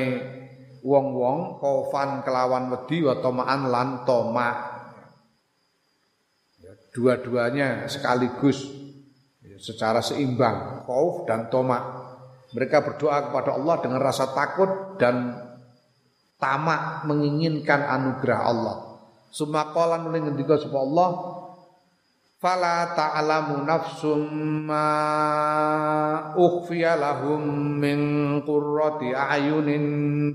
wong-wong 0.85 1.59
kofan 1.59 2.21
kelawan 2.21 2.69
wedi 2.69 3.01
wa 3.01 3.17
tomaan 3.25 3.73
lan 3.73 3.89
toma. 4.05 4.51
Ya, 6.61 6.77
dua-duanya 6.93 7.89
sekaligus 7.89 8.69
ya, 9.41 9.57
secara 9.57 10.05
seimbang, 10.05 10.85
khauf 10.85 11.25
dan 11.25 11.49
toma. 11.49 12.04
Mereka 12.55 12.87
berdoa 12.87 13.31
kepada 13.31 13.59
Allah 13.59 13.77
dengan 13.83 13.99
rasa 13.99 14.31
takut 14.31 14.95
dan 14.97 15.35
tamak 16.39 17.03
menginginkan 17.03 17.83
anugerah 17.83 18.41
Allah. 18.47 18.77
Sumakolan 19.35 20.07
mulai 20.07 20.23
ngendika 20.23 20.55
sapa 20.63 20.79
Allah, 20.79 21.11
fala 22.39 22.95
ta'lamu 22.95 23.67
nafsum 23.67 24.23
ma 24.71 24.87
ukhfiya 26.39 26.95
lahum 26.95 27.43
min 27.81 27.99
qurrati 28.47 29.11
a'yunin 29.11 29.85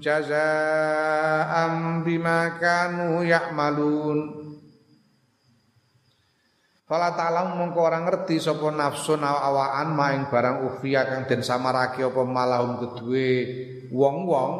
jazaa'an 0.03 2.01
bima 2.03 2.59
kanu 2.59 3.23
ya'malun 3.23 4.38
Fala 6.89 7.13
ta'lamu 7.13 7.61
mongko 7.61 7.79
ora 7.85 8.01
ngerti 8.01 8.41
sapa 8.41 8.73
nafsun 8.73 9.21
awaan 9.21 9.93
maing 9.93 10.25
barang 10.25 10.65
ukhfiya 10.65 11.05
kang 11.05 11.29
den 11.29 11.45
samarake 11.45 12.01
apa 12.01 12.25
malahum 12.25 12.81
kedue 12.81 13.29
wong-wong 13.93 14.53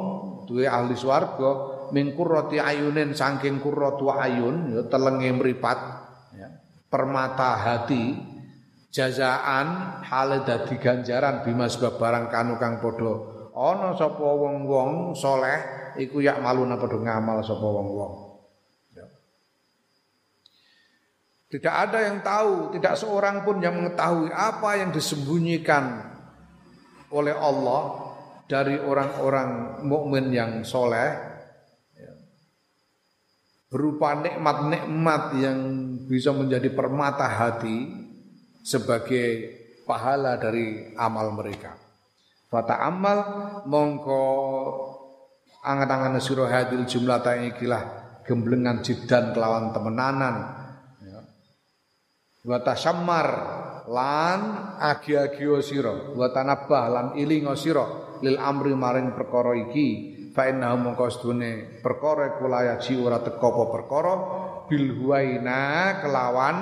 duwe 0.46 0.70
ahli 0.70 0.94
swarga 0.94 1.82
min 1.90 2.14
qurrati 2.14 2.62
ayunin 2.62 3.18
saking 3.18 3.58
qurratu 3.58 4.14
ayun 4.14 4.78
ya 4.78 4.82
telenge 4.86 5.30
mripat 5.42 5.80
permata 6.90 7.58
hati 7.58 8.18
jazaan 8.90 10.02
hale 10.02 10.42
dadi 10.42 10.82
ganjaran 10.82 11.46
bima 11.46 11.70
sebab 11.70 12.02
barang 12.02 12.26
kanu 12.34 12.58
kang 12.58 12.82
padha 12.82 13.14
ana 13.54 13.94
sapa 13.94 14.26
wong-wong 14.26 15.14
soleh 15.14 15.94
iku 16.02 16.22
yak 16.22 16.42
maluna 16.42 16.82
padha 16.82 16.98
ngamal 16.98 17.46
sapa 17.46 17.62
wong-wong 17.62 18.14
ya. 18.98 19.06
Tidak 21.50 21.74
ada 21.74 22.00
yang 22.06 22.22
tahu, 22.22 22.78
tidak 22.78 22.94
seorang 22.94 23.42
pun 23.42 23.58
yang 23.58 23.74
mengetahui 23.74 24.30
apa 24.30 24.70
yang 24.78 24.94
disembunyikan 24.94 25.98
oleh 27.10 27.34
Allah 27.34 28.14
dari 28.46 28.78
orang-orang 28.78 29.82
mukmin 29.82 30.30
yang 30.30 30.62
soleh 30.62 31.10
ya, 31.98 32.14
berupa 33.74 34.14
nikmat-nikmat 34.14 35.24
yang 35.42 35.60
bisa 36.06 36.34
menjadi 36.34 36.70
permata 36.70 37.26
hati 37.26 37.98
sebagai 38.62 39.58
pahala 39.90 40.38
dari 40.38 40.94
amal 41.02 41.34
mereka. 41.34 41.74
Fata 42.50 42.82
amal 42.82 43.18
mongko 43.66 44.26
angan-angan 45.66 46.18
sira 46.22 46.46
hadil 46.46 46.86
jumlah 46.86 47.22
ikilah 47.54 47.84
gemblengan 48.26 48.86
jidan 48.86 49.34
kelawan 49.34 49.74
temenanan. 49.74 50.59
Wa 52.40 52.64
tasammar 52.64 53.28
lan 53.92 54.40
agi-agi 54.80 55.44
sira. 55.60 56.16
Wa 56.16 56.32
tanabah 56.32 56.86
lan 56.88 57.08
ilinga 57.20 57.56
sira 57.60 58.16
lil 58.24 58.40
amri 58.40 58.72
maring 58.72 59.12
perkara 59.12 59.56
iki. 59.60 60.18
Fa 60.32 60.48
inna 60.48 60.72
mongko 60.78 61.10
sedune 61.12 61.82
perkara 61.84 62.40
kula 62.40 62.76
yaji 62.76 62.96
ora 63.02 63.20
perkara. 63.20 64.14
Bil 64.70 65.02
huwaina 65.02 65.98
kelawan 66.00 66.58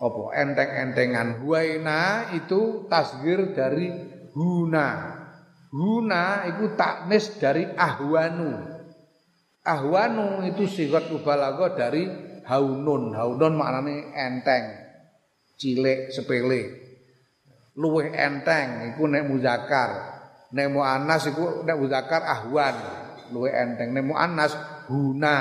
apa? 0.00 0.22
Enteng-entengan. 0.34 1.44
Huwaina 1.44 2.32
itu 2.34 2.88
tasgir 2.90 3.54
dari 3.54 3.92
huna. 4.34 5.20
Huna 5.74 6.48
itu 6.48 6.74
taknis 6.74 7.34
dari 7.38 7.66
ahwanu. 7.66 8.72
Ahwanu 9.62 10.42
itu 10.48 10.64
sifat 10.70 11.12
mubalaghah 11.12 11.76
dari 11.76 12.23
haunun. 12.46 13.12
Haunun 13.16 13.54
maknanya 13.56 14.14
enteng, 14.28 14.64
cilik, 15.56 16.12
sepele. 16.12 16.62
Luweh 17.74 18.14
enteng 18.14 18.94
iku 18.94 19.10
nek 19.10 19.26
muzakar. 19.26 19.90
Nek 20.54 20.70
muannas 20.70 21.26
iku 21.26 21.66
nek 21.66 21.74
muzakar 21.74 22.22
ahwan, 22.22 22.76
luweh 23.34 23.50
enteng. 23.50 23.90
Nek 23.90 24.04
muannas 24.06 24.52
huna. 24.86 25.38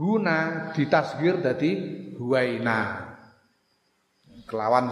Huna 0.00 0.72
ditasgir 0.72 1.44
dadi 1.44 1.76
huwaina. 2.16 3.10
Kelawan 4.48 4.88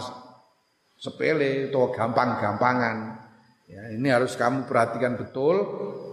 sepele 1.00 1.72
atau 1.72 1.88
gampang-gampangan. 1.96 3.17
Ya, 3.68 3.92
ini 3.92 4.08
harus 4.08 4.32
kamu 4.32 4.64
perhatikan 4.64 5.20
betul 5.20 5.60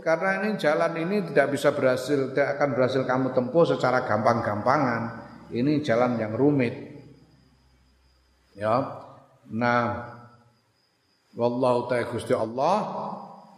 karena 0.04 0.44
ini 0.44 0.60
jalan 0.60 0.92
ini 1.00 1.24
tidak 1.32 1.56
bisa 1.56 1.72
berhasil, 1.72 2.36
tidak 2.36 2.60
akan 2.60 2.70
berhasil 2.76 3.02
kamu 3.08 3.32
tempuh 3.32 3.64
secara 3.64 4.04
gampang-gampangan. 4.04 5.24
Ini 5.56 5.80
jalan 5.80 6.20
yang 6.20 6.36
rumit. 6.36 6.76
Ya. 8.60 9.08
Nah, 9.56 10.04
wallahu 11.38 11.88
ta'ala 11.88 12.12
Gusti 12.12 12.36
Allah 12.36 12.78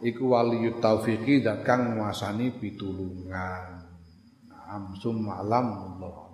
iku 0.04 0.30
waliyut 0.36 0.78
taufiqi 0.78 1.42
dan 1.42 1.66
kang 1.66 1.98
nguasani 1.98 2.54
pitulungan. 2.54 3.82
Nah, 4.46 4.94
summa 5.00 5.42
alam 5.42 5.66
Allah. 5.74 6.27